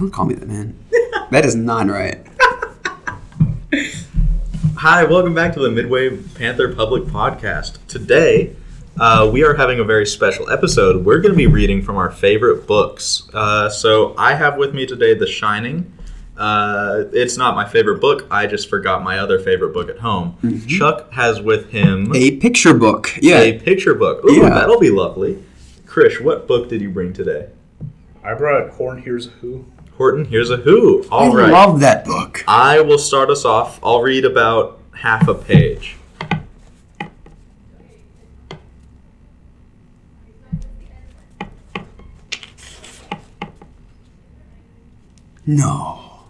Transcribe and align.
don't 0.00 0.10
call 0.10 0.24
me 0.24 0.34
that, 0.34 0.48
man. 0.48 0.74
that 1.30 1.44
is 1.44 1.54
not 1.54 1.86
right. 1.88 2.26
Hi, 4.78 5.04
welcome 5.04 5.34
back 5.34 5.52
to 5.54 5.60
the 5.60 5.70
Midway 5.70 6.16
Panther 6.16 6.74
Public 6.74 7.02
Podcast. 7.04 7.76
Today, 7.86 8.56
uh, 8.98 9.28
we 9.30 9.44
are 9.44 9.52
having 9.52 9.78
a 9.78 9.84
very 9.84 10.06
special 10.06 10.48
episode. 10.48 11.04
We're 11.04 11.18
going 11.20 11.32
to 11.34 11.36
be 11.36 11.46
reading 11.46 11.82
from 11.82 11.96
our 11.98 12.10
favorite 12.10 12.66
books. 12.66 13.28
Uh, 13.34 13.68
so, 13.68 14.14
I 14.16 14.32
have 14.34 14.56
with 14.56 14.72
me 14.74 14.86
today 14.86 15.12
The 15.12 15.26
Shining. 15.26 15.92
Uh, 16.34 17.04
it's 17.12 17.36
not 17.36 17.54
my 17.54 17.68
favorite 17.68 18.00
book. 18.00 18.26
I 18.30 18.46
just 18.46 18.70
forgot 18.70 19.02
my 19.04 19.18
other 19.18 19.38
favorite 19.38 19.74
book 19.74 19.90
at 19.90 19.98
home. 19.98 20.38
Chuck 20.66 21.12
has 21.12 21.42
with 21.42 21.68
him 21.70 22.10
A 22.16 22.38
picture 22.38 22.72
book. 22.72 23.14
Yeah. 23.20 23.40
a 23.40 23.58
picture 23.60 23.94
book. 23.94 24.24
Ooh, 24.24 24.36
Yeah. 24.36 24.48
that'll 24.48 24.80
be 24.80 24.88
lovely. 24.88 25.44
Krish, 25.84 26.22
what 26.22 26.48
book 26.48 26.70
did 26.70 26.80
you 26.80 26.88
bring 26.88 27.12
today? 27.12 27.50
I 28.24 28.32
brought 28.32 28.70
Horn 28.70 29.02
Hears 29.02 29.26
a 29.26 29.30
Who. 29.30 29.66
Horton, 30.00 30.24
Hears 30.24 30.48
a 30.48 30.56
Who. 30.56 31.04
All 31.12 31.30
I 31.30 31.42
right. 31.42 31.52
love 31.52 31.80
that 31.80 32.06
book. 32.06 32.42
I 32.48 32.80
will 32.80 32.96
start 32.96 33.28
us 33.28 33.44
off. 33.44 33.78
I'll 33.82 34.00
read 34.00 34.24
about 34.24 34.80
half 34.94 35.28
a 35.28 35.34
page. 35.34 35.98
No. 45.46 46.20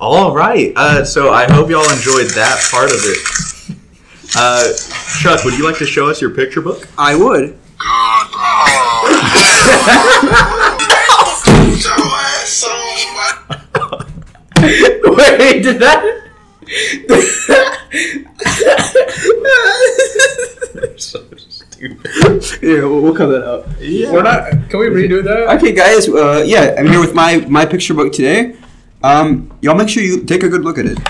All 0.00 0.32
right. 0.34 0.72
Uh, 0.76 1.04
so 1.04 1.32
I 1.32 1.50
hope 1.50 1.70
y'all 1.70 1.90
enjoyed 1.90 2.30
that 2.30 2.68
part 2.70 2.90
of 2.90 2.98
it. 3.02 3.18
Uh, 4.36 4.72
Chuck, 5.20 5.44
would 5.44 5.58
you 5.58 5.64
like 5.64 5.78
to 5.78 5.86
show 5.86 6.08
us 6.08 6.20
your 6.20 6.30
picture 6.30 6.60
book? 6.60 6.86
I 6.96 7.16
would. 7.16 7.58
Wait, 14.58 15.62
did 15.62 15.80
that? 15.80 16.22
so. 20.96 21.24
Yeah, 22.60 22.80
we'll, 22.82 23.00
we'll 23.02 23.14
cut 23.14 23.26
that 23.26 23.44
out. 23.46 23.66
Yeah. 23.80 24.12
We're 24.12 24.22
not. 24.22 24.50
Can 24.68 24.80
we 24.80 24.86
redo 24.86 25.22
that? 25.24 25.56
Okay, 25.56 25.72
guys. 25.72 26.08
Uh, 26.08 26.42
yeah, 26.44 26.74
I'm 26.76 26.86
here 26.86 27.00
with 27.00 27.14
my 27.14 27.38
my 27.48 27.64
picture 27.64 27.94
book 27.94 28.12
today. 28.12 28.56
Um, 29.02 29.56
y'all 29.62 29.76
make 29.76 29.88
sure 29.88 30.02
you 30.02 30.24
take 30.24 30.42
a 30.42 30.48
good 30.48 30.64
look 30.64 30.78
at 30.78 30.86
it. 30.86 30.98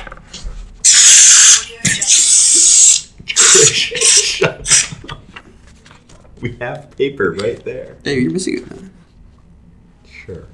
We 6.40 6.52
have 6.58 6.96
paper 6.96 7.32
right 7.32 7.62
there. 7.64 7.96
Hey, 8.04 8.20
you're 8.20 8.30
missing 8.30 8.58
it. 8.58 8.70
man. 8.70 8.92
Sure. 10.06 10.46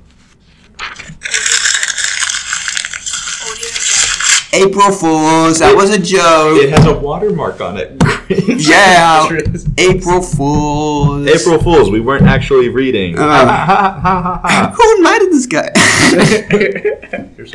April 4.55 4.93
Fools. 4.93 5.59
That 5.59 5.75
was 5.75 5.91
a 5.91 5.99
joke. 5.99 6.63
It 6.63 6.71
has 6.71 6.87
a 6.87 6.97
watermark 6.97 7.61
on 7.61 7.77
it. 7.77 8.01
Yeah. 8.27 9.29
April 9.77 10.23
Fools. 10.23 11.27
April 11.27 11.59
Fools. 11.63 11.91
We 11.91 12.01
weren't 12.01 12.25
actually 12.25 12.71
reading. 12.71 13.19
Uh. 13.19 14.71
Who 14.75 14.97
invited 14.97 15.31
this 15.31 15.47
guy? 15.47 15.71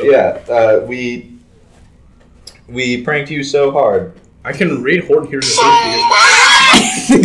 Yeah. 0.00 0.38
Uh, 0.48 0.84
we 0.86 1.32
we 2.68 3.02
pranked 3.02 3.30
you 3.30 3.42
so 3.42 3.72
hard. 3.72 4.14
I 4.44 4.52
can 4.52 4.80
read 4.82 5.04
Horn 5.06 5.26
Hears 5.26 5.58
a 5.58 5.60
Who. 5.60 7.20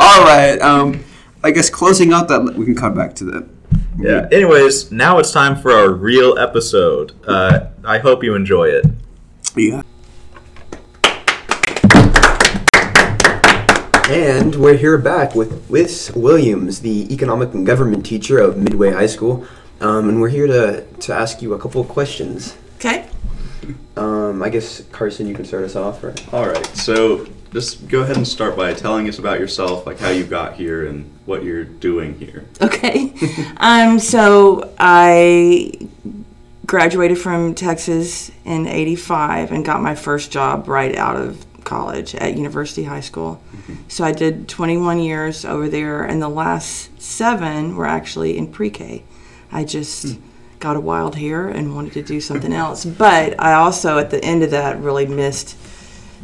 All 0.00 0.24
right. 0.24 0.58
Um, 0.60 1.04
I 1.44 1.52
guess 1.52 1.70
closing 1.70 2.12
out 2.12 2.26
that 2.28 2.54
we 2.56 2.64
can 2.64 2.74
cut 2.74 2.94
back 2.96 3.14
to 3.16 3.24
that. 3.26 3.48
Yeah. 3.98 4.28
Anyways, 4.30 4.92
now 4.92 5.18
it's 5.18 5.32
time 5.32 5.56
for 5.56 5.72
our 5.72 5.90
real 5.90 6.38
episode. 6.38 7.12
Uh, 7.26 7.68
I 7.84 7.98
hope 7.98 8.22
you 8.22 8.34
enjoy 8.34 8.68
it. 8.68 8.86
Yeah. 9.56 9.82
And 14.08 14.54
we're 14.56 14.76
here 14.76 14.98
back 14.98 15.34
with 15.34 15.68
Liz 15.70 16.12
Williams, 16.14 16.80
the 16.80 17.12
economic 17.12 17.54
and 17.54 17.66
government 17.66 18.06
teacher 18.06 18.38
of 18.38 18.56
Midway 18.56 18.92
High 18.92 19.06
School. 19.06 19.46
Um, 19.80 20.08
and 20.08 20.20
we're 20.20 20.28
here 20.28 20.46
to, 20.46 20.86
to 20.86 21.14
ask 21.14 21.42
you 21.42 21.54
a 21.54 21.58
couple 21.58 21.80
of 21.80 21.88
questions. 21.88 22.56
Okay. 22.76 23.08
Um, 23.96 24.42
I 24.42 24.50
guess, 24.50 24.82
Carson, 24.92 25.26
you 25.26 25.34
can 25.34 25.44
start 25.44 25.64
us 25.64 25.74
off, 25.74 26.04
right? 26.04 26.34
All 26.34 26.46
right, 26.46 26.66
so 26.76 27.26
just 27.56 27.88
go 27.88 28.02
ahead 28.02 28.18
and 28.18 28.28
start 28.28 28.54
by 28.54 28.74
telling 28.74 29.08
us 29.08 29.18
about 29.18 29.40
yourself, 29.40 29.86
like 29.86 29.98
how 29.98 30.10
you 30.10 30.24
got 30.24 30.56
here 30.56 30.86
and 30.86 31.10
what 31.24 31.42
you're 31.42 31.64
doing 31.64 32.12
here. 32.18 32.44
Okay. 32.60 33.14
um, 33.56 33.98
so 33.98 34.74
I 34.78 35.72
graduated 36.66 37.18
from 37.18 37.54
Texas 37.54 38.30
in 38.44 38.66
85 38.66 39.52
and 39.52 39.64
got 39.64 39.80
my 39.80 39.94
first 39.94 40.30
job 40.30 40.68
right 40.68 40.94
out 40.96 41.16
of 41.16 41.46
college 41.64 42.14
at 42.16 42.36
University 42.36 42.84
High 42.84 43.00
School. 43.00 43.40
So 43.88 44.04
I 44.04 44.12
did 44.12 44.50
21 44.50 44.98
years 44.98 45.46
over 45.46 45.66
there, 45.66 46.04
and 46.04 46.20
the 46.20 46.28
last 46.28 47.00
seven 47.00 47.74
were 47.74 47.86
actually 47.86 48.36
in 48.36 48.52
pre 48.52 48.68
K. 48.68 49.02
I 49.50 49.64
just 49.64 50.18
got 50.60 50.76
a 50.76 50.80
wild 50.80 51.16
hair 51.16 51.48
and 51.48 51.74
wanted 51.74 51.94
to 51.94 52.02
do 52.02 52.20
something 52.20 52.52
else. 52.52 52.84
But 52.84 53.40
I 53.40 53.54
also, 53.54 53.98
at 53.98 54.10
the 54.10 54.22
end 54.22 54.42
of 54.42 54.50
that, 54.50 54.78
really 54.78 55.06
missed 55.06 55.56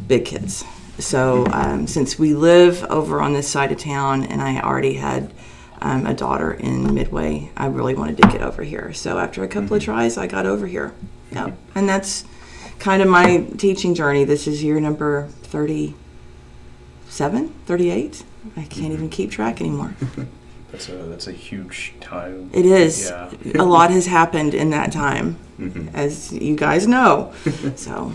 big 0.06 0.26
kids. 0.26 0.62
So 0.98 1.46
um, 1.52 1.86
since 1.86 2.18
we 2.18 2.34
live 2.34 2.84
over 2.84 3.20
on 3.20 3.32
this 3.32 3.48
side 3.48 3.72
of 3.72 3.78
town, 3.78 4.24
and 4.24 4.42
I 4.42 4.60
already 4.60 4.94
had 4.94 5.32
um, 5.80 6.06
a 6.06 6.14
daughter 6.14 6.52
in 6.52 6.94
Midway, 6.94 7.50
I 7.56 7.66
really 7.66 7.94
wanted 7.94 8.18
to 8.18 8.28
get 8.28 8.42
over 8.42 8.62
here. 8.62 8.92
So 8.92 9.18
after 9.18 9.42
a 9.42 9.48
couple 9.48 9.76
of 9.76 9.82
tries, 9.82 10.16
I 10.16 10.26
got 10.26 10.46
over 10.46 10.66
here. 10.66 10.92
Yep. 11.32 11.56
And 11.74 11.88
that's 11.88 12.24
kind 12.78 13.02
of 13.02 13.08
my 13.08 13.46
teaching 13.56 13.94
journey. 13.94 14.24
This 14.24 14.46
is 14.46 14.62
year 14.62 14.78
number 14.80 15.28
37, 15.42 17.48
38. 17.66 18.24
I 18.56 18.64
can't 18.64 18.92
even 18.92 19.08
keep 19.08 19.30
track 19.30 19.60
anymore. 19.60 19.94
That's 20.72 20.88
a 20.88 20.94
that's 20.94 21.26
a 21.26 21.32
huge 21.32 21.92
time. 22.00 22.48
It 22.50 22.64
is. 22.64 23.10
Yeah. 23.10 23.60
A 23.60 23.62
lot 23.62 23.90
has 23.90 24.06
happened 24.06 24.54
in 24.54 24.70
that 24.70 24.90
time, 24.90 25.36
as 25.92 26.32
you 26.32 26.56
guys 26.56 26.86
know. 26.86 27.34
So, 27.76 28.14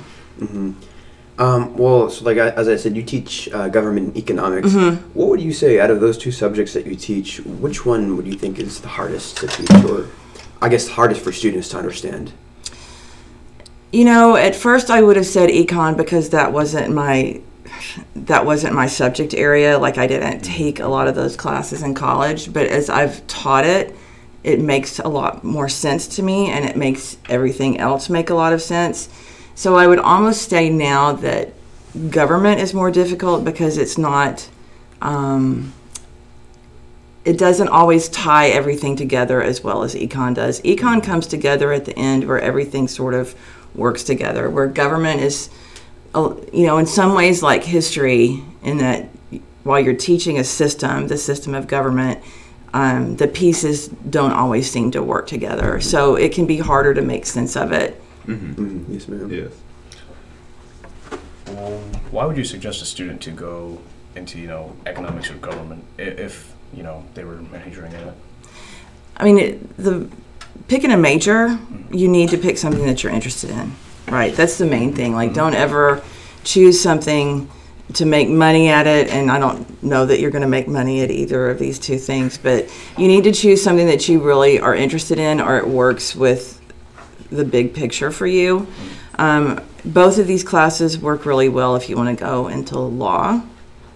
Um, 1.40 1.78
well, 1.78 2.09
so 2.09 2.25
like 2.25 2.38
I, 2.38 2.50
as 2.50 2.68
I 2.68 2.75
said, 2.78 2.96
you 2.96 3.03
teach 3.03 3.48
uh, 3.53 3.70
government 3.70 4.18
economics. 4.18 4.70
Mm-hmm. 4.70 5.03
What 5.14 5.30
would 5.30 5.42
you 5.42 5.53
say 5.53 5.80
out 5.80 5.92
of 5.92 6.00
those 6.00 6.18
two 6.18 6.31
subjects 6.31 6.74
that 6.74 6.88
you 6.88 6.96
teach, 6.96 7.40
which 7.42 7.86
one 7.86 8.18
would 8.18 8.25
you 8.25 8.34
think 8.34 8.58
is 8.59 8.81
the 8.81 8.88
hardest 8.88 9.38
to 9.38 9.48
teach, 9.48 9.72
or 9.86 10.08
I 10.62 10.70
guess 10.70 10.88
hardest 10.88 11.22
for 11.22 11.31
students 11.31 11.70
to 11.70 11.78
understand? 11.78 12.34
you 13.92 14.06
know, 14.06 14.36
at 14.36 14.56
first 14.56 14.90
I 14.90 15.02
would 15.02 15.16
have 15.16 15.25
said 15.25 15.50
econ 15.50 15.96
because 15.96 16.30
that 16.30 16.52
wasn't 16.52 16.94
my 16.94 17.42
that 18.16 18.46
wasn't 18.46 18.74
my 18.74 18.88
subject 18.88 19.34
area. 19.34 19.78
Like 19.78 19.98
I 19.98 20.08
didn't 20.08 20.42
take 20.42 20.80
a 20.80 20.88
lot 20.88 21.08
of 21.08 21.16
those 21.16 21.36
classes 21.36 21.84
in 21.84 21.94
college, 21.94 22.52
but 22.52 22.68
as 22.68 22.90
I've 22.90 23.25
taught 23.28 23.66
it, 23.66 23.96
it 24.44 24.60
makes 24.60 25.00
a 25.00 25.07
lot 25.07 25.44
more 25.44 25.69
sense 25.69 26.07
to 26.16 26.24
me 26.24 26.50
and 26.50 26.66
it 26.66 26.75
makes 26.75 27.18
everything 27.30 27.80
else 27.80 28.10
make 28.10 28.30
a 28.30 28.36
lot 28.36 28.54
of 28.54 28.62
sense. 28.62 29.10
So 29.57 29.75
I 29.75 29.88
would 29.88 29.98
almost 29.98 30.51
say 30.51 30.69
now 30.69 31.13
that 31.13 31.51
government 32.12 32.62
is 32.62 32.75
more 32.75 32.92
difficult 32.92 33.44
because 33.44 33.80
it's 33.80 33.98
not 33.98 34.48
um, 35.01 35.74
it 37.25 37.39
doesn't 37.39 37.68
always 37.68 38.07
tie 38.07 38.50
everything 38.50 38.95
together 38.95 39.42
as 39.42 39.63
well 39.63 39.81
as 39.81 39.95
econ 39.95 40.36
does. 40.36 40.62
Econ 40.62 41.04
comes 41.04 41.25
together 41.25 41.74
at 41.74 41.86
the 41.86 41.98
end 41.98 42.27
where 42.27 42.39
everything 42.39 42.88
sort 42.88 43.15
of 43.15 43.33
works 43.74 44.04
together. 44.04 44.48
Where 44.48 44.68
government 44.68 45.21
is, 45.21 45.50
uh, 46.13 46.36
you 46.53 46.68
know, 46.68 46.77
in 46.77 46.86
some 46.86 47.15
ways 47.15 47.42
like 47.42 47.63
history, 47.63 48.44
in 48.62 48.77
that 48.77 49.10
while 49.63 49.80
you're 49.80 49.95
teaching 49.95 50.38
a 50.38 50.44
system, 50.44 51.07
the 51.07 51.18
system 51.18 51.56
of 51.56 51.65
government, 51.65 52.24
um, 52.75 53.15
the 53.15 53.27
pieces 53.27 53.88
don't 53.88 54.33
always 54.33 54.69
seem 54.69 54.92
to 54.92 55.01
work 55.01 55.25
together. 55.25 55.81
So 55.81 56.13
it 56.13 56.31
can 56.31 56.45
be 56.45 56.60
harder 56.60 56.94
to 56.94 57.01
make 57.01 57.25
sense 57.25 57.57
of 57.57 57.71
it. 57.71 58.00
Mm, 58.27 58.85
yes, 58.89 59.07
ma'am. 59.07 59.31
Yes. 59.31 59.51
Um, 61.47 61.79
why 62.12 62.25
would 62.25 62.38
you 62.38 62.44
suggest 62.44 62.81
a 62.81 62.85
student 62.85 63.21
to 63.21 63.31
go 63.31 63.79
into 64.15 64.38
you 64.39 64.47
know 64.47 64.75
economics 64.85 65.29
or 65.31 65.35
government 65.35 65.83
i- 65.97 66.01
if 66.01 66.53
you 66.74 66.83
know 66.83 67.06
they 67.13 67.24
were 67.24 67.38
majoring 67.38 67.94
in 67.94 68.00
it? 68.00 68.13
I 69.15 69.24
mean, 69.24 69.38
it, 69.39 69.77
the 69.77 70.09
picking 70.68 70.91
a 70.91 70.97
major, 70.97 71.47
mm-hmm. 71.50 71.94
you 71.94 72.07
need 72.07 72.29
to 72.29 72.38
pick 72.38 72.57
something 72.57 72.85
that 72.85 73.01
you're 73.03 73.13
interested 73.13 73.50
in, 73.50 73.74
right? 74.07 74.35
That's 74.35 74.57
the 74.57 74.65
main 74.65 74.94
thing. 74.94 75.13
Like, 75.13 75.33
don't 75.33 75.56
ever 75.56 76.01
choose 76.44 76.79
something 76.79 77.50
to 77.94 78.06
make 78.06 78.27
money 78.27 78.68
at 78.68 78.85
it, 78.85 79.07
and 79.09 79.31
I 79.31 79.39
don't 79.39 79.81
know 79.81 80.06
that 80.06 80.19
you're 80.19 80.31
going 80.31 80.41
to 80.41 80.47
make 80.47 80.68
money 80.68 81.01
at 81.01 81.09
either 81.09 81.50
of 81.50 81.57
these 81.57 81.79
two 81.79 81.97
things, 81.97 82.38
but 82.38 82.69
you 82.97 83.07
need 83.07 83.24
to 83.24 83.31
choose 83.31 83.63
something 83.63 83.88
that 83.88 84.09
you 84.09 84.19
really 84.19 84.59
are 84.59 84.75
interested 84.75 85.18
in 85.19 85.39
or 85.39 85.57
it 85.57 85.65
works 85.68 86.13
with 86.13 86.56
the 87.29 87.45
big 87.45 87.74
picture 87.74 88.12
for 88.12 88.27
you. 88.27 88.68
Um, 89.15 89.62
both 89.83 90.18
of 90.18 90.27
these 90.27 90.44
classes 90.44 90.97
work 90.97 91.25
really 91.25 91.50
well 91.50 91.75
if 91.75 91.89
you 91.89 91.95
want 91.95 92.18
to 92.18 92.24
go 92.24 92.47
into 92.47 92.77
law. 92.77 93.41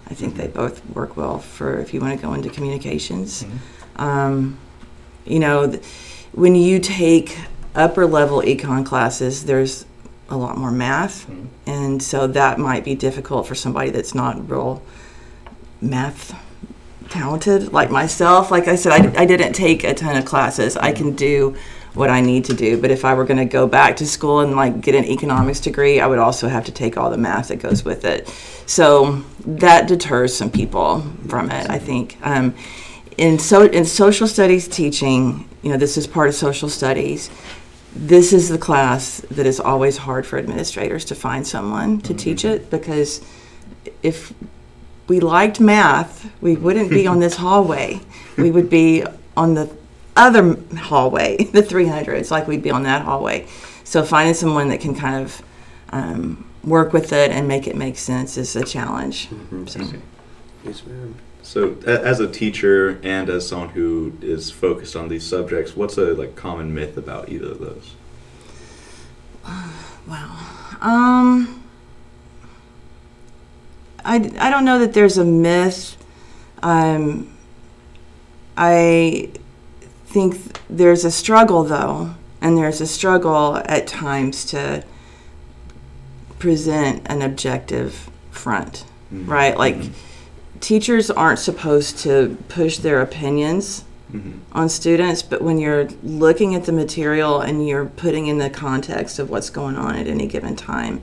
I 0.08 0.14
think 0.14 0.36
they 0.36 0.48
both 0.48 0.84
work 0.90 1.16
well 1.16 1.38
for 1.38 1.78
if 1.78 1.94
you 1.94 2.00
want 2.00 2.18
to 2.18 2.26
go 2.26 2.34
into 2.34 2.50
communications. 2.50 3.44
Um, 3.96 4.58
you 5.24 5.38
know, 5.38 5.70
th- 5.70 5.84
when 6.32 6.54
you 6.54 6.80
take 6.80 7.38
upper 7.74 8.06
level 8.06 8.42
econ 8.42 8.84
classes, 8.84 9.44
there's 9.44 9.86
a 10.28 10.36
lot 10.36 10.56
more 10.56 10.70
math, 10.70 11.28
and 11.66 12.02
so 12.02 12.26
that 12.26 12.58
might 12.58 12.84
be 12.84 12.94
difficult 12.94 13.46
for 13.46 13.54
somebody 13.54 13.90
that's 13.90 14.14
not 14.14 14.50
real 14.50 14.82
math 15.80 16.34
talented 17.12 17.72
like 17.72 17.90
myself. 17.90 18.50
Like 18.50 18.68
I 18.68 18.74
said, 18.74 18.92
I, 18.92 19.22
I 19.22 19.26
didn't 19.26 19.52
take 19.52 19.84
a 19.84 19.92
ton 19.92 20.16
of 20.16 20.24
classes. 20.24 20.76
I 20.76 20.92
can 20.92 21.14
do 21.14 21.54
what 21.92 22.08
I 22.08 22.22
need 22.22 22.46
to 22.46 22.54
do, 22.54 22.80
but 22.80 22.90
if 22.90 23.04
I 23.04 23.12
were 23.12 23.24
going 23.26 23.38
to 23.38 23.44
go 23.44 23.66
back 23.66 23.96
to 23.96 24.06
school 24.06 24.40
and 24.40 24.56
like 24.56 24.80
get 24.80 24.94
an 24.94 25.04
economics 25.04 25.60
degree, 25.60 26.00
I 26.00 26.06
would 26.06 26.18
also 26.18 26.48
have 26.48 26.64
to 26.64 26.72
take 26.72 26.96
all 26.96 27.10
the 27.10 27.18
math 27.18 27.48
that 27.48 27.56
goes 27.56 27.84
with 27.84 28.06
it. 28.06 28.28
So 28.64 29.22
that 29.40 29.88
deters 29.88 30.34
some 30.34 30.50
people 30.50 31.02
from 31.28 31.50
it, 31.50 31.68
I 31.68 31.78
think. 31.78 32.16
Um, 32.22 32.54
in 33.18 33.38
so 33.38 33.66
in 33.66 33.84
social 33.84 34.26
studies 34.26 34.66
teaching, 34.66 35.46
you 35.60 35.70
know, 35.70 35.76
this 35.76 35.98
is 35.98 36.06
part 36.06 36.30
of 36.30 36.34
social 36.34 36.70
studies. 36.70 37.30
This 37.94 38.32
is 38.32 38.48
the 38.48 38.56
class 38.56 39.20
that 39.30 39.44
is 39.44 39.60
always 39.60 39.98
hard 39.98 40.26
for 40.26 40.38
administrators 40.38 41.04
to 41.06 41.14
find 41.14 41.46
someone 41.46 42.00
to 42.00 42.14
teach 42.14 42.46
it 42.46 42.70
because 42.70 43.20
if 44.02 44.32
we 45.12 45.20
liked 45.20 45.60
math, 45.60 46.26
we 46.40 46.56
wouldn't 46.56 46.88
be 46.88 47.06
on 47.06 47.18
this 47.20 47.36
hallway. 47.36 48.00
We 48.38 48.50
would 48.50 48.70
be 48.70 49.04
on 49.36 49.52
the 49.52 49.70
other 50.16 50.56
hallway, 50.74 51.36
the 51.52 51.60
300s, 51.60 52.30
like 52.30 52.48
we'd 52.48 52.62
be 52.62 52.70
on 52.70 52.84
that 52.84 53.02
hallway. 53.02 53.46
So 53.84 54.04
finding 54.04 54.32
someone 54.32 54.70
that 54.70 54.80
can 54.80 54.94
kind 54.94 55.22
of 55.22 55.42
um, 55.90 56.48
work 56.64 56.94
with 56.94 57.12
it 57.12 57.30
and 57.30 57.46
make 57.46 57.66
it 57.66 57.76
make 57.76 57.98
sense 57.98 58.38
is 58.38 58.56
a 58.56 58.64
challenge. 58.64 59.28
So. 59.66 59.80
Yes, 60.64 60.86
ma'am. 60.86 61.14
So, 61.42 61.76
as 61.84 62.18
a 62.18 62.26
teacher 62.26 62.98
and 63.02 63.28
as 63.28 63.46
someone 63.46 63.68
who 63.68 64.16
is 64.22 64.50
focused 64.50 64.96
on 64.96 65.10
these 65.10 65.26
subjects, 65.26 65.76
what's 65.76 65.98
a 65.98 66.14
like 66.14 66.36
common 66.36 66.72
myth 66.72 66.96
about 66.96 67.28
either 67.28 67.50
of 67.50 67.58
those? 67.58 67.94
Wow. 70.08 70.38
Um, 70.80 71.61
I, 74.04 74.16
I 74.38 74.50
don't 74.50 74.64
know 74.64 74.78
that 74.78 74.92
there's 74.94 75.18
a 75.18 75.24
myth. 75.24 75.96
Um, 76.62 77.28
I 78.56 79.30
think 80.06 80.36
there's 80.68 81.04
a 81.04 81.10
struggle, 81.10 81.64
though, 81.64 82.14
and 82.40 82.56
there's 82.56 82.80
a 82.80 82.86
struggle 82.86 83.56
at 83.64 83.86
times 83.86 84.44
to 84.46 84.84
present 86.38 87.02
an 87.06 87.22
objective 87.22 88.10
front, 88.30 88.84
Mhm. 89.12 89.28
right? 89.28 89.56
Like, 89.56 89.76
Mhm. 89.76 89.90
teachers 90.60 91.10
aren't 91.10 91.38
supposed 91.38 91.98
to 92.00 92.36
push 92.48 92.78
their 92.78 93.00
opinions 93.00 93.84
Mhm. 94.12 94.32
on 94.52 94.68
students, 94.68 95.22
but 95.22 95.40
when 95.42 95.58
you're 95.58 95.88
looking 96.02 96.54
at 96.54 96.64
the 96.64 96.72
material 96.72 97.40
and 97.40 97.66
you're 97.66 97.86
putting 97.86 98.26
in 98.26 98.38
the 98.38 98.50
context 98.50 99.18
of 99.18 99.30
what's 99.30 99.50
going 99.50 99.76
on 99.76 99.94
at 99.96 100.06
any 100.06 100.26
given 100.26 100.56
time, 100.56 101.00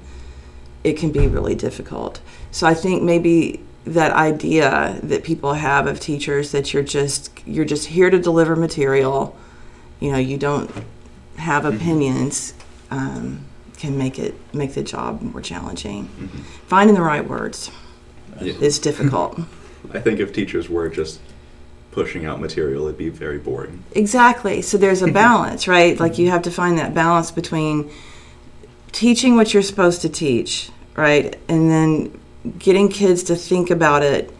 it 0.84 0.94
can 0.98 1.12
be 1.12 1.28
really 1.28 1.56
difficult. 1.56 2.22
So 2.52 2.68
I 2.68 2.74
think 2.74 3.04
maybe 3.04 3.60
that 3.86 4.12
idea 4.14 5.00
that 5.04 5.24
people 5.24 5.54
have 5.54 5.88
of 5.88 6.00
teachers 6.00 6.52
that 6.52 6.74
you're 6.74 6.84
just 6.84 7.32
you're 7.46 7.66
just 7.66 7.88
here 7.88 8.10
to 8.10 8.20
deliver 8.20 8.56
material, 8.56 9.36
you 10.00 10.12
know, 10.12 10.18
you 10.18 10.38
don't 10.38 10.70
have 11.38 11.66
opinions, 11.66 12.54
um, 12.92 13.46
can 13.78 13.98
make 13.98 14.20
it 14.20 14.36
make 14.54 14.74
the 14.74 14.84
job 14.84 15.22
more 15.22 15.42
challenging. 15.42 16.10
Mhm. 16.20 16.42
Finding 16.68 16.96
the 16.96 17.02
right 17.02 17.28
words 17.28 17.72
Yeah. 18.42 18.54
is 18.60 18.80
difficult. 18.80 19.40
I 19.94 20.00
think 20.00 20.20
if 20.20 20.34
teachers 20.34 20.70
were 20.70 20.90
just 20.90 21.20
pushing 21.92 22.26
out 22.26 22.40
material, 22.40 22.86
it'd 22.86 22.98
be 22.98 23.10
very 23.10 23.38
boring. 23.40 23.84
Exactly. 23.94 24.62
So 24.62 24.78
there's 24.78 25.02
a 25.02 25.12
balance, 25.24 25.68
right? 25.68 26.00
Like 26.00 26.18
you 26.20 26.30
have 26.30 26.42
to 26.44 26.52
find 26.52 26.78
that 26.78 26.94
balance 26.94 27.32
between 27.32 27.90
teaching 28.92 29.36
what 29.36 29.54
you're 29.54 29.64
supposed 29.64 30.02
to 30.02 30.10
teach, 30.10 30.72
right? 30.96 31.38
And 31.48 31.70
then 31.70 32.20
getting 32.58 32.90
kids 32.90 33.24
to 33.24 33.36
think 33.36 33.70
about 33.70 34.04
it 34.04 34.32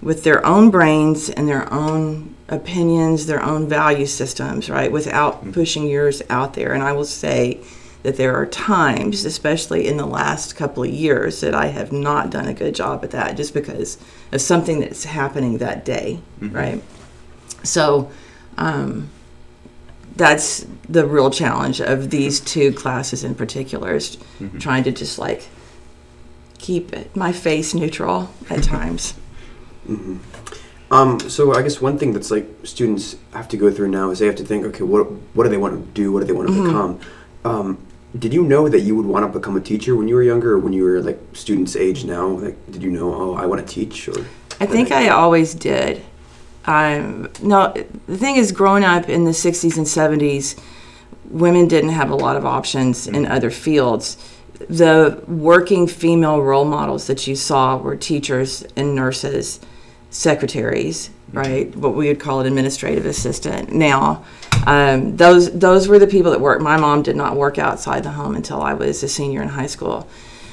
with 0.00 0.24
their 0.24 0.44
own 0.46 0.70
brains 0.70 1.28
and 1.28 1.48
their 1.48 1.72
own 1.72 2.34
opinions, 2.48 3.26
their 3.26 3.42
own 3.42 3.68
value 3.68 4.06
systems, 4.06 4.70
right? 4.70 4.90
Without 4.90 5.52
pushing 5.52 5.86
yours 5.88 6.22
out 6.30 6.54
there. 6.54 6.72
And 6.72 6.82
I 6.82 6.92
will 6.92 7.04
say 7.04 7.60
that 8.04 8.16
there 8.16 8.34
are 8.36 8.46
times, 8.46 9.24
especially 9.24 9.88
in 9.88 9.96
the 9.96 10.06
last 10.06 10.54
couple 10.54 10.84
of 10.84 10.90
years, 10.90 11.40
that 11.40 11.54
I 11.54 11.66
have 11.66 11.90
not 11.92 12.30
done 12.30 12.46
a 12.46 12.54
good 12.54 12.74
job 12.74 13.02
at 13.02 13.10
that 13.10 13.36
just 13.36 13.52
because 13.52 13.98
of 14.32 14.40
something 14.40 14.80
that's 14.80 15.04
happening 15.04 15.58
that 15.58 15.84
day, 15.84 16.20
Mhm. 16.40 16.54
right? 16.54 16.82
So, 17.64 18.08
um, 18.56 19.10
that's 20.18 20.66
the 20.88 21.06
real 21.06 21.30
challenge 21.30 21.80
of 21.80 22.10
these 22.10 22.40
two 22.40 22.72
classes 22.72 23.24
in 23.24 23.34
particular 23.34 23.94
is 23.94 24.18
Mhm. 24.40 24.60
trying 24.60 24.84
to 24.84 24.92
just 24.92 25.18
like 25.18 25.48
keep 26.58 26.92
it, 26.92 27.14
my 27.16 27.32
face 27.32 27.72
neutral 27.74 28.28
at 28.50 28.62
times. 28.62 29.14
mm-hmm. 29.88 30.16
Um, 30.90 31.20
so 31.20 31.54
I 31.54 31.60
guess 31.62 31.80
one 31.82 31.98
thing 31.98 32.12
that's 32.14 32.30
like 32.30 32.46
students 32.64 33.16
have 33.32 33.46
to 33.48 33.56
go 33.58 33.70
through 33.70 33.88
now 33.88 34.10
is 34.10 34.18
they 34.20 34.26
have 34.26 34.36
to 34.36 34.44
think, 34.44 34.64
okay, 34.66 34.84
what 34.84 35.04
what 35.34 35.44
do 35.44 35.50
they 35.50 35.58
want 35.64 35.74
to 35.74 36.00
do? 36.02 36.10
What 36.12 36.20
do 36.20 36.26
they 36.26 36.32
want 36.32 36.48
to 36.48 36.54
Mhm. 36.54 36.64
become? 36.64 36.98
Um, 37.44 37.78
did 38.18 38.32
you 38.32 38.42
know 38.42 38.68
that 38.70 38.80
you 38.80 38.96
would 38.96 39.04
want 39.04 39.22
to 39.30 39.38
become 39.38 39.54
a 39.56 39.60
teacher 39.60 39.94
when 39.94 40.08
you 40.08 40.14
were 40.14 40.22
younger, 40.22 40.54
or 40.54 40.58
when 40.58 40.72
you 40.72 40.82
were 40.84 41.00
like 41.02 41.18
students' 41.34 41.76
age 41.76 42.06
now? 42.06 42.26
Like, 42.44 42.56
did 42.72 42.82
you 42.82 42.90
know, 42.90 43.08
oh, 43.14 43.34
I 43.34 43.44
want 43.44 43.60
to 43.64 43.68
teach? 43.78 44.08
Or 44.08 44.24
I 44.60 44.66
think 44.66 44.90
I 44.90 45.08
always 45.08 45.54
did. 45.54 46.00
Um, 46.68 47.30
no, 47.42 47.72
the 48.06 48.18
thing 48.18 48.36
is, 48.36 48.52
growing 48.52 48.84
up 48.84 49.08
in 49.08 49.24
the 49.24 49.30
60s 49.30 49.78
and 49.78 49.86
70s, 49.86 50.60
women 51.30 51.66
didn't 51.66 51.90
have 51.90 52.10
a 52.10 52.14
lot 52.14 52.36
of 52.36 52.44
options 52.44 53.06
in 53.06 53.24
other 53.24 53.50
fields. 53.50 54.18
The 54.68 55.24
working 55.26 55.86
female 55.86 56.42
role 56.42 56.66
models 56.66 57.06
that 57.06 57.26
you 57.26 57.36
saw 57.36 57.78
were 57.78 57.96
teachers 57.96 58.66
and 58.76 58.94
nurses, 58.94 59.60
secretaries, 60.10 61.08
right? 61.32 61.74
What 61.74 61.94
we 61.94 62.08
would 62.08 62.20
call 62.20 62.40
an 62.40 62.46
administrative 62.46 63.06
assistant. 63.06 63.72
Now, 63.72 64.26
um, 64.66 65.16
those 65.16 65.50
those 65.58 65.88
were 65.88 65.98
the 65.98 66.06
people 66.06 66.32
that 66.32 66.40
worked. 66.40 66.60
My 66.60 66.76
mom 66.76 67.02
did 67.02 67.16
not 67.16 67.34
work 67.34 67.58
outside 67.58 68.02
the 68.02 68.10
home 68.10 68.34
until 68.34 68.60
I 68.60 68.74
was 68.74 69.02
a 69.02 69.08
senior 69.08 69.40
in 69.40 69.48
high 69.48 69.66
school. 69.66 70.06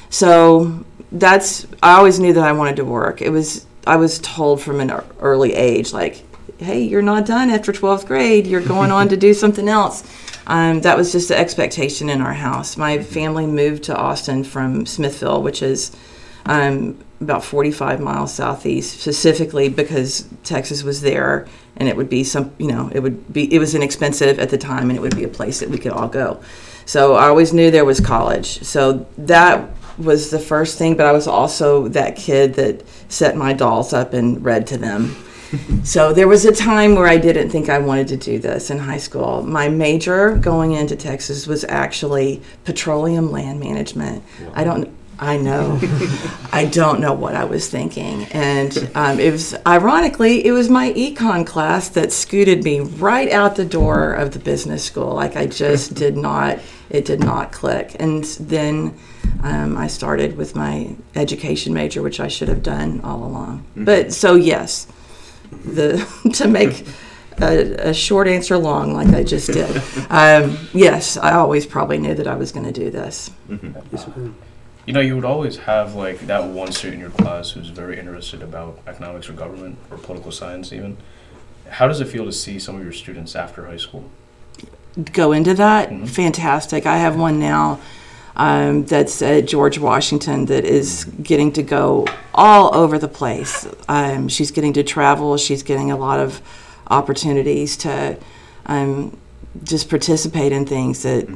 So 0.08 0.82
that's 1.12 1.66
I 1.82 1.98
always 1.98 2.18
knew 2.18 2.32
that 2.32 2.44
I 2.44 2.52
wanted 2.52 2.76
to 2.76 2.86
work. 2.86 3.20
It 3.20 3.30
was 3.30 3.66
I 3.86 3.96
was 3.96 4.18
told 4.18 4.60
from 4.60 4.80
an 4.80 4.92
early 5.20 5.54
age 5.54 5.92
like, 5.92 6.22
"Hey, 6.58 6.82
you're 6.82 7.02
not 7.02 7.26
done 7.26 7.50
after 7.50 7.72
12th 7.72 8.06
grade. 8.06 8.46
You're 8.46 8.60
going 8.60 8.90
on 8.90 9.08
to 9.08 9.16
do 9.16 9.34
something 9.42 9.68
else." 9.68 10.04
Um, 10.46 10.80
that 10.82 10.96
was 10.96 11.12
just 11.12 11.28
the 11.28 11.38
expectation 11.38 12.08
in 12.08 12.20
our 12.20 12.34
house. 12.34 12.76
My 12.76 13.02
family 13.02 13.46
moved 13.46 13.84
to 13.84 13.96
Austin 13.96 14.44
from 14.44 14.86
Smithville, 14.86 15.42
which 15.42 15.60
is 15.60 15.96
um, 16.46 16.96
about 17.20 17.44
45 17.44 18.00
miles 18.00 18.32
southeast, 18.32 19.00
specifically 19.00 19.68
because 19.68 20.28
Texas 20.44 20.84
was 20.84 21.00
there, 21.00 21.48
and 21.76 21.88
it 21.88 21.96
would 21.96 22.08
be 22.08 22.22
some, 22.22 22.52
you 22.58 22.68
know, 22.68 22.90
it 22.92 23.00
would 23.00 23.32
be, 23.32 23.52
it 23.52 23.58
was 23.58 23.74
inexpensive 23.74 24.38
at 24.38 24.50
the 24.50 24.58
time, 24.58 24.88
and 24.88 24.96
it 24.96 25.00
would 25.00 25.16
be 25.16 25.24
a 25.24 25.28
place 25.28 25.60
that 25.60 25.68
we 25.68 25.78
could 25.78 25.92
all 25.92 26.08
go. 26.08 26.40
So 26.84 27.14
I 27.14 27.26
always 27.26 27.52
knew 27.52 27.70
there 27.70 27.84
was 27.84 28.00
college. 28.00 28.62
So 28.62 29.06
that 29.18 29.68
was 29.98 30.30
the 30.30 30.38
first 30.38 30.78
thing, 30.78 30.96
but 30.96 31.06
I 31.06 31.12
was 31.12 31.26
also 31.26 31.88
that 31.88 32.16
kid 32.16 32.54
that 32.54 32.82
set 33.08 33.36
my 33.36 33.52
dolls 33.52 33.92
up 33.92 34.12
and 34.12 34.44
read 34.44 34.66
to 34.68 34.78
them. 34.78 35.16
so 35.84 36.12
there 36.12 36.28
was 36.28 36.44
a 36.44 36.52
time 36.52 36.94
where 36.94 37.06
I 37.06 37.16
didn't 37.16 37.50
think 37.50 37.68
I 37.68 37.78
wanted 37.78 38.08
to 38.08 38.16
do 38.16 38.38
this 38.38 38.70
in 38.70 38.78
high 38.78 38.98
school. 38.98 39.42
My 39.42 39.68
major 39.68 40.36
going 40.36 40.72
into 40.72 40.96
Texas 40.96 41.46
was 41.46 41.64
actually 41.64 42.42
petroleum 42.64 43.30
land 43.30 43.60
management. 43.60 44.22
I 44.54 44.64
don't. 44.64 44.94
I 45.18 45.38
know. 45.38 45.78
I 46.52 46.68
don't 46.70 47.00
know 47.00 47.14
what 47.14 47.34
I 47.34 47.44
was 47.44 47.70
thinking, 47.70 48.24
and 48.32 48.90
um, 48.94 49.18
it 49.18 49.30
was 49.30 49.56
ironically 49.66 50.44
it 50.44 50.52
was 50.52 50.68
my 50.68 50.92
econ 50.92 51.46
class 51.46 51.88
that 51.90 52.12
scooted 52.12 52.62
me 52.64 52.80
right 52.80 53.30
out 53.32 53.56
the 53.56 53.64
door 53.64 54.12
of 54.12 54.32
the 54.32 54.38
business 54.38 54.84
school. 54.84 55.14
Like 55.14 55.34
I 55.34 55.46
just 55.46 55.94
did 56.02 56.16
not. 56.16 56.58
It 56.90 57.04
did 57.04 57.20
not 57.20 57.50
click, 57.50 57.96
and 57.98 58.24
then 58.24 58.94
um, 59.46 59.76
I 59.78 59.86
started 59.86 60.36
with 60.36 60.56
my 60.56 60.96
education 61.14 61.72
major, 61.72 62.02
which 62.02 62.18
I 62.18 62.28
should 62.28 62.48
have 62.48 62.62
done 62.62 63.00
all 63.04 63.22
along. 63.24 63.64
But 63.76 64.12
so 64.12 64.34
yes, 64.34 64.88
the 65.64 66.04
to 66.34 66.48
make 66.48 66.84
a, 67.40 67.90
a 67.90 67.94
short 67.94 68.26
answer 68.26 68.58
long, 68.58 68.92
like 68.92 69.08
I 69.08 69.22
just 69.22 69.52
did. 69.52 69.82
Um, 70.10 70.56
yes, 70.72 71.16
I 71.16 71.32
always 71.32 71.66
probably 71.66 71.98
knew 71.98 72.14
that 72.14 72.26
I 72.26 72.34
was 72.36 72.50
going 72.52 72.64
to 72.66 72.72
do 72.72 72.90
this. 72.90 73.30
Mhm. 73.48 74.32
you 74.86 74.92
know, 74.92 75.00
you 75.00 75.14
would 75.16 75.24
always 75.24 75.56
have 75.58 75.94
like 75.94 76.20
that 76.26 76.44
one 76.44 76.72
student 76.72 76.94
in 76.94 77.00
your 77.00 77.10
class 77.10 77.50
who's 77.50 77.68
very 77.68 77.98
interested 77.98 78.42
about 78.42 78.78
economics 78.86 79.28
or 79.28 79.32
government 79.32 79.78
or 79.90 79.98
political 79.98 80.32
science 80.32 80.72
even. 80.72 80.96
How 81.68 81.86
does 81.88 82.00
it 82.00 82.06
feel 82.08 82.24
to 82.24 82.32
see 82.32 82.58
some 82.58 82.76
of 82.76 82.82
your 82.82 82.92
students 82.92 83.34
after 83.36 83.66
high 83.66 83.76
school? 83.78 84.10
go 85.12 85.30
into 85.32 85.52
that, 85.52 85.90
Mhm. 85.90 86.08
fantastic. 86.08 86.86
I 86.86 86.96
have 86.96 87.16
one 87.16 87.38
now 87.38 87.78
um, 88.36 88.84
that's 88.84 89.22
at 89.22 89.46
George 89.46 89.78
Washington 89.78 90.44
that 90.46 90.64
is 90.64 91.04
getting 91.22 91.52
to 91.52 91.62
go 91.62 92.06
all 92.34 92.74
over 92.74 92.98
the 92.98 93.08
place. 93.08 93.66
Um, 93.88 94.28
she's 94.28 94.50
getting 94.50 94.74
to 94.74 94.82
travel. 94.82 95.36
She's 95.38 95.62
getting 95.62 95.90
a 95.90 95.96
lot 95.96 96.20
of 96.20 96.42
opportunities 96.88 97.76
to 97.78 98.18
um, 98.66 99.16
just 99.64 99.88
participate 99.88 100.52
in 100.52 100.66
things 100.66 101.02
that 101.02 101.26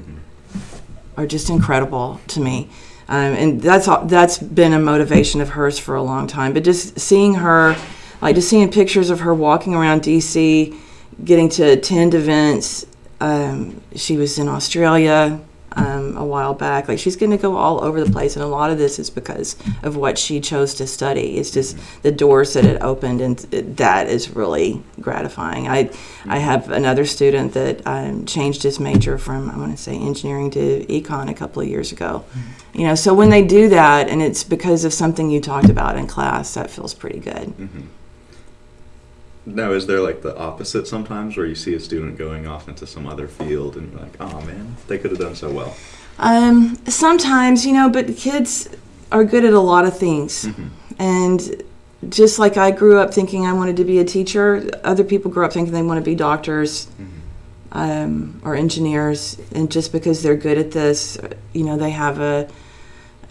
are 1.16 1.26
just 1.26 1.48
incredible 1.48 2.20
to 2.28 2.40
me. 2.40 2.68
Um, 3.08 3.32
and 3.32 3.60
that's 3.60 3.88
that's 4.04 4.38
been 4.38 4.72
a 4.72 4.78
motivation 4.78 5.40
of 5.40 5.50
hers 5.50 5.78
for 5.78 5.96
a 5.96 6.02
long 6.02 6.26
time. 6.26 6.52
But 6.52 6.64
just 6.64 7.00
seeing 7.00 7.34
her, 7.34 7.76
like 8.20 8.34
just 8.34 8.50
seeing 8.50 8.70
pictures 8.70 9.08
of 9.08 9.20
her 9.20 9.34
walking 9.34 9.74
around 9.74 10.02
DC, 10.02 10.78
getting 11.24 11.48
to 11.48 11.62
attend 11.62 12.14
events. 12.14 12.86
Um, 13.20 13.80
she 13.96 14.16
was 14.16 14.38
in 14.38 14.48
Australia 14.48 15.40
um, 15.72 16.16
a 16.16 16.24
while 16.24 16.54
back. 16.54 16.88
Like 16.88 16.98
she's 16.98 17.16
going 17.16 17.30
to 17.30 17.36
go 17.36 17.56
all 17.56 17.82
over 17.82 18.02
the 18.02 18.10
place, 18.10 18.36
and 18.36 18.42
a 18.42 18.48
lot 18.48 18.70
of 18.70 18.78
this 18.78 18.98
is 18.98 19.10
because 19.10 19.56
of 19.82 19.96
what 19.96 20.18
she 20.18 20.40
chose 20.40 20.74
to 20.74 20.86
study. 20.86 21.36
It's 21.36 21.50
just 21.50 21.76
the 22.02 22.12
doors 22.12 22.52
that 22.54 22.64
it 22.64 22.80
opened, 22.82 23.20
and 23.20 23.38
that 23.76 24.08
is 24.08 24.30
really 24.30 24.82
gratifying. 25.00 25.68
I 25.68 25.90
I 26.26 26.38
have 26.38 26.70
another 26.70 27.04
student 27.06 27.54
that 27.54 27.86
um, 27.86 28.26
changed 28.26 28.62
his 28.62 28.80
major 28.80 29.18
from 29.18 29.50
I 29.50 29.56
want 29.56 29.76
to 29.76 29.82
say 29.82 29.96
engineering 29.96 30.50
to 30.52 30.84
econ 30.86 31.30
a 31.30 31.34
couple 31.34 31.62
of 31.62 31.68
years 31.68 31.92
ago. 31.92 32.24
You 32.72 32.84
know, 32.86 32.94
so 32.94 33.14
when 33.14 33.30
they 33.30 33.42
do 33.44 33.68
that, 33.70 34.08
and 34.08 34.22
it's 34.22 34.44
because 34.44 34.84
of 34.84 34.92
something 34.92 35.30
you 35.30 35.40
talked 35.40 35.68
about 35.68 35.96
in 35.96 36.06
class, 36.06 36.54
that 36.54 36.70
feels 36.70 36.94
pretty 36.94 37.18
good. 37.18 37.52
Now, 39.46 39.72
is 39.72 39.86
there 39.86 40.00
like 40.00 40.22
the 40.22 40.36
opposite 40.36 40.86
sometimes 40.86 41.36
where 41.36 41.46
you 41.46 41.54
see 41.54 41.74
a 41.74 41.80
student 41.80 42.18
going 42.18 42.46
off 42.46 42.68
into 42.68 42.86
some 42.86 43.06
other 43.06 43.26
field 43.26 43.76
and 43.76 43.90
you're 43.90 44.00
like, 44.00 44.20
oh 44.20 44.40
man, 44.42 44.76
they 44.86 44.98
could 44.98 45.10
have 45.10 45.20
done 45.20 45.34
so 45.34 45.50
well? 45.50 45.74
Um, 46.18 46.76
sometimes, 46.86 47.64
you 47.64 47.72
know, 47.72 47.88
but 47.88 48.16
kids 48.16 48.68
are 49.10 49.24
good 49.24 49.44
at 49.44 49.54
a 49.54 49.60
lot 49.60 49.86
of 49.86 49.96
things. 49.98 50.46
And 50.98 51.62
just 52.08 52.38
like 52.38 52.56
I 52.58 52.70
grew 52.70 52.98
up 52.98 53.12
thinking 53.14 53.46
I 53.46 53.52
wanted 53.54 53.76
to 53.78 53.84
be 53.84 53.98
a 53.98 54.04
teacher, 54.04 54.68
other 54.84 55.04
people 55.04 55.30
grow 55.30 55.46
up 55.46 55.52
thinking 55.52 55.72
they 55.72 55.82
want 55.82 55.98
to 55.98 56.04
be 56.04 56.14
doctors 56.14 56.88
um, 57.72 58.40
or 58.44 58.54
engineers. 58.54 59.40
And 59.52 59.70
just 59.72 59.92
because 59.92 60.22
they're 60.22 60.36
good 60.36 60.58
at 60.58 60.72
this, 60.72 61.18
you 61.54 61.64
know, 61.64 61.76
they 61.78 61.90
have 61.90 62.20
a, 62.20 62.48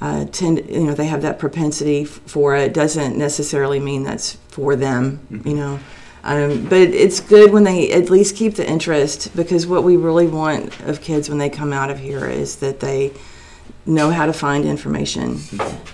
a 0.01 0.25
tend, 0.25 0.67
you 0.69 0.85
know, 0.85 0.95
they 0.95 1.05
have 1.07 1.21
that 1.21 1.37
propensity 1.37 2.01
f- 2.03 2.09
for 2.25 2.55
it. 2.55 2.73
Doesn't 2.73 3.17
necessarily 3.17 3.79
mean 3.79 4.03
that's 4.03 4.33
for 4.47 4.75
them, 4.75 5.19
you 5.45 5.53
know. 5.53 5.79
Um, 6.23 6.65
but 6.65 6.81
it's 6.81 7.19
good 7.19 7.51
when 7.53 7.63
they 7.63 7.91
at 7.91 8.09
least 8.09 8.35
keep 8.35 8.55
the 8.55 8.67
interest 8.69 9.35
because 9.35 9.65
what 9.65 9.83
we 9.83 9.95
really 9.97 10.27
want 10.27 10.77
of 10.81 11.01
kids 11.01 11.29
when 11.29 11.37
they 11.37 11.49
come 11.49 11.71
out 11.71 11.89
of 11.89 11.99
here 11.99 12.25
is 12.27 12.57
that 12.57 12.79
they 12.81 13.13
know 13.85 14.11
how 14.11 14.25
to 14.25 14.33
find 14.33 14.65
information. 14.65 15.39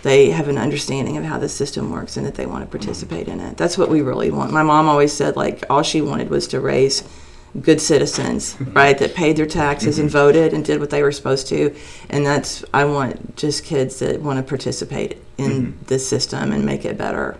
They 0.01 0.32
have 0.32 0.48
an 0.48 0.58
understanding 0.58 1.17
of 1.17 1.24
how 1.24 1.38
the 1.38 1.48
system 1.48 1.91
works 1.91 2.17
and 2.17 2.25
that 2.25 2.36
they 2.36 2.46
want 2.46 2.63
to 2.63 2.70
participate 2.77 3.27
in 3.27 3.39
it. 3.39 3.55
That's 3.58 3.77
what 3.77 3.89
we 3.89 4.01
really 4.01 4.32
want. 4.32 4.51
My 4.51 4.63
mom 4.63 4.88
always 4.89 5.13
said 5.13 5.36
like 5.36 5.63
all 5.70 5.84
she 5.84 6.01
wanted 6.01 6.29
was 6.29 6.48
to 6.50 6.60
raise 6.60 7.03
good 7.62 7.79
citizens, 7.79 8.58
right? 8.74 8.98
That 8.98 9.13
paid 9.13 9.38
their 9.38 9.46
taxes 9.46 9.98
and 9.98 10.10
voted 10.10 10.53
and 10.53 10.65
did 10.65 10.79
what 10.82 10.89
they 10.89 11.03
were 11.03 11.12
supposed 11.13 11.48
to. 11.50 11.74
And 12.10 12.25
that's 12.25 12.65
I 12.74 12.84
want 12.86 13.38
just 13.38 13.63
kids 13.63 14.00
that 14.00 14.22
want 14.22 14.38
to 14.39 14.44
participate 14.44 15.17
in 15.38 15.77
the 15.88 16.00
system 16.00 16.51
and 16.51 16.65
make 16.65 16.84
it 16.84 16.98
better. 16.98 17.38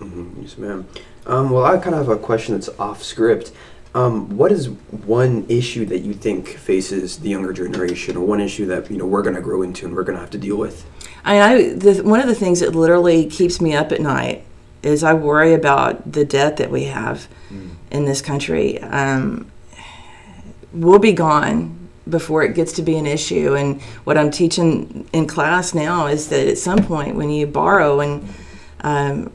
Mhm, 0.00 0.42
Yes, 0.42 0.58
ma'am. 0.58 0.86
Um, 1.26 1.50
well, 1.50 1.64
I 1.64 1.76
kind 1.78 1.94
of 1.94 2.06
have 2.06 2.16
a 2.16 2.20
question 2.20 2.54
that's 2.54 2.68
off 2.78 3.02
script. 3.02 3.52
Um, 3.94 4.36
what 4.36 4.52
is 4.52 4.68
one 4.68 5.46
issue 5.48 5.86
that 5.86 6.00
you 6.00 6.12
think 6.12 6.48
faces 6.48 7.18
the 7.18 7.30
younger 7.30 7.52
generation, 7.52 8.16
or 8.16 8.26
one 8.26 8.40
issue 8.40 8.66
that 8.66 8.90
you 8.90 8.98
know 8.98 9.06
we're 9.06 9.22
going 9.22 9.34
to 9.34 9.40
grow 9.40 9.62
into 9.62 9.86
and 9.86 9.96
we're 9.96 10.04
going 10.04 10.16
to 10.16 10.20
have 10.20 10.30
to 10.30 10.38
deal 10.38 10.56
with? 10.56 10.86
I 11.24 11.32
mean, 11.32 11.42
I 11.42 11.74
the, 11.74 12.02
one 12.02 12.20
of 12.20 12.26
the 12.26 12.34
things 12.34 12.60
that 12.60 12.74
literally 12.74 13.26
keeps 13.26 13.60
me 13.60 13.74
up 13.74 13.92
at 13.92 14.00
night 14.00 14.44
is 14.82 15.02
I 15.02 15.14
worry 15.14 15.54
about 15.54 16.12
the 16.12 16.24
debt 16.24 16.58
that 16.58 16.70
we 16.70 16.84
have 16.84 17.26
in 17.90 18.04
this 18.04 18.22
country. 18.22 18.80
Um, 18.82 19.50
we'll 20.72 20.98
be 20.98 21.12
gone 21.12 21.88
before 22.08 22.44
it 22.44 22.54
gets 22.54 22.72
to 22.74 22.82
be 22.82 22.96
an 22.96 23.06
issue. 23.06 23.54
And 23.54 23.82
what 24.04 24.16
I'm 24.16 24.30
teaching 24.30 25.08
in 25.12 25.26
class 25.26 25.74
now 25.74 26.06
is 26.06 26.28
that 26.28 26.46
at 26.46 26.58
some 26.58 26.84
point 26.84 27.16
when 27.16 27.30
you 27.30 27.46
borrow 27.46 28.00
and 28.00 28.28
um, 28.82 29.32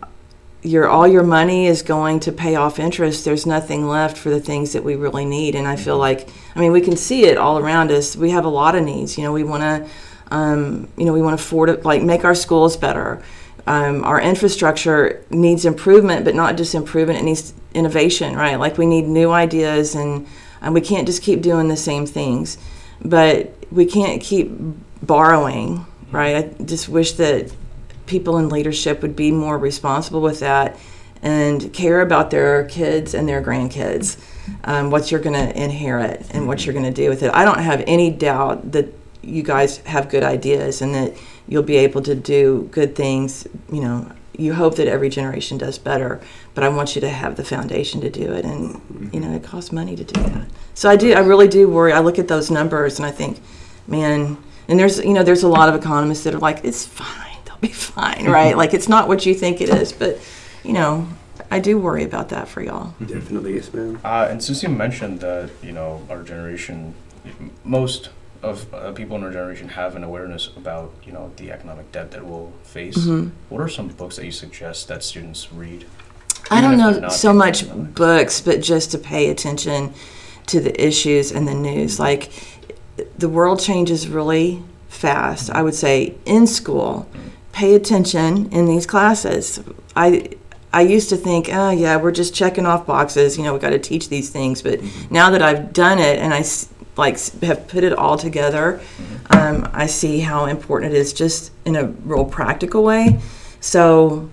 your 0.64 0.88
all 0.88 1.08
your 1.08 1.24
money 1.24 1.66
is 1.66 1.82
going 1.82 2.20
to 2.22 2.32
pay 2.32 2.56
off 2.56 2.80
interest, 2.80 3.26
there's 3.26 3.46
nothing 3.46 3.88
left 3.88 4.18
for 4.18 4.30
the 4.30 4.40
things 4.40 4.74
that 4.74 4.84
we 4.84 4.96
really 4.96 5.26
need. 5.26 5.56
And 5.56 5.68
I 5.68 5.76
feel 5.76 5.98
like, 5.98 6.30
I 6.56 6.60
mean, 6.60 6.72
we 6.72 6.82
can 6.82 6.96
see 6.96 7.26
it 7.26 7.38
all 7.38 7.58
around 7.58 7.92
us. 7.92 8.16
We 8.16 8.30
have 8.32 8.46
a 8.46 8.50
lot 8.50 8.76
of 8.76 8.84
needs. 8.84 9.18
You 9.18 9.24
know, 9.24 9.34
we 9.34 9.44
want 9.44 9.64
to, 9.64 9.90
um, 10.36 10.88
you 10.98 11.06
know, 11.06 11.14
we 11.14 11.22
want 11.22 11.38
to 11.38 11.44
afford 11.44 11.70
it, 11.70 11.84
like 11.84 12.04
make 12.04 12.24
our 12.24 12.36
schools 12.36 12.78
better. 12.78 13.24
Um, 13.68 14.04
our 14.04 14.20
infrastructure 14.20 15.24
needs 15.30 15.66
improvement, 15.66 16.26
but 16.26 16.36
not 16.36 16.58
just 16.58 16.74
improvement; 16.74 17.20
it 17.20 17.24
needs 17.24 17.54
innovation, 17.74 18.36
right? 18.36 18.56
Like 18.56 18.78
we 18.78 18.88
need 18.88 19.06
new 19.06 19.32
ideas, 19.32 19.94
and, 19.94 20.28
and 20.62 20.74
we 20.74 20.82
can't 20.82 21.06
just 21.06 21.22
keep 21.22 21.42
doing 21.42 21.68
the 21.68 21.78
same 21.78 22.06
things. 22.08 22.58
But 23.04 23.54
we 23.72 23.86
can't 23.86 24.22
keep 24.22 24.52
borrowing, 25.04 25.86
right? 26.12 26.38
I 26.38 26.64
just 26.64 26.90
wish 26.90 27.14
that 27.14 27.52
people 28.12 28.38
in 28.38 28.50
leadership 28.50 29.02
would 29.02 29.16
be 29.16 29.32
more 29.32 29.58
responsible 29.58 30.22
with 30.22 30.42
that 30.42 30.78
and 31.24 31.74
care 31.74 32.02
about 32.02 32.30
their 32.30 32.66
kids 32.66 33.14
and 33.14 33.28
their 33.28 33.42
grandkids, 33.42 34.18
um, 34.66 34.92
what 34.92 35.10
you're 35.10 35.22
going 35.22 35.34
to 35.34 35.64
inherit 35.64 36.28
and 36.32 36.48
what 36.48 36.66
you're 36.66 36.74
going 36.74 36.86
to 36.86 36.92
do 36.92 37.10
with 37.10 37.24
it. 37.24 37.32
I 37.34 37.46
don't 37.46 37.60
have 37.60 37.84
any 37.88 38.12
doubt 38.12 38.74
that 38.74 38.94
you 39.22 39.44
guys 39.44 39.78
have 39.80 40.10
good 40.10 40.24
ideas 40.24 40.82
and 40.82 40.94
that 40.94 41.16
you'll 41.48 41.64
be 41.64 41.78
able 41.78 42.02
to 42.02 42.16
do 42.16 42.68
good 42.72 42.96
things. 42.96 43.48
You 43.72 43.82
know, 43.82 44.12
you 44.38 44.54
hope 44.54 44.76
that 44.76 44.88
every 44.88 45.10
generation 45.10 45.58
does 45.58 45.78
better, 45.78 46.20
but 46.54 46.64
I 46.64 46.70
want 46.70 46.96
you 46.96 47.02
to 47.02 47.10
have 47.10 47.36
the 47.36 47.44
foundation 47.44 48.02
to 48.02 48.10
do 48.10 48.34
it, 48.34 48.44
and 48.44 48.82
you 49.14 49.20
know, 49.20 49.32
it 49.36 49.44
costs 49.44 49.72
money 49.72 49.96
to 49.96 50.04
do 50.04 50.22
that. 50.24 50.48
So 50.74 50.90
I 50.90 50.96
do, 50.96 51.14
I 51.14 51.20
really 51.20 51.48
do 51.48 51.70
worry. 51.70 51.94
I 51.94 52.00
look 52.00 52.18
at 52.20 52.28
those 52.28 52.50
numbers 52.50 52.98
and 52.98 53.06
I 53.06 53.12
think, 53.12 53.40
man, 53.88 54.38
and 54.68 54.80
there's 54.80 54.98
you 55.00 55.14
know, 55.14 55.24
there's 55.24 55.44
a 55.44 55.48
lot 55.48 55.70
of 55.70 55.76
economists 55.76 56.24
that 56.24 56.34
are 56.34 56.40
like, 56.40 56.62
it's 56.64 56.86
fine, 56.86 57.31
be 57.62 57.70
fine, 57.70 58.26
right? 58.26 58.58
like 58.58 58.74
it's 58.74 58.90
not 58.90 59.08
what 59.08 59.26
you 59.26 59.34
think 59.34 59.62
it 59.62 59.70
is, 59.70 59.94
but 59.94 60.20
you 60.64 60.74
know, 60.74 61.08
I 61.50 61.60
do 61.60 61.78
worry 61.78 62.04
about 62.04 62.30
that 62.30 62.48
for 62.48 62.62
y'all. 62.62 62.94
Definitely, 63.00 63.56
yes, 63.56 63.74
ma'am. 63.74 64.00
Uh, 64.04 64.28
and 64.30 64.44
since 64.44 64.64
you 64.64 64.70
mentioned 64.70 65.22
that, 65.22 65.50
you 65.62 65.72
know, 65.72 66.06
our 66.10 66.24
generation, 66.24 66.94
most 67.64 68.10
of 68.44 68.72
uh, 68.74 68.92
people 68.92 69.16
in 69.18 69.24
our 69.24 69.32
generation 69.32 69.70
have 69.70 69.96
an 69.96 70.04
awareness 70.04 70.50
about, 70.56 70.92
you 71.04 71.12
know, 71.12 71.32
the 71.38 71.52
economic 71.52 71.92
debt 71.92 72.12
that 72.12 72.26
we'll 72.26 72.52
face. 72.64 72.98
Mm-hmm. 72.98 73.30
What 73.50 73.62
are 73.62 73.70
some 73.70 73.88
books 73.90 74.16
that 74.16 74.26
you 74.26 74.32
suggest 74.32 74.88
that 74.88 75.04
students 75.04 75.52
read? 75.54 75.86
I 76.50 76.60
don't 76.60 76.78
know 76.78 77.10
so 77.10 77.34
much 77.34 77.64
economics. 77.64 77.94
books, 77.94 78.42
but 78.42 78.62
just 78.62 78.92
to 78.92 78.98
pay 78.98 79.30
attention 79.30 79.94
to 80.48 80.60
the 80.60 80.86
issues 80.86 81.32
and 81.32 81.48
the 81.48 81.54
news. 81.54 82.00
Like 82.00 82.32
the 83.18 83.30
world 83.30 83.60
changes 83.60 84.08
really 84.08 84.62
fast. 84.90 85.50
I 85.50 85.62
would 85.62 85.76
say 85.76 86.16
in 86.26 86.48
school, 86.48 87.08
pay 87.52 87.76
attention 87.76 88.52
in 88.52 88.66
these 88.66 88.86
classes. 88.86 89.62
I 89.96 90.30
I 90.74 90.82
used 90.82 91.10
to 91.10 91.18
think, 91.18 91.50
oh 91.52 91.72
yeah, 91.72 91.98
we're 91.98 92.12
just 92.12 92.34
checking 92.34 92.66
off 92.66 92.86
boxes. 92.86 93.38
You 93.38 93.44
know, 93.44 93.54
we 93.54 93.60
got 93.60 93.72
to 93.72 93.80
teach 93.80 94.10
these 94.10 94.30
things. 94.30 94.62
But 94.62 94.80
now 95.10 95.30
that 95.32 95.42
I've 95.42 95.74
done 95.74 96.00
it 96.00 96.20
and 96.20 96.34
I 96.34 96.44
like 96.96 97.20
have 97.42 97.68
put 97.68 97.84
it 97.84 97.94
all 97.94 98.18
together, 98.18 98.82
um, 99.30 99.70
I 99.74 99.88
see 99.88 100.20
how 100.20 100.46
important 100.46 100.94
it 100.94 100.98
is, 100.98 101.14
just 101.14 101.52
in 101.66 101.76
a 101.76 101.86
real 101.86 102.26
practical 102.26 102.84
way. 102.84 103.20
So 103.60 104.30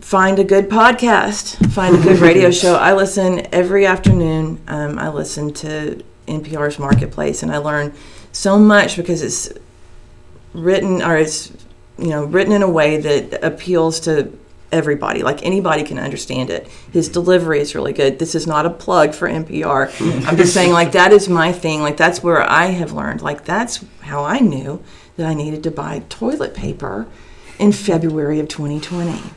find 0.00 0.38
a 0.38 0.44
good 0.44 0.68
podcast, 0.68 1.72
find 1.72 1.96
a 1.96 2.00
good 2.00 2.20
radio 2.20 2.50
show. 2.62 2.76
I 2.76 2.94
listen 2.94 3.46
every 3.52 3.86
afternoon. 3.86 4.60
Um, 4.68 4.98
I 4.98 5.08
listen 5.08 5.52
to 5.54 6.02
NPR's 6.28 6.78
Marketplace, 6.78 7.42
and 7.42 7.50
I 7.50 7.58
learn 7.58 7.92
so 8.30 8.58
much 8.58 8.96
because 8.96 9.22
it's 9.22 9.52
written 10.52 11.02
or 11.02 11.16
it's 11.16 11.52
you 11.98 12.08
know 12.08 12.24
written 12.24 12.52
in 12.52 12.62
a 12.62 12.70
way 12.70 12.96
that 12.98 13.44
appeals 13.44 14.00
to 14.00 14.36
everybody. 14.72 15.22
Like 15.22 15.44
anybody 15.44 15.84
can 15.84 15.98
understand 15.98 16.50
it. 16.50 16.68
His 16.92 17.08
delivery 17.08 17.60
is 17.60 17.74
really 17.74 17.92
good. 17.92 18.18
This 18.18 18.34
is 18.34 18.46
not 18.46 18.66
a 18.66 18.70
plug 18.70 19.14
for 19.14 19.28
npr 19.28 20.26
i'm 20.26 20.36
just 20.36 20.52
saying 20.52 20.72
like 20.72 20.92
that 20.92 21.12
is 21.12 21.28
my 21.28 21.52
thing. 21.52 21.82
Like 21.82 21.96
that's 21.96 22.22
where 22.22 22.42
i 22.42 22.66
have 22.66 22.92
learned 22.92 23.22
like 23.22 23.44
that's 23.44 23.84
how 24.00 24.24
i 24.24 24.38
knew 24.38 24.82
that 25.16 25.26
i 25.26 25.34
needed 25.34 25.62
to 25.64 25.70
buy 25.70 26.02
toilet 26.08 26.54
paper 26.54 27.06
in 27.58 27.72
february 27.72 28.40
of 28.40 28.48
2020 28.48 29.30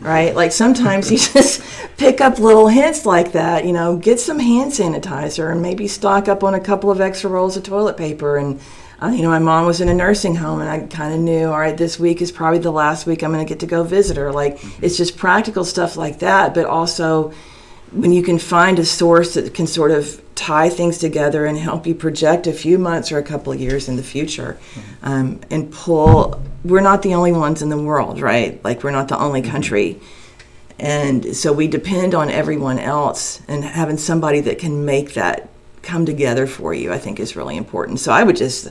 right? 0.00 0.34
Like 0.34 0.52
sometimes 0.52 1.10
you 1.10 1.18
just 1.32 1.62
pick 1.96 2.20
up 2.20 2.38
little 2.38 2.68
hints 2.68 3.06
like 3.06 3.32
that 3.32 3.64
you 3.64 3.72
know 3.72 3.96
get 3.96 4.20
some 4.20 4.38
hand 4.38 4.72
sanitizer 4.72 5.50
and 5.50 5.62
maybe 5.62 5.88
stock 5.88 6.28
up 6.28 6.44
on 6.44 6.54
a 6.54 6.60
couple 6.60 6.90
of 6.90 7.00
extra 7.00 7.30
rolls 7.30 7.56
of 7.56 7.62
toilet 7.62 7.96
paper 7.96 8.36
and 8.36 8.60
Uh, 9.02 9.08
you 9.08 9.22
know, 9.22 9.28
my 9.28 9.38
mom 9.38 9.66
was 9.66 9.80
in 9.80 9.88
a 9.88 9.94
nursing 9.94 10.36
home, 10.36 10.60
and 10.60 10.70
I 10.70 10.86
kind 10.86 11.12
of 11.12 11.20
knew, 11.20 11.48
all 11.48 11.58
right, 11.58 11.76
this 11.76 11.98
week 11.98 12.22
is 12.22 12.32
probably 12.32 12.60
the 12.60 12.70
last 12.70 13.06
week 13.06 13.22
I'm 13.22 13.32
going 13.32 13.44
to 13.44 13.48
get 13.48 13.60
to 13.60 13.66
go 13.66 13.82
visit 13.82 14.16
her. 14.16 14.32
Like, 14.32 14.58
it's 14.82 14.96
just 14.96 15.18
practical 15.18 15.64
stuff 15.64 15.96
like 15.96 16.20
that, 16.20 16.54
but 16.54 16.64
also 16.64 17.34
when 17.92 18.12
you 18.12 18.22
can 18.22 18.38
find 18.38 18.78
a 18.78 18.84
source 18.84 19.34
that 19.34 19.54
can 19.54 19.66
sort 19.66 19.90
of 19.90 20.20
tie 20.34 20.68
things 20.68 20.98
together 20.98 21.46
and 21.46 21.56
help 21.58 21.86
you 21.86 21.94
project 21.94 22.46
a 22.46 22.52
few 22.52 22.78
months 22.78 23.10
or 23.10 23.18
a 23.18 23.22
couple 23.22 23.52
of 23.52 23.60
years 23.60 23.88
in 23.88 23.96
the 23.96 24.02
future 24.02 24.58
um, 25.02 25.40
and 25.50 25.72
pull 25.72 26.42
we're 26.64 26.80
not 26.80 27.02
the 27.02 27.14
only 27.14 27.32
ones 27.32 27.62
in 27.62 27.68
the 27.68 27.80
world 27.80 28.20
right? 28.20 28.62
Like 28.64 28.82
we're 28.82 28.90
not 28.90 29.08
the 29.08 29.18
only 29.18 29.40
country. 29.40 30.00
And 30.78 31.34
so 31.34 31.54
we 31.54 31.68
depend 31.68 32.14
on 32.14 32.28
everyone 32.28 32.78
else 32.78 33.40
and 33.48 33.64
having 33.64 33.96
somebody 33.96 34.40
that 34.40 34.58
can 34.58 34.84
make 34.84 35.14
that 35.14 35.48
come 35.86 36.04
together 36.04 36.46
for 36.46 36.74
you 36.74 36.92
i 36.92 36.98
think 36.98 37.18
is 37.18 37.36
really 37.36 37.56
important 37.56 37.98
so 38.00 38.12
i 38.12 38.22
would 38.22 38.36
just 38.36 38.68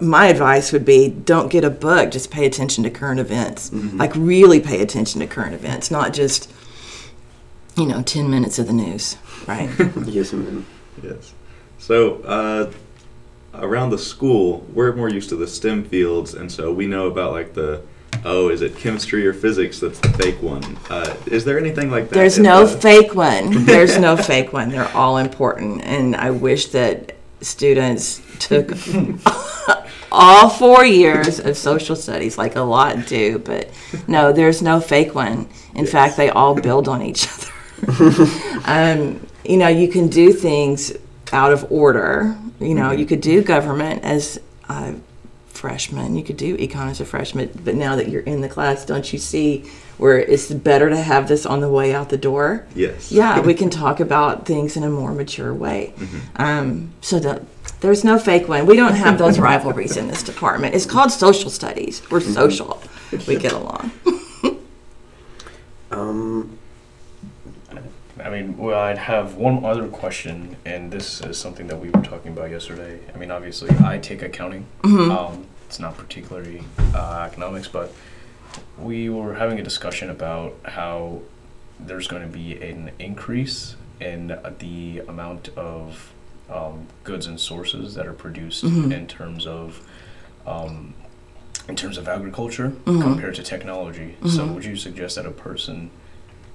my 0.00 0.26
advice 0.26 0.72
would 0.72 0.84
be 0.84 1.08
don't 1.08 1.50
get 1.50 1.64
a 1.64 1.70
book 1.70 2.10
just 2.10 2.30
pay 2.30 2.46
attention 2.46 2.82
to 2.82 2.90
current 2.90 3.20
events 3.20 3.72
like 3.72 4.12
really 4.14 4.60
pay 4.60 4.80
attention 4.80 5.20
to 5.20 5.26
current 5.26 5.54
events 5.54 5.90
not 5.90 6.12
just 6.12 6.52
you 7.76 7.86
know 7.86 8.02
10 8.02 8.30
minutes 8.30 8.58
of 8.58 8.66
the 8.66 8.72
news 8.72 9.16
right 9.46 9.70
yes, 10.06 10.32
ma'am. 10.32 10.64
Yes. 11.02 11.34
So, 11.78 12.22
uh, 12.22 12.72
around 13.54 13.90
the 13.90 13.98
school, 13.98 14.66
we're 14.72 14.94
more 14.94 15.08
used 15.08 15.28
to 15.30 15.36
the 15.36 15.46
STEM 15.46 15.84
fields, 15.84 16.34
and 16.34 16.50
so 16.50 16.72
we 16.72 16.86
know 16.86 17.06
about 17.06 17.32
like 17.32 17.54
the, 17.54 17.82
oh, 18.24 18.48
is 18.48 18.62
it 18.62 18.76
chemistry 18.76 19.26
or 19.26 19.32
physics 19.32 19.80
that's 19.80 19.98
the 19.98 20.08
fake 20.10 20.42
one? 20.42 20.62
Uh, 20.90 21.14
is 21.26 21.44
there 21.44 21.58
anything 21.58 21.90
like 21.90 22.08
that? 22.08 22.14
There's 22.14 22.38
no 22.38 22.66
the- 22.66 22.80
fake 22.80 23.14
one. 23.14 23.64
There's 23.64 23.98
no 23.98 24.16
fake 24.16 24.52
one. 24.52 24.68
They're 24.68 24.90
all 24.96 25.18
important. 25.18 25.82
And 25.84 26.16
I 26.16 26.30
wish 26.30 26.66
that 26.68 27.16
students 27.40 28.20
took 28.38 28.72
all 30.12 30.48
four 30.48 30.84
years 30.84 31.40
of 31.40 31.56
social 31.56 31.96
studies, 31.96 32.38
like 32.38 32.56
a 32.56 32.60
lot 32.60 33.06
do. 33.06 33.38
But 33.38 33.70
no, 34.06 34.32
there's 34.32 34.62
no 34.62 34.80
fake 34.80 35.14
one. 35.14 35.48
In 35.74 35.86
fact, 35.86 36.16
they 36.16 36.30
all 36.30 36.54
build 36.54 36.88
on 36.88 37.02
each 37.02 37.26
other. 37.28 37.50
um, 38.64 39.26
you 39.44 39.56
know, 39.56 39.68
you 39.68 39.88
can 39.88 40.08
do 40.08 40.32
things 40.32 40.92
out 41.32 41.52
of 41.52 41.70
order. 41.70 42.36
You 42.60 42.74
know, 42.74 42.92
you 42.92 43.04
could 43.04 43.20
do 43.20 43.42
government 43.42 44.04
as 44.04 44.40
a 44.68 44.94
freshman. 45.64 46.14
You 46.14 46.22
could 46.22 46.36
do 46.36 46.58
econ 46.58 46.90
as 46.90 47.00
a 47.00 47.06
freshman. 47.06 47.50
But 47.64 47.74
now 47.74 47.96
that 47.96 48.10
you're 48.10 48.20
in 48.22 48.42
the 48.42 48.50
class, 48.50 48.84
don't 48.84 49.10
you 49.14 49.18
see 49.18 49.64
where 49.96 50.18
it's 50.18 50.50
better 50.52 50.90
to 50.90 50.96
have 50.96 51.26
this 51.26 51.46
on 51.46 51.60
the 51.60 51.70
way 51.70 51.94
out 51.94 52.10
the 52.10 52.18
door? 52.18 52.66
Yes. 52.74 53.10
yeah, 53.10 53.40
we 53.40 53.54
can 53.62 53.70
talk 53.70 53.98
about 53.98 54.44
things 54.44 54.76
in 54.76 54.82
a 54.84 54.90
more 54.90 55.12
mature 55.12 55.54
way. 55.54 55.94
Um, 56.36 56.92
so 57.00 57.18
that 57.20 57.44
there's 57.80 58.04
no 58.04 58.18
fake 58.18 58.46
one. 58.46 58.66
We 58.66 58.76
don't 58.76 58.94
have 58.94 59.16
those 59.16 59.38
rivalries 59.38 59.96
in 59.96 60.06
this 60.06 60.22
department. 60.22 60.74
It's 60.74 60.84
called 60.84 61.10
social 61.10 61.48
studies. 61.48 62.02
We're 62.10 62.20
social. 62.20 62.82
We 63.26 63.36
get 63.36 63.52
along. 63.52 63.90
Um, 65.90 66.58
I 68.24 68.28
mean, 68.28 68.56
well, 68.56 68.80
I'd 68.80 68.98
have 68.98 69.36
one 69.36 69.64
other 69.64 69.86
question, 69.86 70.56
and 70.64 70.90
this 70.90 71.20
is 71.20 71.38
something 71.38 71.68
that 71.68 71.78
we 71.78 71.90
were 71.90 72.02
talking 72.02 72.32
about 72.32 72.50
yesterday. 72.50 72.98
I 73.14 73.18
mean, 73.18 73.30
obviously, 73.30 73.70
I 73.84 73.98
take 73.98 74.22
accounting. 74.22 74.66
Um, 74.82 75.46
it's 75.74 75.80
not 75.80 75.96
particularly 75.96 76.62
uh, 76.94 77.26
economics, 77.28 77.66
but 77.66 77.92
we 78.78 79.10
were 79.10 79.34
having 79.34 79.58
a 79.58 79.62
discussion 79.62 80.08
about 80.08 80.54
how 80.62 81.20
there's 81.80 82.06
going 82.06 82.22
to 82.22 82.28
be 82.28 82.62
an 82.62 82.92
increase 83.00 83.74
in 84.00 84.38
the 84.60 85.00
amount 85.08 85.48
of 85.56 86.12
um, 86.48 86.86
goods 87.02 87.26
and 87.26 87.40
sources 87.40 87.96
that 87.96 88.06
are 88.06 88.12
produced 88.12 88.62
in 88.92 89.08
terms 89.08 89.48
of 89.48 89.84
um, 90.46 90.94
in 91.66 91.74
terms 91.74 91.98
of 91.98 92.06
agriculture 92.06 92.72
compared 92.84 93.34
to 93.34 93.42
technology. 93.42 94.14
So, 94.28 94.46
would 94.46 94.64
you 94.64 94.76
suggest 94.76 95.16
that 95.16 95.26
a 95.26 95.32
person 95.32 95.90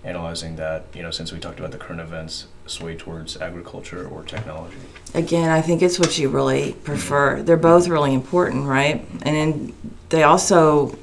analyzing 0.03 0.55
that, 0.55 0.85
you 0.93 1.03
know, 1.03 1.11
since 1.11 1.31
we 1.31 1.39
talked 1.39 1.59
about 1.59 1.71
the 1.71 1.77
current 1.77 2.01
events, 2.01 2.47
sway 2.65 2.95
towards 2.95 3.37
agriculture 3.37 4.07
or 4.07 4.23
technology? 4.23 4.77
Again, 5.13 5.49
I 5.49 5.61
think 5.61 5.81
it's 5.81 5.99
what 5.99 6.17
you 6.17 6.29
really 6.29 6.73
prefer. 6.83 7.41
They're 7.41 7.57
both 7.57 7.87
really 7.87 8.13
important, 8.13 8.65
right? 8.65 9.05
And 9.23 9.35
then 9.35 9.73
they 10.09 10.23
also 10.23 10.97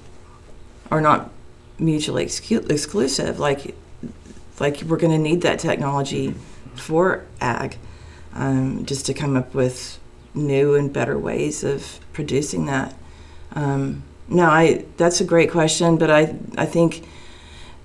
are 0.91 1.01
not 1.01 1.31
mutually 1.79 2.25
excu- 2.25 2.71
exclusive. 2.71 3.39
Like, 3.39 3.75
like 4.59 4.83
we're 4.83 4.97
going 4.97 5.13
to 5.13 5.19
need 5.19 5.43
that 5.43 5.59
technology 5.59 6.35
for 6.75 7.27
ag, 7.41 7.77
um, 8.33 8.87
just 8.87 9.07
to 9.07 9.15
come 9.15 9.37
up 9.37 9.55
with 9.55 9.99
new 10.35 10.75
and 10.75 10.93
better 10.93 11.19
ways 11.19 11.65
of 11.65 12.01
producing 12.13 12.67
that. 12.67 12.95
Um, 13.53 14.03
no, 14.29 14.45
I 14.45 14.85
that's 14.97 15.21
a 15.21 15.25
great 15.25 15.51
question, 15.51 15.97
but 15.97 16.11
I 16.11 16.37
I 16.59 16.67
think 16.67 17.07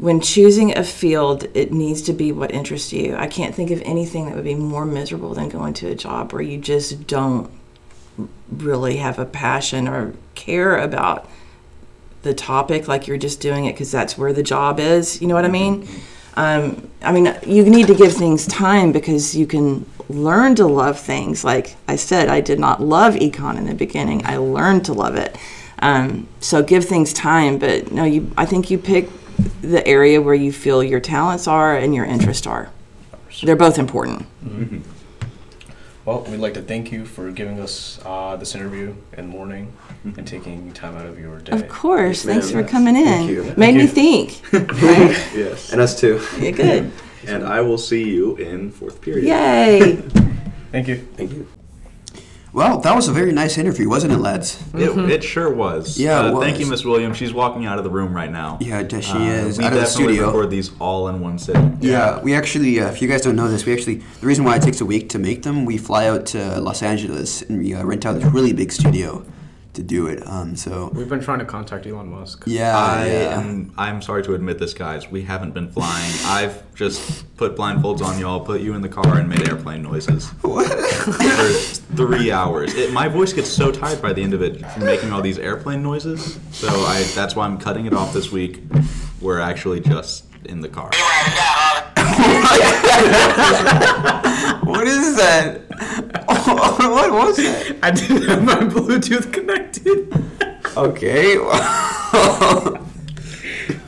when 0.01 0.19
choosing 0.19 0.75
a 0.75 0.83
field, 0.83 1.45
it 1.53 1.71
needs 1.71 2.01
to 2.01 2.11
be 2.11 2.31
what 2.31 2.51
interests 2.51 2.91
you. 2.91 3.15
I 3.15 3.27
can't 3.27 3.53
think 3.53 3.69
of 3.69 3.83
anything 3.83 4.25
that 4.25 4.33
would 4.33 4.43
be 4.43 4.55
more 4.55 4.83
miserable 4.83 5.35
than 5.35 5.47
going 5.47 5.75
to 5.75 5.89
a 5.89 5.95
job 5.95 6.33
where 6.33 6.41
you 6.41 6.57
just 6.57 7.05
don't 7.05 7.51
really 8.51 8.97
have 8.97 9.19
a 9.19 9.25
passion 9.25 9.87
or 9.87 10.15
care 10.33 10.75
about 10.75 11.29
the 12.23 12.33
topic, 12.33 12.87
like 12.87 13.05
you're 13.05 13.17
just 13.17 13.41
doing 13.41 13.65
it 13.65 13.73
because 13.73 13.91
that's 13.91 14.17
where 14.17 14.33
the 14.33 14.41
job 14.41 14.79
is. 14.79 15.21
You 15.21 15.27
know 15.27 15.35
what 15.35 15.45
I 15.45 15.49
mean? 15.49 15.87
Um, 16.35 16.89
I 17.03 17.11
mean, 17.11 17.31
you 17.45 17.63
need 17.63 17.85
to 17.85 17.93
give 17.93 18.13
things 18.13 18.47
time 18.47 18.91
because 18.91 19.35
you 19.35 19.45
can 19.45 19.85
learn 20.09 20.55
to 20.55 20.65
love 20.65 20.99
things. 20.99 21.43
Like 21.43 21.75
I 21.87 21.95
said, 21.95 22.27
I 22.27 22.41
did 22.41 22.59
not 22.59 22.81
love 22.81 23.13
econ 23.13 23.55
in 23.55 23.65
the 23.65 23.75
beginning. 23.75 24.25
I 24.25 24.37
learned 24.37 24.83
to 24.85 24.93
love 24.93 25.15
it. 25.15 25.37
Um, 25.77 26.27
so 26.39 26.63
give 26.63 26.85
things 26.85 27.13
time, 27.13 27.59
but 27.59 27.91
no, 27.91 28.03
you. 28.03 28.31
I 28.35 28.47
think 28.47 28.71
you 28.71 28.79
pick 28.79 29.07
the 29.61 29.85
area 29.87 30.21
where 30.21 30.35
you 30.35 30.51
feel 30.51 30.83
your 30.83 30.99
talents 30.99 31.47
are 31.47 31.75
and 31.77 31.93
your 31.95 32.05
interests 32.05 32.47
are. 32.47 32.69
They're 33.43 33.55
both 33.55 33.79
important. 33.79 34.25
Well, 36.03 36.21
we'd 36.23 36.37
like 36.39 36.55
to 36.55 36.61
thank 36.63 36.91
you 36.91 37.05
for 37.05 37.31
giving 37.31 37.59
us 37.59 37.99
uh, 38.03 38.35
this 38.35 38.55
interview 38.55 38.95
in 39.13 39.25
the 39.27 39.31
morning 39.31 39.71
and 40.03 40.25
taking 40.27 40.71
time 40.73 40.97
out 40.97 41.05
of 41.05 41.19
your 41.19 41.37
day. 41.39 41.51
Of 41.51 41.69
course. 41.69 42.25
Yes, 42.25 42.33
Thanks 42.33 42.51
ma'am. 42.51 42.63
for 42.65 42.69
coming 42.69 42.95
in. 42.95 43.05
Thank 43.05 43.29
you. 43.29 43.43
Made 43.43 43.55
Thank 43.55 43.75
me 43.77 43.81
you. 43.83 43.87
think. 43.87 44.41
Yes. 45.35 45.71
and 45.71 45.79
us 45.79 45.99
too. 45.99 46.19
yeah, 46.39 46.51
good. 46.51 46.91
And 47.27 47.43
I 47.45 47.61
will 47.61 47.77
see 47.77 48.03
you 48.09 48.35
in 48.37 48.71
fourth 48.71 48.99
period. 48.99 49.25
Yay. 49.25 49.95
Thank 50.71 50.87
you. 50.87 50.97
Thank 51.15 51.33
you. 51.33 51.47
Well, 52.53 52.79
that 52.81 52.93
was 52.93 53.07
a 53.07 53.13
very 53.13 53.31
nice 53.31 53.57
interview, 53.57 53.87
wasn't 53.87 54.11
it, 54.11 54.17
lads? 54.17 54.61
It, 54.73 54.97
it 55.09 55.23
sure 55.23 55.49
was. 55.53 55.97
Yeah, 55.97 56.27
it 56.27 56.33
Uh, 56.33 56.39
Thank 56.41 56.59
you. 56.59 56.65
Miss 56.65 56.83
Williams. 56.83 57.15
She's 57.15 57.33
walking 57.33 57.65
out 57.65 57.77
of 57.77 57.85
the 57.85 57.89
room 57.89 58.13
right 58.13 58.29
now. 58.31 58.57
Yeah, 58.59 58.85
she 58.99 59.11
Uh, 59.13 59.19
is. 59.21 59.57
We 59.57 59.63
out 59.63 59.71
of 59.71 59.79
the 59.79 59.85
definitely 59.85 59.87
studio. 60.15 60.25
record 60.27 60.49
these 60.49 60.71
all 60.79 61.07
in 61.07 61.21
one 61.21 61.39
sitting. 61.39 61.77
Yeah, 61.79 62.19
we 62.21 62.33
actually, 62.33 62.77
uh, 62.81 62.89
if 62.89 63.01
you 63.01 63.07
guys 63.07 63.21
don't 63.21 63.37
know 63.37 63.47
this, 63.47 63.65
we 63.65 63.71
actually, 63.71 64.01
the 64.19 64.27
reason 64.27 64.43
why 64.43 64.57
it 64.57 64.61
takes 64.63 64.81
a 64.81 64.85
week 64.85 65.07
to 65.09 65.19
make 65.19 65.43
them, 65.43 65.63
we 65.63 65.77
fly 65.77 66.07
out 66.07 66.25
to 66.27 66.59
Los 66.59 66.83
Angeles 66.83 67.41
and 67.43 67.59
we 67.59 67.73
uh, 67.73 67.85
rent 67.85 68.05
out 68.05 68.19
this 68.19 68.25
really 68.33 68.51
big 68.51 68.71
studio 68.73 69.23
to 69.73 69.83
do 69.83 70.07
it. 70.07 70.25
Um, 70.27 70.55
so, 70.55 70.91
We've 70.93 71.07
been 71.09 71.21
trying 71.21 71.39
to 71.39 71.45
contact 71.45 71.85
Elon 71.85 72.09
Musk. 72.09 72.43
yeah, 72.45 72.77
I 72.77 73.07
yeah. 73.07 73.39
am. 73.39 73.73
I'm 73.77 74.01
sorry 74.01 74.23
to 74.23 74.33
admit 74.33 74.59
this, 74.59 74.73
guys. 74.73 75.09
We 75.09 75.21
haven't 75.23 75.53
been 75.53 75.69
flying. 75.71 76.11
I've 76.25 76.73
just 76.75 77.35
put 77.37 77.55
blindfolds 77.55 78.01
on 78.01 78.19
y'all, 78.19 78.39
put 78.41 78.61
you 78.61 78.73
in 78.73 78.81
the 78.81 78.89
car, 78.89 79.17
and 79.17 79.29
made 79.29 79.47
airplane 79.47 79.81
noises 79.81 80.29
for 80.41 80.63
three 80.63 82.31
hours. 82.31 82.73
It, 82.75 82.91
my 82.91 83.07
voice 83.07 83.33
gets 83.33 83.49
so 83.49 83.71
tired 83.71 84.01
by 84.01 84.13
the 84.13 84.21
end 84.21 84.33
of 84.33 84.41
it 84.41 84.65
from 84.71 84.85
making 84.85 85.11
all 85.13 85.21
these 85.21 85.37
airplane 85.39 85.81
noises. 85.81 86.39
So 86.51 86.67
I. 86.67 87.03
That's 87.15 87.35
why 87.35 87.45
I'm 87.45 87.57
cutting 87.57 87.85
it 87.85 87.93
off 87.93 88.13
this 88.13 88.31
week. 88.31 88.61
We're 89.21 89.39
actually 89.39 89.81
just 89.81 90.25
in 90.45 90.61
the 90.61 90.69
car. 90.69 90.89
what 94.63 94.87
is 94.87 95.15
that? 95.17 95.61
what 96.17 97.11
was 97.11 97.37
that? 97.37 97.77
I 97.81 97.91
didn't 97.91 98.23
have 98.23 98.43
my 98.43 98.55
Bluetooth 98.55 99.31
connected. 99.33 100.13
Okay. 100.77 101.37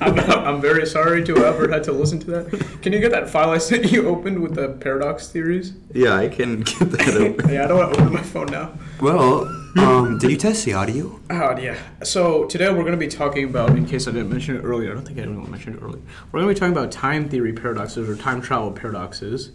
I'm, 0.01 0.19
I'm 0.19 0.61
very 0.61 0.85
sorry 0.85 1.23
to 1.23 1.33
whoever 1.33 1.69
had 1.69 1.83
to 1.85 1.91
listen 1.91 2.19
to 2.21 2.31
that. 2.31 2.81
Can 2.81 2.93
you 2.93 2.99
get 2.99 3.11
that 3.11 3.29
file 3.29 3.51
I 3.51 3.57
sent 3.57 3.91
you 3.91 4.07
opened 4.09 4.41
with 4.41 4.55
the 4.55 4.69
paradox 4.69 5.29
theories? 5.29 5.73
Yeah, 5.93 6.15
I 6.15 6.27
can 6.27 6.61
get 6.61 6.91
that 6.91 7.15
open. 7.15 7.49
Yeah, 7.49 7.65
I 7.65 7.67
don't 7.67 7.77
want 7.77 7.93
to 7.93 8.01
open 8.01 8.13
my 8.13 8.21
phone 8.23 8.47
now. 8.47 8.73
well, 8.99 9.45
um, 9.77 10.17
did 10.19 10.29
you 10.31 10.37
test 10.37 10.65
the 10.65 10.73
audio? 10.73 11.19
Oh, 11.29 11.57
yeah. 11.57 11.77
So 12.03 12.45
today 12.45 12.69
we're 12.69 12.81
going 12.83 12.91
to 12.91 12.97
be 12.97 13.07
talking 13.07 13.45
about, 13.45 13.71
in 13.71 13.85
case 13.85 14.07
I 14.07 14.11
didn't 14.11 14.29
mention 14.29 14.55
it 14.55 14.61
earlier, 14.61 14.91
I 14.91 14.93
don't 14.95 15.05
think 15.05 15.17
anyone 15.17 15.49
mentioned 15.49 15.75
it 15.77 15.81
earlier. 15.83 16.01
We're 16.31 16.41
going 16.41 16.53
to 16.53 16.55
be 16.55 16.59
talking 16.59 16.77
about 16.77 16.91
time 16.91 17.27
theory 17.29 17.53
paradoxes 17.53 18.07
or 18.09 18.15
time 18.15 18.41
travel 18.41 18.71
paradoxes. 18.71 19.51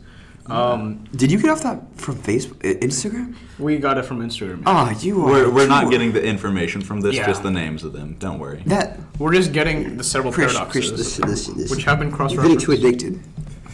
Um, 0.46 1.04
Did 1.12 1.30
you 1.30 1.38
get 1.38 1.50
off 1.50 1.62
that 1.62 1.82
from 1.96 2.16
Facebook, 2.16 2.56
Instagram? 2.80 3.34
we 3.58 3.76
got 3.76 3.98
it 3.98 4.06
from 4.06 4.26
Instagram. 4.26 4.62
Oh, 4.64 4.88
you 4.98 5.20
are. 5.22 5.26
We're, 5.26 5.50
we're 5.52 5.68
not 5.68 5.90
getting 5.90 6.12
the 6.12 6.24
information 6.24 6.80
from 6.80 7.02
this, 7.02 7.14
Yeah. 7.16 7.26
just 7.26 7.42
the 7.42 7.50
names 7.50 7.84
of 7.84 7.92
them. 7.92 8.16
Don't 8.18 8.38
worry. 8.38 8.62
that. 8.64 8.98
We're 9.18 9.34
just 9.34 9.52
getting 9.52 9.98
the 9.98 10.04
several 10.04 10.32
Chris, 10.32 10.54
paradoxes, 10.54 10.88
Chris, 10.88 10.98
listen, 10.98 11.28
listen, 11.28 11.54
listen. 11.58 11.76
which 11.76 11.84
have 11.84 11.98
been 11.98 12.08
You're 12.08 12.16
getting 12.28 12.36
cross-referenced. 12.36 12.64
too 12.64 12.72
addicted. 12.72 13.22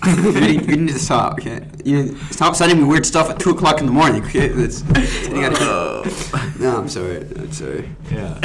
You, 0.06 0.40
need, 0.40 0.68
you 0.68 0.76
need 0.76 0.92
to 0.92 0.98
stop. 0.98 1.34
Okay, 1.34 1.66
you 1.84 2.16
stop 2.30 2.56
sending 2.56 2.78
me 2.78 2.84
weird 2.84 3.06
stuff 3.06 3.30
at 3.30 3.38
two 3.38 3.50
o'clock 3.50 3.80
in 3.80 3.86
the 3.86 3.92
morning. 3.92 4.24
Okay, 4.24 4.48
That's, 4.48 4.82
you 5.28 5.40
gotta, 5.40 6.04
no, 6.58 6.76
I'm 6.76 6.88
sorry. 6.88 7.16
I'm 7.16 7.52
sorry. 7.52 7.88
Yeah. 8.10 8.40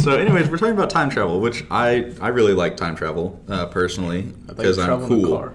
So, 0.00 0.12
anyways, 0.12 0.48
we're 0.48 0.58
talking 0.58 0.74
about 0.74 0.90
time 0.90 1.10
travel, 1.10 1.40
which 1.40 1.64
I 1.70 2.12
I 2.20 2.28
really 2.28 2.52
like 2.52 2.76
time 2.76 2.96
travel 2.96 3.40
uh, 3.48 3.66
personally 3.66 4.20
I 4.20 4.46
thought 4.48 4.56
because 4.56 4.78
I'm 4.78 4.86
travel 4.86 5.06
in 5.06 5.12
a 5.12 5.26
cool. 5.26 5.36
car. 5.36 5.54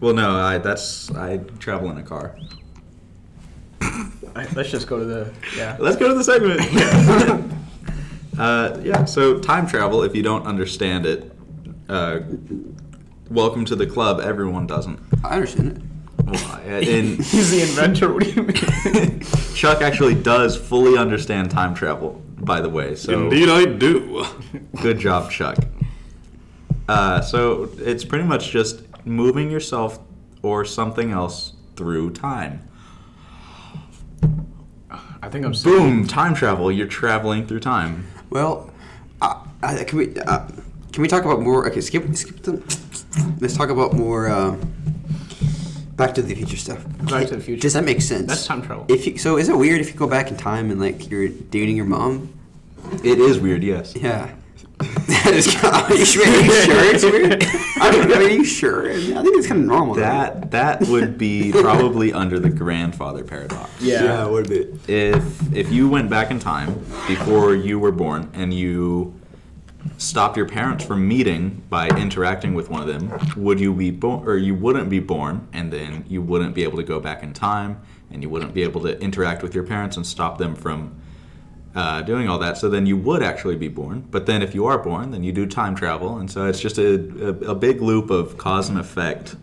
Well, 0.00 0.14
no, 0.14 0.36
I 0.36 0.58
that's 0.58 1.10
I 1.12 1.38
travel 1.58 1.90
in 1.90 1.98
a 1.98 2.02
car. 2.02 2.36
I, 4.34 4.46
let's 4.54 4.70
just 4.70 4.86
go 4.86 4.98
to 4.98 5.04
the 5.04 5.32
yeah. 5.56 5.76
Let's 5.78 5.96
go 5.96 6.08
to 6.08 6.14
the 6.14 6.24
segment. 6.24 6.60
uh, 8.38 8.80
yeah. 8.82 9.04
So 9.04 9.38
time 9.38 9.66
travel, 9.66 10.02
if 10.02 10.16
you 10.16 10.22
don't 10.22 10.46
understand 10.46 11.06
it, 11.06 11.32
uh, 11.88 12.20
welcome 13.32 13.64
to 13.64 13.76
the 13.76 13.86
club. 13.86 14.20
Everyone 14.20 14.66
doesn't. 14.66 14.98
I 15.24 15.36
understand 15.36 15.78
it. 15.78 15.82
Well, 16.24 16.60
in 16.80 17.16
He's 17.22 17.50
the 17.50 17.62
inventor. 17.62 18.12
What 18.12 18.24
do 18.24 18.30
you 18.30 18.42
mean? 18.42 19.20
Chuck 19.54 19.82
actually 19.82 20.14
does 20.14 20.56
fully 20.56 20.98
understand 20.98 21.50
time 21.50 21.74
travel. 21.74 22.22
By 22.38 22.60
the 22.60 22.68
way, 22.68 22.94
so 22.96 23.30
I 23.30 23.64
do. 23.64 24.24
Good 24.82 24.98
job, 24.98 25.30
Chuck. 25.30 25.56
Uh, 26.88 27.20
so 27.20 27.70
it's 27.78 28.04
pretty 28.04 28.24
much 28.24 28.50
just 28.50 28.82
moving 29.06 29.50
yourself 29.50 30.00
or 30.42 30.64
something 30.64 31.12
else 31.12 31.52
through 31.76 32.10
time. 32.10 32.68
I 35.22 35.28
think 35.28 35.46
I'm. 35.46 35.52
Boom! 35.52 36.06
Time 36.06 36.34
travel. 36.34 36.70
You're 36.72 36.88
traveling 36.88 37.46
through 37.46 37.60
time. 37.60 38.06
Well, 38.30 38.70
uh, 39.20 39.44
uh, 39.62 39.84
can 39.86 39.98
we 39.98 40.18
uh, 40.18 40.48
can 40.92 41.00
we 41.00 41.08
talk 41.08 41.24
about 41.24 41.40
more? 41.40 41.66
Okay, 41.68 41.80
skip 41.80 42.04
skip 42.16 42.42
the. 42.42 42.60
Let's 43.40 43.56
talk 43.56 43.70
about 43.70 43.92
more. 43.94 44.28
Uh, 44.28 44.56
Back 45.96 46.14
to 46.14 46.22
the 46.22 46.34
Future 46.34 46.56
stuff. 46.56 46.84
Back 47.08 47.28
to 47.28 47.36
the 47.36 47.42
Future. 47.42 47.60
Does 47.62 47.74
that 47.74 47.84
make 47.84 48.00
sense? 48.00 48.26
That's 48.26 48.46
time 48.46 48.62
travel. 48.62 48.86
If 48.88 49.06
you, 49.06 49.18
so, 49.18 49.36
is 49.36 49.48
it 49.48 49.56
weird 49.56 49.80
if 49.80 49.92
you 49.92 49.98
go 49.98 50.06
back 50.08 50.30
in 50.30 50.36
time 50.36 50.70
and 50.70 50.80
like 50.80 51.10
you're 51.10 51.28
dating 51.28 51.76
your 51.76 51.84
mom? 51.84 52.32
It 53.04 53.18
is 53.20 53.38
weird, 53.38 53.62
yes. 53.62 53.94
Yeah. 53.94 54.34
that 54.78 55.32
is. 55.32 55.54
Are 55.62 55.94
you 55.94 56.04
sure? 56.04 56.26
Are 56.26 56.40
you 56.40 56.62
sure 56.62 56.94
it's 56.94 57.04
weird? 57.04 57.44
I 57.80 57.90
don't. 57.92 58.10
Are 58.12 58.28
you 58.28 58.42
sure? 58.44 58.90
I 58.90 58.94
think 58.94 59.36
it's 59.36 59.46
kind 59.46 59.60
of 59.60 59.66
normal. 59.66 59.94
though. 59.94 60.00
That 60.00 60.50
that 60.50 60.82
would 60.88 61.18
be 61.18 61.52
probably 61.52 62.12
under 62.12 62.40
the 62.40 62.48
grandfather 62.50 63.22
paradox. 63.22 63.70
Yeah. 63.80 64.26
what 64.26 64.46
a 64.46 64.48
bit. 64.48 64.88
If 64.88 65.54
if 65.54 65.70
you 65.70 65.88
went 65.88 66.10
back 66.10 66.30
in 66.32 66.40
time 66.40 66.74
before 67.06 67.54
you 67.54 67.78
were 67.78 67.92
born 67.92 68.28
and 68.34 68.52
you 68.52 69.14
stopped 69.98 70.36
your 70.36 70.48
parents 70.48 70.84
from 70.84 71.06
meeting 71.06 71.62
by 71.68 71.88
interacting 71.88 72.54
with 72.54 72.70
one 72.70 72.82
of 72.82 72.88
them, 72.88 73.18
would 73.36 73.60
you 73.60 73.72
be 73.72 73.90
born 73.90 74.26
or 74.26 74.36
you 74.36 74.54
wouldn't 74.54 74.88
be 74.88 75.00
born 75.00 75.48
and 75.52 75.72
then 75.72 76.04
you 76.08 76.22
wouldn't 76.22 76.54
be 76.54 76.62
able 76.62 76.76
to 76.76 76.84
go 76.84 77.00
back 77.00 77.22
in 77.22 77.32
time 77.32 77.80
and 78.10 78.22
you 78.22 78.28
wouldn't 78.28 78.54
be 78.54 78.62
able 78.62 78.80
to 78.82 78.98
interact 79.00 79.42
with 79.42 79.54
your 79.54 79.64
parents 79.64 79.96
and 79.96 80.06
stop 80.06 80.38
them 80.38 80.54
from 80.54 80.94
uh, 81.74 82.02
doing 82.02 82.28
all 82.28 82.38
that. 82.38 82.58
So 82.58 82.68
then 82.68 82.86
you 82.86 82.96
would 82.96 83.22
actually 83.22 83.56
be 83.56 83.68
born. 83.68 84.06
But 84.10 84.26
then 84.26 84.42
if 84.42 84.54
you 84.54 84.66
are 84.66 84.78
born, 84.78 85.10
then 85.10 85.24
you 85.24 85.32
do 85.32 85.46
time 85.46 85.74
travel, 85.74 86.18
and 86.18 86.30
so 86.30 86.46
it's 86.46 86.60
just 86.60 86.78
a, 86.78 86.94
a, 87.26 87.52
a 87.52 87.54
big 87.54 87.80
loop 87.80 88.10
of 88.10 88.36
cause 88.36 88.68
and 88.68 88.78
effect. 88.78 89.36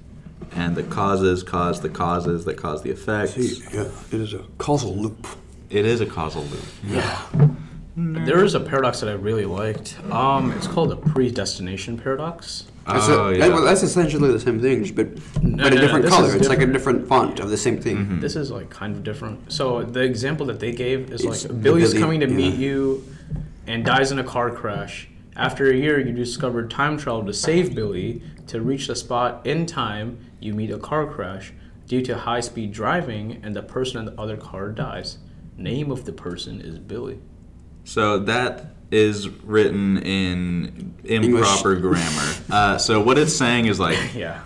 And 0.51 0.75
the 0.75 0.83
causes 0.83 1.43
cause 1.43 1.81
the 1.81 1.89
causes 1.89 2.45
that 2.45 2.57
cause 2.57 2.81
the 2.81 2.89
effects. 2.89 3.33
See, 3.33 3.63
Yeah, 3.71 3.89
it 4.11 4.21
is 4.21 4.33
a 4.33 4.45
causal 4.57 4.95
loop. 4.95 5.27
It 5.69 5.85
is 5.85 6.01
a 6.01 6.05
causal 6.07 6.43
loop. 6.43 7.53
There 8.03 8.43
is 8.45 8.55
a 8.55 8.59
paradox 8.59 9.01
that 9.01 9.09
I 9.09 9.13
really 9.13 9.45
liked. 9.45 9.97
Um, 10.11 10.51
it's 10.53 10.67
called 10.67 10.89
the 10.89 10.95
predestination 10.95 11.97
paradox. 11.97 12.65
That's, 12.87 13.07
Oh, 13.09 13.27
a- 13.27 13.37
yeah. 13.37 13.47
well, 13.49 13.63
that's 13.63 13.83
essentially 13.83 14.31
the 14.31 14.39
same 14.39 14.59
thing, 14.61 14.89
but 14.95 15.07
No, 15.07 15.17
but 15.41 15.43
no, 15.43 15.67
a 15.67 15.69
no, 15.71 15.81
different 15.81 16.05
this 16.05 16.13
color. 16.13 16.27
is 16.29 16.35
It's 16.35 16.47
like 16.49 16.59
a 16.59 16.61
different. 16.61 16.73
different 16.73 17.07
font 17.07 17.39
of 17.39 17.49
the 17.49 17.57
same 17.57 17.79
thing. 17.81 17.97
Mm-hmm. 17.97 18.19
This 18.21 18.35
is 18.35 18.51
like 18.51 18.69
kind 18.69 18.95
of 18.95 19.03
different. 19.03 19.51
So 19.51 19.83
the 19.83 20.01
example 20.01 20.45
that 20.47 20.59
they 20.59 20.71
gave 20.71 21.11
is 21.11 21.23
It's 21.25 21.45
like 21.45 21.61
Billy's 21.61 21.89
Billy, 21.91 22.01
coming 22.01 22.19
to 22.21 22.27
meet 22.27 22.55
you 22.55 23.03
and 23.67 23.83
dies 23.85 24.11
in 24.11 24.19
a 24.19 24.23
car 24.23 24.49
crash. 24.49 25.07
After 25.35 25.69
a 25.69 25.75
year, 25.75 25.99
you 25.99 26.13
discover 26.13 26.67
time 26.67 26.97
travel 26.97 27.25
to 27.25 27.33
save 27.33 27.75
Billy. 27.75 28.21
To 28.47 28.61
reach 28.61 28.87
the 28.87 28.95
spot 28.95 29.45
in 29.45 29.65
time, 29.67 30.17
you 30.39 30.53
meet 30.53 30.71
a 30.71 30.79
car 30.79 31.05
crash 31.05 31.53
due 31.87 32.01
to 32.03 32.17
high 32.17 32.39
speed 32.39 32.71
driving, 32.71 33.39
and 33.43 33.55
the 33.55 33.61
person 33.61 33.99
in 33.99 34.05
the 34.05 34.19
other 34.19 34.37
car 34.37 34.69
dies. 34.69 35.17
Name 35.57 35.91
of 35.91 36.05
the 36.05 36.11
person 36.13 36.59
is 36.61 36.79
Billy. 36.79 37.19
So 37.89 38.19
that 38.19 38.65
is 38.91 39.27
written 39.29 39.97
in 39.97 40.93
improper 41.03 41.75
grammar. 41.75 42.33
Uh, 42.51 42.77
so 42.77 43.01
what 43.01 43.17
it's 43.17 43.35
saying 43.35 43.65
is 43.65 43.79
like 43.79 43.97
Yeah. 44.15 44.41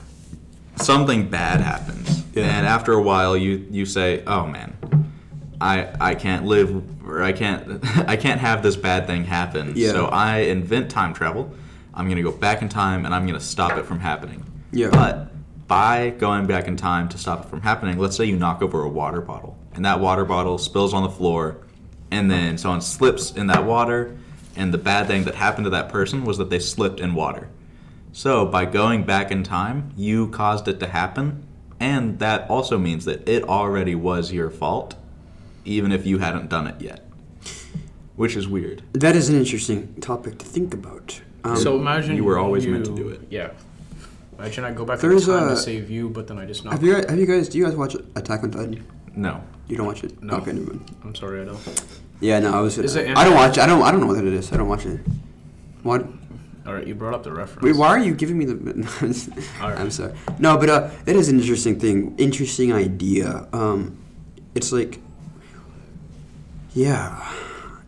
something 0.78 1.30
bad 1.30 1.60
happens, 1.60 2.24
Yeah. 2.34 2.44
and 2.46 2.66
after 2.66 2.94
a 2.94 3.02
while, 3.02 3.36
you 3.36 3.66
you 3.70 3.86
say, 3.86 4.24
"Oh 4.26 4.48
man, 4.48 4.74
I 5.60 5.90
I 6.00 6.16
can't 6.16 6.46
live, 6.46 6.70
or 7.06 7.22
I 7.22 7.34
can't 7.34 7.84
I 8.08 8.16
can't 8.16 8.40
have 8.40 8.64
this 8.64 8.78
bad 8.78 9.08
thing 9.08 9.26
happen." 9.26 9.74
Yeah. 9.76 9.92
So 9.92 10.06
I 10.06 10.38
invent 10.58 10.90
time 10.90 11.14
travel. 11.14 11.52
I'm 11.94 12.08
gonna 12.08 12.24
go 12.24 12.32
back 12.32 12.62
in 12.62 12.70
time, 12.70 13.06
and 13.06 13.14
I'm 13.14 13.26
gonna 13.28 13.42
stop 13.42 13.78
it 13.78 13.86
from 13.86 14.00
happening. 14.00 14.46
Yeah. 14.72 14.90
But 14.90 15.32
by 15.68 16.12
going 16.18 16.46
back 16.48 16.68
in 16.70 16.78
time 16.78 17.10
to 17.10 17.18
stop 17.18 17.46
it 17.46 17.50
from 17.50 17.62
happening, 17.62 17.98
let's 18.00 18.16
say 18.16 18.24
you 18.24 18.38
knock 18.38 18.62
over 18.62 18.84
a 18.84 18.90
water 18.90 19.20
bottle, 19.20 19.58
and 19.76 19.84
that 19.84 20.00
water 20.00 20.24
bottle 20.24 20.58
spills 20.58 20.94
on 20.94 21.04
the 21.04 21.10
floor, 21.10 21.58
and 22.14 22.30
then 22.30 22.58
someone 22.60 22.82
slips 22.82 23.32
in 23.32 23.48
that 23.48 23.66
water, 23.66 24.16
and 24.56 24.72
the 24.72 24.78
bad 24.78 25.08
thing 25.08 25.24
that 25.24 25.34
happened 25.36 25.66
to 25.66 25.72
that 25.72 25.90
person 25.90 26.24
was 26.24 26.38
that 26.38 26.52
they 26.52 26.60
slipped 26.60 27.00
in 27.00 27.16
water. 27.16 27.50
So, 28.12 28.46
by 28.46 28.66
going 28.66 29.04
back 29.04 29.32
in 29.32 29.42
time, 29.44 29.92
you 29.98 30.28
caused 30.28 30.68
it 30.68 30.80
to 30.82 30.88
happen, 30.88 31.44
and 31.80 32.20
that 32.20 32.48
also 32.52 32.78
means 32.78 33.06
that 33.06 33.28
it 33.28 33.44
already 33.44 33.96
was 33.96 34.32
your 34.32 34.52
fault, 34.52 34.96
even 35.66 35.92
if 35.92 36.06
you 36.06 36.20
hadn't 36.20 36.50
done 36.50 36.68
it 36.68 36.80
yet. 36.80 37.04
Which 38.16 38.36
is 38.36 38.48
weird. 38.48 38.84
That 38.94 39.16
is 39.16 39.30
an 39.30 39.36
interesting 39.36 39.96
topic 40.00 40.38
to 40.38 40.46
think 40.46 40.72
about. 40.76 41.20
Um, 41.44 41.58
so 41.58 41.76
imagine 41.76 42.16
you 42.16 42.24
were 42.24 42.38
always 42.38 42.68
meant 42.68 42.86
to 42.86 42.96
do 42.96 43.10
it. 43.10 43.22
Yeah. 43.32 43.50
Imagine 44.38 44.66
I 44.66 44.72
go 44.72 44.86
back 44.86 45.04
in 45.04 45.10
time 45.20 45.48
a- 45.48 45.50
to 45.50 45.58
save 45.58 45.90
you, 45.90 46.10
but 46.10 46.28
then 46.28 46.38
I 46.38 46.46
just 46.46 46.64
not. 46.64 46.74
have 46.74 46.84
you 46.84 46.94
guys, 46.94 47.10
have 47.10 47.18
you 47.20 47.26
guys 47.26 47.50
do 47.50 47.58
you 47.58 47.66
guys 47.66 47.76
watch 47.76 47.96
Attack 48.16 48.44
on 48.44 48.52
Titan? 48.52 48.86
No. 49.16 49.42
You 49.68 49.78
don't 49.78 49.88
watch 49.88 50.04
it? 50.04 50.22
No. 50.22 50.36
Okay, 50.36 50.52
never 50.54 50.68
mind. 50.74 50.96
I'm 51.04 51.16
sorry, 51.16 51.42
I 51.42 51.46
don't. 51.46 52.00
Yeah, 52.24 52.40
no, 52.40 52.54
I 52.54 52.62
was. 52.62 52.78
Is 52.78 52.96
it 52.96 53.18
I 53.18 53.26
don't 53.26 53.36
watch. 53.36 53.58
I 53.58 53.66
don't. 53.68 53.82
I 53.82 53.92
don't 53.92 54.00
know 54.00 54.08
what 54.08 54.18
it 54.18 54.34
is. 54.34 54.54
I 54.54 54.56
don't 54.56 54.70
watch 54.70 54.86
it. 54.86 55.02
What? 55.84 56.08
All 56.66 56.74
right, 56.74 56.88
you 56.88 56.96
brought 56.96 57.14
up 57.14 57.24
the 57.24 57.34
reference. 57.34 57.62
Wait, 57.62 57.76
why 57.76 57.90
are 57.90 58.00
you 58.00 58.16
giving 58.16 58.38
me 58.38 58.46
the? 58.46 58.54
Alright. 59.62 59.78
I'm 59.78 59.92
sorry. 59.92 60.14
No, 60.40 60.58
but 60.58 60.70
uh, 60.70 60.90
it 61.06 61.18
is 61.18 61.28
an 61.28 61.42
interesting 61.42 61.78
thing. 61.78 62.16
Interesting 62.18 62.72
idea. 62.72 63.46
Um, 63.52 63.98
it's 64.56 64.72
like, 64.72 65.02
yeah, 66.74 67.30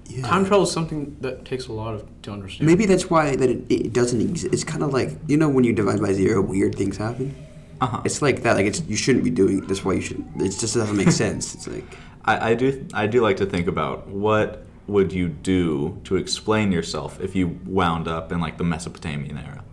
yeah. 0.07 0.27
Time 0.27 0.43
travel 0.43 0.63
is 0.63 0.71
something 0.71 1.15
that 1.21 1.45
takes 1.45 1.67
a 1.67 1.71
lot 1.71 1.93
of 1.93 2.05
to 2.23 2.31
understand. 2.31 2.67
Maybe 2.67 2.85
that's 2.85 3.09
why 3.09 3.37
that 3.37 3.49
it, 3.49 3.71
it 3.71 3.93
doesn't 3.93 4.19
exist. 4.19 4.53
It's 4.53 4.65
kind 4.65 4.83
of 4.83 4.91
like 4.91 5.11
you 5.27 5.37
know 5.37 5.47
when 5.47 5.63
you 5.63 5.71
divide 5.71 6.01
by 6.01 6.11
zero, 6.11 6.41
weird 6.41 6.75
things 6.75 6.97
happen. 6.97 7.33
Uh 7.79 7.87
huh. 7.87 8.01
It's 8.03 8.21
like 8.21 8.43
that. 8.43 8.57
Like 8.57 8.65
it's 8.65 8.81
you 8.81 8.97
shouldn't 8.97 9.23
be 9.23 9.31
doing. 9.31 9.61
That's 9.61 9.85
why 9.85 9.93
you 9.93 10.01
should. 10.01 10.25
It 10.35 10.49
just 10.59 10.75
doesn't 10.75 10.97
make 10.97 11.11
sense. 11.23 11.55
It's 11.55 11.69
like 11.69 11.97
I, 12.25 12.51
I 12.51 12.53
do. 12.55 12.87
I 12.93 13.07
do 13.07 13.21
like 13.21 13.37
to 13.37 13.45
think 13.45 13.67
about 13.67 14.07
what 14.07 14.65
would 14.87 15.13
you 15.13 15.29
do 15.29 15.99
to 16.03 16.15
explain 16.15 16.71
yourself 16.71 17.19
if 17.19 17.35
you 17.35 17.59
wound 17.65 18.07
up 18.07 18.31
in 18.31 18.39
like 18.39 18.57
the 18.57 18.63
Mesopotamian 18.63 19.37
era. 19.37 19.63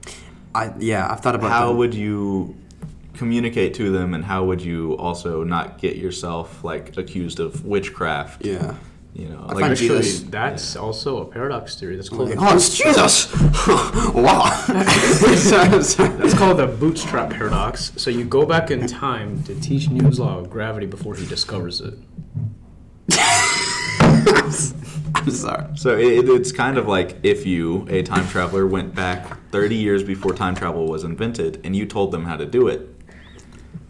I 0.54 0.72
yeah. 0.78 1.10
I've 1.10 1.20
thought 1.20 1.34
about 1.34 1.50
how 1.50 1.68
that. 1.68 1.78
would 1.78 1.94
you 1.94 2.56
communicate 3.14 3.74
to 3.74 3.90
them 3.90 4.14
and 4.14 4.24
how 4.24 4.44
would 4.44 4.60
you 4.60 4.96
also 4.96 5.44
not 5.44 5.78
get 5.78 5.96
yourself 5.96 6.64
like 6.64 6.96
accused 6.96 7.40
of 7.40 7.64
witchcraft 7.64 8.42
yeah. 8.42 8.74
you 9.12 9.28
know 9.28 9.38
I 9.48 9.52
like 9.52 9.60
find 9.60 9.72
Actually, 9.72 9.98
Jesus- 9.98 10.22
that's 10.22 10.76
also 10.76 11.18
a 11.18 11.26
paradox 11.26 11.78
theory. 11.78 11.96
That's 11.96 12.08
called, 12.08 12.32
Oh, 12.38 12.56
it's 12.56 12.74
Jesus! 12.76 13.32
wow. 14.14 14.44
Sorry, 15.36 15.82
sorry. 15.82 16.08
that's 16.16 16.34
called 16.34 16.56
the 16.58 16.66
bootstrap 16.66 17.30
paradox. 17.30 17.92
So 17.96 18.10
you 18.10 18.24
go 18.24 18.46
back 18.46 18.70
in 18.70 18.86
time 18.86 19.42
to 19.44 19.54
teach 19.60 19.90
Newton's 19.90 20.18
law 20.18 20.38
of 20.38 20.48
gravity 20.48 20.86
before 20.86 21.14
he 21.14 21.26
discovers 21.26 21.80
it. 21.82 21.94
I'm 25.14 25.30
sorry. 25.30 25.76
so 25.76 25.96
it, 25.96 26.28
it's 26.28 26.52
kind 26.52 26.78
of 26.78 26.88
like 26.88 27.16
if 27.22 27.46
you 27.46 27.86
a 27.88 28.02
time 28.02 28.26
traveler 28.28 28.66
went 28.66 28.94
back 28.94 29.38
30 29.50 29.74
years 29.76 30.02
before 30.02 30.32
time 30.34 30.54
travel 30.54 30.86
was 30.86 31.04
invented 31.04 31.60
and 31.64 31.76
you 31.76 31.86
told 31.86 32.10
them 32.12 32.24
how 32.24 32.36
to 32.36 32.46
do 32.46 32.66
it 32.68 32.88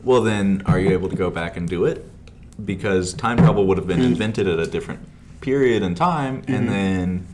well 0.03 0.21
then 0.21 0.63
are 0.67 0.79
you 0.79 0.91
able 0.91 1.09
to 1.09 1.17
go 1.17 1.31
back 1.31 1.57
and 1.57 1.69
do 1.69 1.85
it 1.85 2.07
because 2.67 3.15
time 3.15 3.39
travel 3.39 3.67
would 3.67 3.79
have 3.79 3.87
been 3.87 4.03
invented 4.03 4.47
at 4.47 4.59
a 4.59 4.67
different 4.67 5.01
period 5.41 5.83
in 5.83 5.95
time 5.95 6.43
and 6.49 6.69
then 6.69 7.27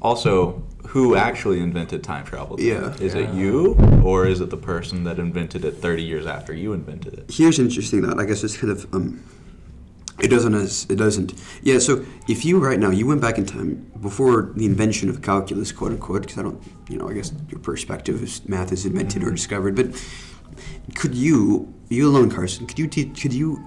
also 0.00 0.62
who 0.88 1.14
actually 1.14 1.60
invented 1.60 2.02
time 2.02 2.24
travel 2.24 2.56
then? 2.56 2.66
Yeah. 2.66 2.94
is 2.96 3.14
it 3.14 3.30
you 3.30 3.74
or 4.04 4.26
is 4.26 4.40
it 4.40 4.50
the 4.50 4.56
person 4.56 5.04
that 5.04 5.18
invented 5.18 5.64
it 5.64 5.76
30 5.76 6.02
years 6.02 6.26
after 6.26 6.52
you 6.52 6.72
invented 6.72 7.14
it 7.14 7.30
Here's 7.30 7.58
interesting 7.58 8.04
thought. 8.04 8.18
I 8.18 8.24
guess 8.24 8.42
it's 8.42 8.56
kind 8.56 8.72
of 8.72 8.92
um, 8.92 9.22
it 10.22 10.28
doesn't 10.28 10.54
as 10.54 10.86
it 10.88 10.96
doesn't. 10.96 11.34
Yeah. 11.62 11.78
So 11.78 12.04
if 12.28 12.44
you 12.44 12.58
right 12.58 12.78
now 12.78 12.90
you 12.90 13.06
went 13.06 13.20
back 13.20 13.38
in 13.38 13.44
time 13.46 13.90
before 14.00 14.52
the 14.56 14.66
invention 14.66 15.08
of 15.08 15.20
calculus, 15.22 15.72
quote 15.72 15.92
unquote, 15.92 16.22
because 16.22 16.38
I 16.38 16.42
don't, 16.42 16.62
you 16.88 16.96
know, 16.98 17.08
I 17.08 17.12
guess 17.14 17.32
your 17.50 17.60
perspective 17.60 18.22
is 18.22 18.46
math 18.48 18.72
is 18.72 18.86
invented 18.86 19.22
or 19.24 19.30
discovered, 19.30 19.74
but 19.76 19.88
Could 20.96 21.14
you, 21.14 21.72
you 21.88 22.08
alone, 22.08 22.30
Carson? 22.30 22.66
Could 22.66 22.78
you 22.78 22.86
te- 22.86 23.06
could 23.22 23.32
you 23.32 23.64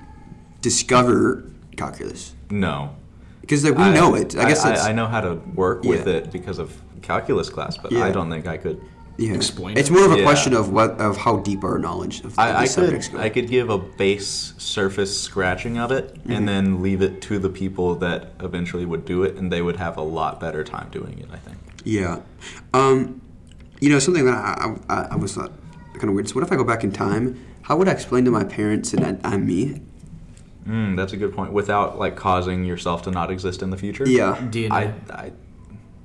discover 0.62 1.44
calculus? 1.78 2.34
No. 2.50 2.96
Because 3.42 3.64
like 3.64 3.76
we 3.78 3.84
I- 3.84 3.94
know 3.94 4.16
it. 4.16 4.36
I 4.36 4.48
guess 4.48 4.64
I, 4.66 4.90
I 4.90 4.92
know 4.92 5.08
how 5.08 5.22
to 5.22 5.36
work 5.56 5.84
with 5.84 6.08
Yeah. 6.08 6.16
it 6.16 6.32
because 6.32 6.60
of 6.60 6.76
calculus 7.02 7.50
class, 7.50 7.78
but 7.78 7.92
Yeah. 7.92 8.06
I 8.06 8.12
don't 8.12 8.30
think 8.30 8.48
I 8.48 8.58
could. 8.58 8.82
Yeah. 9.18 9.34
Explain 9.34 9.78
It's 9.78 9.90
it. 9.90 9.94
more 9.94 10.06
of 10.06 10.12
a 10.12 10.18
Yeah. 10.18 10.24
question 10.24 10.54
of 10.54 10.70
what 10.72 11.00
of 11.00 11.18
how 11.18 11.38
deep 11.38 11.64
our 11.64 11.80
knowledge 11.80 12.20
of, 12.20 12.26
of 12.34 12.40
I, 12.40 12.62
I 12.62 12.66
subjects 12.66 13.08
could 13.08 13.18
go. 13.18 13.24
I 13.24 13.30
could 13.30 13.50
give 13.50 13.70
a 13.70 13.78
base 13.78 14.54
surface 14.58 15.20
scratching 15.20 15.78
of 15.78 15.92
it 15.92 16.14
Mm-hmm. 16.16 16.32
and 16.32 16.48
then 16.48 16.82
leave 16.82 17.02
it 17.02 17.22
to 17.24 17.40
the 17.40 17.50
people 17.50 17.96
that 17.96 18.32
eventually 18.42 18.86
would 18.86 19.06
do 19.06 19.24
it, 19.24 19.36
and 19.36 19.52
they 19.52 19.62
would 19.62 19.78
have 19.78 19.98
a 19.98 20.02
lot 20.02 20.40
better 20.40 20.64
time 20.64 20.90
doing 20.92 21.20
it. 21.20 21.28
I 21.32 21.38
think. 21.38 21.58
Yeah. 21.84 22.22
Um, 22.74 23.22
you 23.80 23.90
know, 23.90 24.00
something 24.00 24.26
that 24.26 24.34
I, 24.34 24.76
I, 24.90 25.08
I 25.12 25.16
was 25.16 25.34
thought 25.36 25.52
kind 25.94 26.06
of 26.10 26.14
weird. 26.16 26.28
So, 26.30 26.36
what 26.36 26.44
if 26.44 26.52
I 26.52 26.56
go 26.56 26.64
back 26.64 26.84
in 26.84 26.92
time? 26.92 27.38
How 27.64 27.76
would 27.78 27.88
I 27.88 27.92
explain 27.92 28.26
to 28.26 28.32
my 28.32 28.44
parents 28.44 28.92
that 28.92 29.04
I, 29.04 29.18
I'm 29.34 29.46
me? 29.46 29.82
Mm, 30.68 30.96
that's 30.98 31.14
a 31.14 31.18
good 31.18 31.34
point. 31.34 31.54
Without 31.54 32.00
like 32.00 32.16
causing 32.16 32.64
yourself 32.66 33.04
to 33.04 33.12
not 33.12 33.30
exist 33.32 33.62
in 33.62 33.70
the 33.70 33.78
future. 33.78 34.08
Yeah. 34.08 34.36
DNA. 34.50 34.72
I, 34.72 34.94
I 35.12 35.32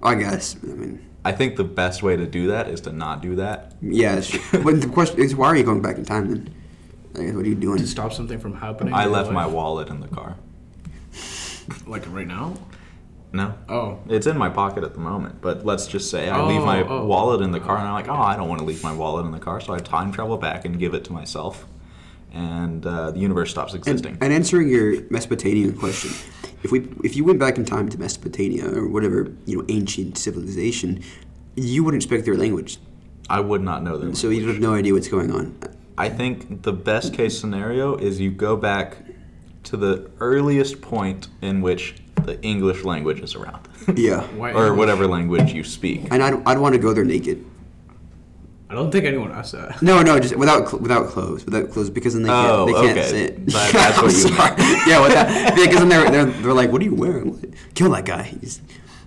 I 0.03 0.15
guess. 0.17 0.57
I 0.63 0.67
mean, 0.67 1.05
I 1.25 1.33
think 1.33 1.57
the 1.57 1.65
best 1.65 2.03
way 2.03 2.17
to 2.17 2.27
do 2.27 2.47
that 2.49 2.69
is 2.69 2.81
to 2.83 2.93
not 2.93 3.21
do 3.21 3.37
that. 3.37 3.75
yeah. 3.83 4.17
It's 4.17 4.29
true. 4.29 4.63
but 4.65 4.81
the 4.81 4.89
question 4.89 5.21
is, 5.21 5.35
why 5.37 5.49
are 5.49 5.57
you 5.57 5.65
going 5.65 5.83
back 5.83 5.97
in 5.99 6.05
time 6.05 6.29
then? 6.31 6.55
Like, 7.13 7.35
what 7.35 7.45
are 7.45 7.49
you 7.49 7.55
doing? 7.55 7.79
to 7.79 7.87
stop 7.87 8.13
something 8.13 8.39
from 8.39 8.55
happening. 8.55 8.95
I 8.95 9.05
in 9.05 9.11
your 9.11 9.19
left 9.19 9.33
my 9.33 9.47
wallet 9.47 9.89
in 9.89 10.01
the 10.01 10.09
car. 10.09 10.37
Like 11.87 12.05
right 12.13 12.27
now? 12.27 12.55
No. 13.33 13.55
Oh. 13.69 13.99
It's 14.09 14.27
in 14.27 14.37
my 14.37 14.49
pocket 14.49 14.83
at 14.83 14.95
the 14.95 15.01
moment, 15.01 15.41
but 15.41 15.65
let's 15.65 15.87
just 15.87 16.11
say 16.11 16.29
I 16.29 16.45
leave 16.47 16.63
Oh, 16.63 16.67
my 16.67 16.83
oh. 16.83 17.05
wallet 17.07 17.43
in 17.43 17.53
the 17.53 17.61
car, 17.61 17.77
and 17.79 17.87
I'm 17.87 17.95
like, 17.95 18.09
oh, 18.09 18.15
I 18.15 18.35
don't 18.37 18.49
want 18.49 18.59
to 18.61 18.65
leave 18.65 18.83
my 18.83 18.93
wallet 18.93 19.25
in 19.27 19.31
the 19.31 19.39
car, 19.39 19.61
so 19.61 19.73
I 19.73 19.79
time 19.79 20.11
travel 20.11 20.37
back 20.37 20.65
and 20.65 20.79
give 20.79 20.95
it 20.95 21.05
to 21.05 21.13
myself, 21.13 21.65
and 22.33 22.85
uh, 22.87 23.11
the 23.11 23.19
universe 23.19 23.51
stops 23.51 23.75
existing. 23.75 24.15
And, 24.15 24.23
and 24.25 24.33
answering 24.33 24.69
your 24.69 25.03
Mesopotamian 25.11 25.77
question, 25.77 26.11
if 26.63 26.71
we 26.73 26.89
if 27.05 27.17
you 27.17 27.25
went 27.25 27.39
back 27.39 27.59
in 27.59 27.65
time 27.65 27.89
to 27.89 27.99
Mesopotamia 27.99 28.67
or 28.77 28.89
whatever 28.89 29.33
you 29.47 29.59
know 29.59 29.65
ancient 29.69 30.19
civilization, 30.19 31.03
you 31.57 31.83
wouldn't 31.85 32.03
speak 32.03 32.25
their 32.25 32.37
language, 32.37 32.79
I 33.29 33.41
would 33.41 33.63
not 33.63 33.83
know 33.83 33.97
them. 33.99 34.15
so 34.15 34.29
you'd 34.31 34.49
have 34.49 34.61
no 34.61 34.75
idea 34.75 34.93
what's 34.95 35.09
going 35.09 35.31
on. 35.31 35.57
I 35.99 36.09
think 36.09 36.63
the 36.63 36.73
best 36.73 37.13
case 37.15 37.39
scenario 37.39 37.97
is 37.97 38.21
you 38.21 38.31
go 38.31 38.57
back 38.57 38.97
to 39.65 39.77
the 39.77 40.11
earliest 40.21 40.81
point 40.81 41.29
in 41.43 41.61
which 41.61 41.97
the 42.25 42.41
English 42.43 42.85
language 42.85 43.21
is 43.21 43.35
around, 43.35 43.69
Yeah, 43.97 44.27
or 44.39 44.75
whatever 44.75 45.07
language 45.07 45.53
you 45.53 45.65
speak. 45.65 46.07
and 46.11 46.23
I'd, 46.23 46.35
I'd 46.47 46.59
want 46.59 46.75
to 46.75 46.81
go 46.81 46.93
there 46.95 47.05
naked. 47.05 47.45
I 48.71 48.75
don't 48.75 48.91
think 48.93 49.05
anyone 49.05 49.33
asked 49.33 49.53
that. 49.53 49.83
No, 49.83 50.01
no, 50.01 50.21
just 50.21 50.37
without 50.37 50.69
cl- 50.69 50.81
without 50.81 51.09
clothes, 51.09 51.45
without 51.45 51.71
clothes, 51.71 51.91
because 51.91 52.15
then 52.15 52.23
they 52.23 52.29
can't 52.29 52.51
Oh, 52.51 52.67
they 52.67 52.73
can't 52.73 52.99
okay. 52.99 53.09
sit. 53.09 53.47
That- 53.47 53.73
that's 53.73 53.97
what 53.97 54.05
I'm 54.05 54.11
you 54.11 54.11
sorry. 54.13 54.91
yeah, 54.91 55.03
with 55.03 55.13
that, 55.13 55.55
because 55.57 55.79
then 55.81 55.89
they're, 55.89 56.11
they're 56.11 56.27
they're 56.27 56.53
like, 56.55 56.71
what 56.71 56.81
are 56.81 56.85
you 56.85 56.95
wearing? 56.95 57.33
What? 57.33 57.51
Kill 57.75 57.91
that 57.91 58.05
guy. 58.05 58.23
He's, 58.23 58.63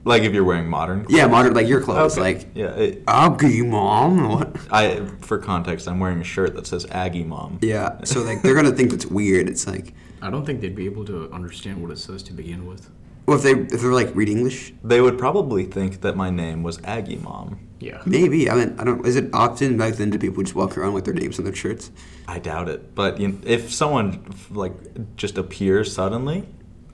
Like 0.05 0.23
if 0.23 0.33
you're 0.33 0.43
wearing 0.43 0.67
modern. 0.67 1.05
yeah, 1.07 1.27
modern 1.27 1.53
like 1.53 1.65
your 1.67 1.79
clothes, 1.79 2.13
Okay. 2.17 2.21
like 2.21 2.47
yeah. 2.53 2.75
It, 2.75 3.03
Aggie 3.07 3.61
mom. 3.61 4.27
What? 4.29 4.57
I 4.69 5.05
for 5.21 5.37
context, 5.37 5.87
I'm 5.87 5.99
wearing 6.01 6.19
a 6.19 6.25
shirt 6.25 6.55
that 6.55 6.67
says 6.67 6.85
Aggie 6.91 7.23
Mom. 7.23 7.59
Yeah, 7.61 8.03
so 8.03 8.21
like 8.21 8.41
they're 8.41 8.55
gonna 8.55 8.71
think 8.73 8.91
that's 8.91 9.05
weird. 9.05 9.47
It's 9.47 9.65
like, 9.65 9.93
I 10.21 10.29
don't 10.29 10.45
think 10.45 10.59
they'd 10.59 10.75
be 10.75 10.87
able 10.87 11.05
to 11.05 11.31
understand 11.31 11.81
what 11.81 11.89
it 11.91 11.99
says 11.99 12.21
to 12.23 12.33
begin 12.33 12.65
with. 12.65 12.89
well, 13.27 13.37
if 13.37 13.43
they 13.43 13.51
if 13.73 13.79
they're 13.81 13.93
like 13.93 14.13
read 14.13 14.27
English, 14.27 14.73
They 14.83 14.99
would 14.99 15.17
probably 15.17 15.63
think 15.63 16.01
that 16.01 16.17
my 16.17 16.29
name 16.29 16.63
was 16.63 16.79
Aggie 16.83 17.15
Mom. 17.29 17.59
Yeah. 17.83 18.01
maybe. 18.05 18.49
I 18.49 18.55
mean, 18.55 18.75
I 18.79 18.83
don't. 18.83 19.05
Is 19.05 19.15
it 19.15 19.29
often 19.33 19.77
back 19.77 19.95
then? 19.95 20.09
Do 20.09 20.17
people 20.17 20.41
just 20.43 20.55
walk 20.55 20.77
around 20.77 20.93
with 20.93 21.05
their 21.05 21.13
names 21.13 21.37
on 21.37 21.45
their 21.45 21.53
shirts? 21.55 21.91
I 22.27 22.39
doubt 22.39 22.69
it. 22.69 22.95
But 22.95 23.19
you 23.19 23.39
if 23.43 23.73
someone 23.73 24.23
like 24.51 24.73
just 25.17 25.37
appears 25.37 25.93
suddenly, 25.93 26.45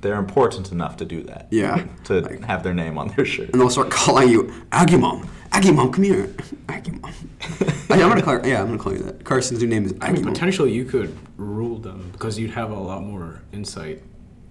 they're 0.01 0.15
important 0.15 0.71
enough 0.71 0.97
to 0.97 1.05
do 1.05 1.23
that. 1.23 1.47
Yeah. 1.51 1.85
To 2.05 2.21
Like- 2.21 2.43
have 2.45 2.63
their 2.63 2.73
name 2.73 2.97
on 2.97 3.09
their 3.09 3.25
shirt. 3.25 3.49
and 3.51 3.61
they'll 3.61 3.69
start 3.69 3.91
calling 3.91 4.29
you 4.29 4.43
Agumon. 4.71 5.27
Agumon, 5.51 5.93
come 5.93 6.03
here. 6.03 6.27
Agumon. 6.67 7.01
mom. 7.01 7.13
I, 7.89 8.01
am 8.01 8.09
gonna 8.09 8.21
call. 8.21 8.39
Her, 8.39 8.47
yeah, 8.47 8.61
I'm 8.61 8.67
gonna 8.67 8.77
call 8.79 8.93
you 8.93 8.99
that. 8.99 9.23
Carson's 9.23 9.61
new 9.61 9.67
name 9.67 9.85
is 9.85 9.93
I 10.01 10.11
mean, 10.11 10.23
potentially 10.23 10.71
you 10.71 10.85
could 10.85 11.15
rule 11.37 11.77
them 11.77 12.09
because 12.11 12.37
you'd 12.37 12.51
have 12.51 12.71
a 12.71 12.79
lot 12.79 13.03
more 13.03 13.41
insight 13.51 14.01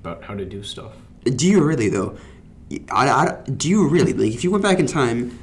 about 0.01 0.23
how 0.25 0.35
to 0.35 0.45
do 0.45 0.63
stuff. 0.63 0.93
Do 1.25 1.47
you 1.47 1.63
really 1.63 1.89
though? 1.89 2.17
I, 2.91 3.09
I, 3.09 3.43
do 3.51 3.69
you 3.69 3.89
really 3.89 4.13
like 4.13 4.33
if 4.35 4.45
you 4.45 4.51
went 4.51 4.63
back 4.63 4.79
in 4.79 4.87
time? 4.87 5.39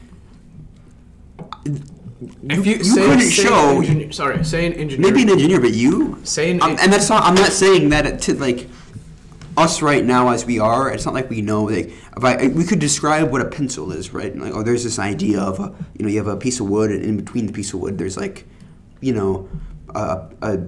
If 1.66 2.66
you, 2.66 2.76
you 2.76 2.84
say, 2.84 3.02
couldn't 3.02 3.22
say 3.22 3.44
show- 3.44 3.78
engineer, 3.82 4.12
sorry, 4.12 4.44
say 4.46 4.66
an 4.66 4.74
engineer. 4.74 5.12
Maybe 5.12 5.24
an 5.24 5.30
engineer, 5.30 5.60
but 5.60 5.74
you. 5.74 6.20
Say 6.24 6.52
an 6.52 6.62
Um, 6.62 6.78
and 6.80 6.92
that's 6.94 7.10
not. 7.10 7.24
I'm 7.24 7.36
not 7.36 7.52
saying 7.52 7.90
that 7.90 8.22
to 8.22 8.34
like 8.36 8.68
us 9.58 9.82
right 9.82 10.04
now 10.04 10.30
as 10.30 10.46
we 10.46 10.60
are. 10.60 10.90
It's 10.92 11.06
not 11.06 11.14
like 11.14 11.30
we 11.30 11.42
know. 11.42 11.64
Like, 11.64 11.88
if 12.18 12.24
I, 12.24 12.48
we 12.48 12.64
could 12.64 12.80
describe 12.80 13.32
what 13.32 13.42
a 13.42 13.46
pencil 13.46 13.92
is, 13.92 14.14
right? 14.14 14.36
Like, 14.36 14.54
oh, 14.54 14.64
there's 14.64 14.84
this 14.84 15.00
idea 15.00 15.42
of 15.42 15.60
a, 15.60 15.74
you 15.98 16.06
know, 16.06 16.12
you 16.12 16.18
have 16.18 16.28
a 16.28 16.38
piece 16.38 16.60
of 16.60 16.70
wood, 16.70 16.92
and 16.92 17.04
in 17.04 17.18
between 17.18 17.48
the 17.48 17.54
piece 17.54 17.74
of 17.74 17.80
wood, 17.80 17.98
there's 17.98 18.18
like, 18.18 18.46
you 19.02 19.14
know, 19.14 19.50
a 19.94 20.30
a, 20.42 20.60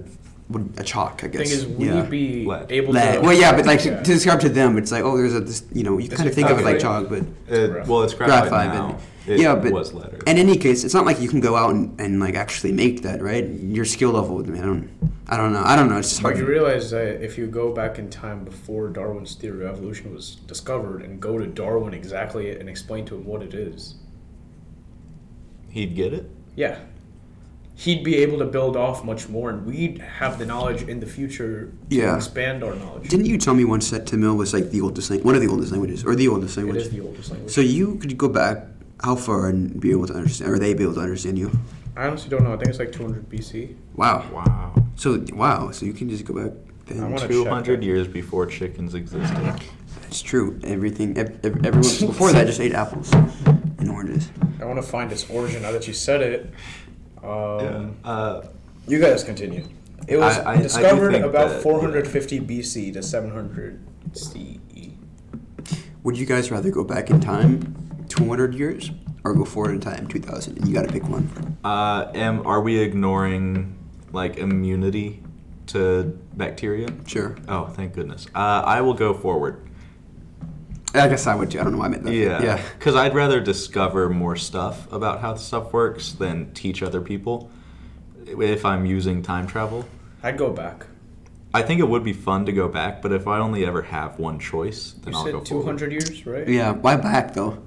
a 0.78 0.82
chalk. 0.82 1.22
I 1.24 1.28
guess. 1.28 1.42
thing 1.42 1.58
is, 1.58 1.66
would 1.66 1.86
yeah. 1.86 2.02
you 2.02 2.08
be 2.08 2.44
Lead. 2.46 2.72
able 2.72 2.92
Lead. 2.94 3.14
to? 3.16 3.20
Well, 3.20 3.34
yeah, 3.34 3.54
but 3.54 3.66
like 3.66 3.84
Yeah. 3.84 3.98
to 3.98 4.02
describe 4.02 4.40
to 4.40 4.48
them, 4.48 4.78
it's 4.78 4.90
like, 4.90 5.04
oh, 5.04 5.16
there's 5.16 5.34
a 5.34 5.40
this, 5.40 5.62
you 5.72 5.82
know, 5.82 5.98
you 5.98 6.08
kind 6.08 6.28
of 6.28 6.34
think 6.34 6.48
of 6.50 6.58
it 6.58 6.64
like 6.64 6.78
chalk, 6.78 7.08
but 7.08 7.22
It, 7.48 7.86
well, 7.86 8.02
it's 8.02 8.14
graphite, 8.14 8.48
graphite. 8.48 8.72
now. 8.74 8.98
but, 9.26 9.32
It 9.34 9.40
yeah, 9.40 9.54
but 9.54 9.72
was 9.72 9.92
letter. 9.92 10.18
in 10.26 10.38
any 10.38 10.56
case, 10.56 10.84
it's 10.84 10.94
not 10.94 11.04
like 11.04 11.20
you 11.20 11.28
can 11.28 11.40
go 11.40 11.54
out 11.54 11.72
and, 11.74 12.00
and 12.00 12.18
like 12.18 12.34
actually 12.34 12.72
make 12.72 13.02
that, 13.02 13.20
right? 13.22 13.44
Your 13.46 13.84
skill 13.84 14.12
level, 14.12 14.38
I 14.38 14.46
mean, 14.46 14.62
I 14.62 14.64
don't, 14.66 14.88
I 15.28 15.36
don't 15.36 15.52
know, 15.52 15.62
I 15.64 15.76
don't 15.76 15.90
know. 15.90 15.98
It's 15.98 16.08
just 16.08 16.22
But 16.22 16.28
hard. 16.32 16.38
you 16.38 16.46
realize 16.46 16.90
that 16.92 17.22
if 17.22 17.36
you 17.36 17.46
go 17.46 17.74
back 17.74 17.98
in 17.98 18.08
time 18.08 18.42
before 18.44 18.88
Darwin's 18.88 19.34
theory 19.34 19.66
of 19.66 19.72
evolution 19.76 20.14
was 20.14 20.36
discovered 20.46 21.02
and 21.02 21.20
go 21.20 21.36
to 21.36 21.46
Darwin 21.46 21.92
exactly 21.92 22.58
and 22.58 22.70
explain 22.70 23.04
to 23.04 23.16
him 23.16 23.26
what 23.26 23.42
it 23.42 23.52
is, 23.52 23.96
He'd 25.70 25.94
get 25.94 26.14
it. 26.14 26.30
yeah, 26.56 26.78
he'd 27.78 28.02
be 28.02 28.16
able 28.16 28.38
to 28.38 28.44
build 28.44 28.76
off 28.76 29.04
much 29.04 29.28
more, 29.28 29.50
and 29.50 29.64
we'd 29.64 29.98
have 29.98 30.36
the 30.40 30.44
knowledge 30.44 30.82
in 30.82 30.98
the 30.98 31.06
future 31.06 31.70
to 31.88 31.96
Yeah. 31.96 32.16
expand 32.16 32.64
our 32.64 32.74
knowledge. 32.74 33.08
Didn't 33.08 33.26
you 33.26 33.38
tell 33.38 33.54
me 33.54 33.64
once 33.64 33.90
that 33.90 34.04
Tamil 34.04 34.34
was 34.36 34.52
like 34.52 34.72
the 34.72 34.80
oldest 34.80 35.10
language, 35.10 35.24
one 35.24 35.36
of 35.36 35.40
the 35.40 35.46
oldest 35.46 35.70
languages, 35.70 36.04
or 36.04 36.16
the 36.16 36.26
oldest 36.26 36.56
language? 36.56 36.78
is 36.82 36.90
the 36.90 37.00
oldest 37.00 37.30
language. 37.30 37.52
So 37.52 37.60
you 37.60 37.94
could 38.00 38.18
go 38.18 38.28
back 38.28 38.66
how 39.04 39.14
far 39.14 39.48
and 39.48 39.78
be 39.78 39.92
able 39.92 40.08
to 40.08 40.14
understand, 40.14 40.50
or 40.50 40.58
they 40.58 40.74
be 40.74 40.82
able 40.82 40.94
to 40.94 41.00
understand 41.00 41.38
you? 41.38 41.52
I 41.96 42.08
honestly 42.08 42.30
don't 42.30 42.42
know. 42.42 42.52
I 42.52 42.56
think 42.56 42.68
it's 42.68 42.80
like 42.80 42.90
200 42.90 43.28
BC. 43.30 43.76
Wow. 43.94 44.24
Wow. 44.32 44.74
So 44.96 45.24
wow. 45.34 45.70
So 45.70 45.86
you 45.86 45.92
can 45.92 46.08
just 46.10 46.24
go 46.24 46.34
back. 46.34 46.52
Then. 46.86 47.02
wanna- 47.02 47.18
check 47.18 47.28
Two 47.30 47.44
hundred 47.44 47.80
that. 47.82 47.86
years 47.86 48.08
before 48.08 48.46
chickens 48.46 48.94
existed. 48.94 49.54
It's 50.08 50.22
true. 50.22 50.58
Everything. 50.64 51.16
Ev- 51.18 51.38
ev- 51.44 51.64
everyone 51.66 52.06
before 52.12 52.32
that 52.32 52.46
just 52.46 52.60
ate 52.60 52.72
apples 52.72 53.12
and 53.78 53.88
oranges. 53.90 54.30
I 54.60 54.64
want 54.64 54.78
to 54.82 54.86
find 54.96 55.12
its 55.12 55.28
origin 55.30 55.62
now 55.62 55.70
that 55.72 55.86
you 55.86 55.92
said 55.92 56.22
it. 56.22 56.50
Um, 57.22 57.96
Yeah. 58.04 58.10
Uh, 58.10 58.42
You 58.86 58.98
guys 59.00 59.22
continue. 59.22 59.64
It 60.06 60.16
was 60.16 60.38
I- 60.38 60.42
I- 60.42 60.52
I 60.54 60.62
discovered 60.62 61.12
think 61.12 61.24
about 61.26 61.48
that- 61.50 61.62
450 61.62 62.38
BC 62.40 62.90
to 62.92 63.02
700 63.02 63.80
CE. 64.14 64.94
Would 66.04 66.16
you 66.16 66.24
guys 66.24 66.50
rather 66.50 66.70
go 66.70 66.84
back 66.84 67.10
in 67.10 67.20
time 67.20 67.74
200 68.08 68.54
years 68.54 68.90
or 69.24 69.34
go 69.34 69.44
forward 69.44 69.72
in 69.72 69.80
time 69.80 70.06
2000? 70.06 70.56
And 70.58 70.68
you 70.68 70.74
got 70.74 70.86
to 70.86 70.92
pick 70.92 71.06
one. 71.08 71.28
uh, 71.64 72.06
am 72.14 72.46
are 72.46 72.62
we 72.62 72.78
ignoring 72.78 73.74
like 74.12 74.38
immunity 74.38 75.22
to 75.66 76.16
bacteria? 76.34 76.88
Sure. 77.06 77.36
Oh, 77.48 77.66
thank 77.66 77.92
goodness. 77.92 78.26
Uh, 78.34 78.62
I 78.64 78.80
will 78.80 78.94
go 78.94 79.12
forward. 79.12 79.60
I 80.94 81.06
guess 81.08 81.26
I 81.26 81.34
would 81.34 81.50
too. 81.50 81.60
I 81.60 81.64
don't 81.64 81.72
know 81.72 81.78
why 81.78 81.86
I 81.86 81.88
meant 81.88 82.04
that. 82.04 82.14
Yeah. 82.14 82.42
Yeah. 82.42 82.62
Because 82.78 82.94
I'd 82.96 83.14
rather 83.14 83.40
discover 83.40 84.08
more 84.08 84.36
stuff 84.36 84.90
about 84.92 85.20
how 85.20 85.34
stuff 85.34 85.72
works 85.72 86.12
than 86.12 86.52
teach 86.54 86.82
other 86.82 87.00
people 87.00 87.50
if 88.26 88.64
I'm 88.64 88.86
using 88.86 89.22
time 89.22 89.46
travel. 89.46 89.86
I'd 90.22 90.38
go 90.38 90.50
back. 90.50 90.86
I 91.54 91.62
think 91.62 91.80
it 91.80 91.88
would 91.88 92.04
be 92.04 92.12
fun 92.12 92.44
to 92.46 92.52
go 92.52 92.68
back, 92.68 93.00
but 93.00 93.12
if 93.12 93.26
I 93.26 93.38
only 93.38 93.64
ever 93.64 93.82
have 93.82 94.18
one 94.18 94.38
choice, 94.38 94.92
then 95.02 95.12
You 95.12 95.18
I'll 95.18 95.24
go 95.24 95.38
said 95.40 95.48
forward. 95.48 95.62
200 95.78 95.92
years, 95.92 96.26
right? 96.26 96.48
Yeah. 96.48 96.72
Why 96.72 96.96
back 96.96 97.34
though? 97.34 97.58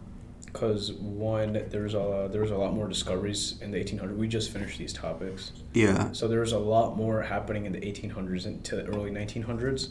Because 0.46 0.92
one, 0.94 1.54
there's 1.70 1.94
a 1.94 2.28
there 2.32 2.42
was 2.42 2.52
a 2.52 2.58
lot 2.58 2.74
more 2.74 2.88
discoveries 2.88 3.56
in 3.62 3.72
the 3.72 3.78
1800s. 3.78 4.18
We 4.18 4.28
just 4.28 4.52
finished 4.52 4.78
these 4.78 4.92
topics, 4.94 5.52
Yeah. 5.74 6.12
so 6.12 6.28
there 6.28 6.42
was 6.42 6.52
a 6.52 6.60
lot 6.60 6.98
more 6.98 7.22
happening 7.22 7.66
in 7.66 7.72
the 7.72 7.80
1800s 7.80 8.46
into 8.46 8.76
the 8.76 8.84
early 8.86 9.12
1900s 9.12 9.90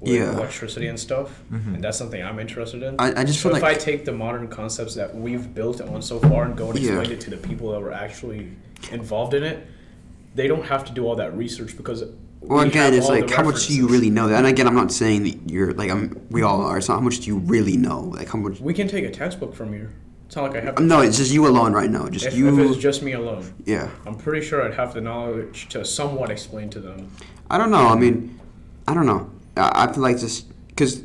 with 0.00 0.12
Yeah. 0.12 0.32
electricity 0.32 0.86
and 0.86 0.98
stuff, 0.98 1.42
mm-hmm. 1.52 1.74
and 1.74 1.84
that's 1.84 1.98
something 1.98 2.22
I'm 2.22 2.38
interested 2.38 2.82
in. 2.82 2.94
I- 2.98 3.20
I 3.20 3.24
just 3.24 3.40
so 3.40 3.48
feel 3.48 3.56
if 3.56 3.62
like- 3.62 3.76
I 3.76 3.78
take 3.78 4.04
the 4.04 4.12
modern 4.12 4.48
concepts 4.48 4.94
that 4.94 5.14
we've 5.16 5.52
built 5.54 5.80
on 5.80 6.02
so 6.02 6.18
far 6.20 6.44
and 6.44 6.56
go 6.56 6.70
and 6.70 6.78
Yeah. 6.78 6.92
explain 6.98 7.12
it 7.12 7.20
to 7.22 7.30
the 7.30 7.36
people 7.36 7.72
that 7.72 7.80
were 7.80 7.92
actually 7.92 8.52
involved 8.92 9.34
in 9.34 9.42
it, 9.42 9.66
they 10.34 10.46
don't 10.46 10.66
have 10.66 10.84
to 10.84 10.92
do 10.92 11.06
all 11.06 11.16
that 11.16 11.36
research 11.36 11.76
because. 11.76 12.04
Well, 12.40 12.62
we 12.62 12.68
again, 12.68 12.94
it's 12.94 13.08
like 13.08 13.28
how 13.30 13.42
much 13.42 13.66
do 13.66 13.74
you 13.74 13.88
really 13.88 14.10
know? 14.10 14.28
And 14.28 14.46
again, 14.46 14.68
I'm 14.68 14.76
not 14.76 14.92
saying 14.92 15.24
that 15.24 15.50
you're 15.50 15.72
like 15.72 15.90
I'm. 15.90 16.20
We 16.30 16.42
all 16.42 16.60
are. 16.62 16.78
It's 16.78 16.88
not 16.88 16.94
how 16.94 17.00
much 17.00 17.18
do 17.20 17.26
you 17.26 17.38
really 17.38 17.76
know? 17.76 18.00
Like 18.02 18.28
how 18.28 18.38
much? 18.38 18.60
We 18.60 18.72
can 18.72 18.86
take 18.86 19.04
a 19.04 19.10
textbook 19.10 19.56
from 19.56 19.72
here. 19.72 19.90
It's 20.26 20.36
not 20.36 20.52
like 20.52 20.62
I 20.62 20.64
have. 20.64 20.76
To, 20.76 20.82
no, 20.82 21.00
it's 21.00 21.16
just 21.16 21.32
you 21.32 21.48
alone 21.48 21.72
right 21.72 21.90
now. 21.90 22.08
Just 22.08 22.26
if, 22.26 22.36
you. 22.36 22.46
if 22.60 22.70
it's 22.70 22.78
just 22.78 23.02
me 23.02 23.12
alone, 23.12 23.52
yeah. 23.64 23.88
I'm 24.06 24.14
pretty 24.14 24.46
sure 24.46 24.62
I'd 24.64 24.74
have 24.74 24.94
the 24.94 25.00
knowledge 25.00 25.68
to 25.70 25.84
somewhat 25.84 26.30
explain 26.30 26.70
to 26.70 26.80
them. 26.80 27.10
I 27.50 27.58
don't 27.58 27.72
know. 27.72 27.88
I 27.88 27.96
mean, 27.96 28.38
I 28.86 28.94
don't 28.94 29.06
know. 29.06 29.28
I, 29.58 29.84
I 29.84 29.92
feel 29.92 30.02
like 30.02 30.18
just 30.18 30.46
because 30.68 31.02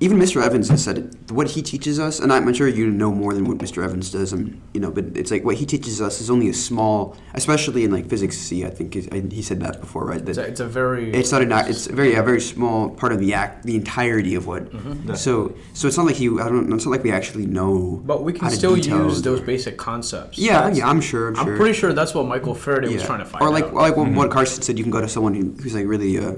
even 0.00 0.16
Mr. 0.16 0.40
Evans 0.40 0.68
has 0.68 0.84
said 0.84 0.98
it. 0.98 1.32
What 1.32 1.50
he 1.50 1.60
teaches 1.60 1.98
us, 1.98 2.20
and 2.20 2.32
I'm 2.32 2.52
sure 2.54 2.68
you 2.68 2.88
know 2.88 3.10
more 3.10 3.34
than 3.34 3.46
what 3.46 3.58
Mr. 3.58 3.82
Evans 3.82 4.12
does. 4.12 4.32
And 4.32 4.60
you 4.72 4.80
know, 4.80 4.92
but 4.92 5.16
it's 5.16 5.32
like 5.32 5.44
what 5.44 5.56
he 5.56 5.66
teaches 5.66 6.00
us 6.00 6.20
is 6.20 6.30
only 6.30 6.48
a 6.48 6.54
small, 6.54 7.16
especially 7.34 7.82
in 7.82 7.90
like 7.90 8.08
physics 8.08 8.38
C. 8.38 8.64
I 8.64 8.70
think 8.70 8.94
is, 8.94 9.08
I, 9.10 9.20
he 9.20 9.42
said 9.42 9.58
that 9.60 9.80
before, 9.80 10.06
right? 10.06 10.24
That 10.24 10.30
It's 10.30 10.38
a, 10.38 10.42
it's 10.46 10.60
a 10.60 10.68
very. 10.68 11.12
it's 11.12 11.32
not 11.32 11.42
an 11.42 11.50
act. 11.50 11.68
It's 11.68 11.88
a 11.88 11.92
very 11.92 12.14
a 12.14 12.22
very 12.22 12.40
small 12.40 12.90
part 12.90 13.12
of 13.12 13.18
the 13.18 13.34
act, 13.34 13.64
the 13.64 13.74
entirety 13.74 14.36
of 14.36 14.46
what. 14.46 14.70
Mm-hmm. 14.70 15.14
So 15.14 15.54
so 15.74 15.88
it's 15.88 15.96
not 15.96 16.06
like 16.06 16.16
he. 16.16 16.28
I 16.28 16.48
don't. 16.48 16.72
It's 16.72 16.84
not 16.84 16.92
like 16.92 17.02
we 17.02 17.10
actually 17.10 17.46
know. 17.46 18.00
But 18.04 18.22
we 18.22 18.32
can 18.32 18.42
how 18.42 18.50
to 18.50 18.56
still 18.56 18.76
detail 18.76 19.04
use 19.08 19.20
those 19.22 19.40
basic 19.40 19.78
concepts. 19.78 20.38
Yeah, 20.38 20.60
That's- 20.60 20.78
yeah, 20.78 20.88
I'm 20.88 21.00
sure. 21.00 21.28
I'm, 21.30 21.34
sure. 21.34 21.52
I'm 21.52 21.56
pretty 21.56 21.76
sure 21.76 21.92
that's 21.92 22.14
what 22.14 22.26
Michael 22.26 22.54
Faraday 22.54 22.94
was 22.94 23.02
trying 23.02 23.18
to 23.18 23.24
find 23.24 23.42
or 23.42 23.50
like 23.50 23.64
out. 23.64 23.74
like 23.74 23.96
what, 23.96 24.12
what 24.12 24.30
Carson 24.30 24.62
said, 24.62 24.78
you 24.78 24.84
can 24.84 24.92
go 24.92 25.00
to 25.00 25.08
someone 25.08 25.34
who, 25.34 25.50
who's 25.60 25.74
like 25.74 25.86
really, 25.86 26.18
uh, 26.18 26.34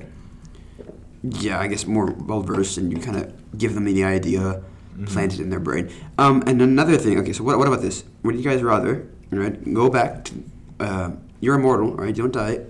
yeah, 1.23 1.59
I 1.61 1.67
guess 1.69 1.87
more 1.87 2.07
well 2.13 2.41
versed, 2.43 2.79
and 2.79 2.91
you 2.93 2.99
kind 2.99 3.17
of 3.17 3.59
give 3.59 3.75
them 3.75 3.85
the 3.85 4.05
idea, 4.05 4.63
plant 5.07 5.35
it 5.35 5.41
in 5.41 5.51
their 5.51 5.61
brain. 5.61 5.91
Um, 6.19 6.43
and 6.47 6.61
another 6.63 6.97
thing, 6.97 7.19
okay, 7.21 7.33
so 7.33 7.45
what, 7.45 7.59
what 7.59 7.69
about 7.69 7.83
this? 7.83 8.05
Would 8.23 8.37
you 8.37 8.43
guys 8.43 8.63
rather, 8.63 9.07
right, 9.31 9.75
go 9.75 9.89
back 9.91 10.25
to, 10.25 10.35
uh, 10.81 11.11
you're 11.41 11.55
immortal, 11.57 11.95
right? 11.95 12.15
You 12.17 12.23
don't 12.29 12.33
die, 12.33 12.61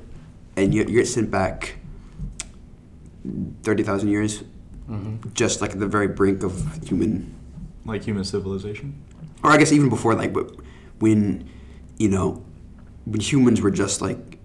and 0.56 0.74
you, 0.74 0.82
you 0.82 0.94
get 0.94 1.08
sent 1.08 1.30
back 1.30 1.76
thirty 3.62 3.82
thousand 3.82 4.08
years, 4.08 4.42
just 5.34 5.60
like 5.60 5.72
at 5.72 5.78
the 5.80 5.86
very 5.86 6.08
brink 6.08 6.42
of 6.42 6.82
human 6.86 7.34
Like 7.84 8.02
human 8.04 8.24
civilization. 8.24 8.94
or 9.44 9.50
I 9.50 9.56
guess 9.58 9.72
even 9.72 9.88
before 9.88 10.14
like 10.14 10.32
but 10.32 10.50
when 10.98 11.48
you 11.98 12.08
know 12.08 12.42
when 13.04 13.20
humans 13.20 13.60
were 13.60 13.70
just 13.70 14.00
like 14.02 14.38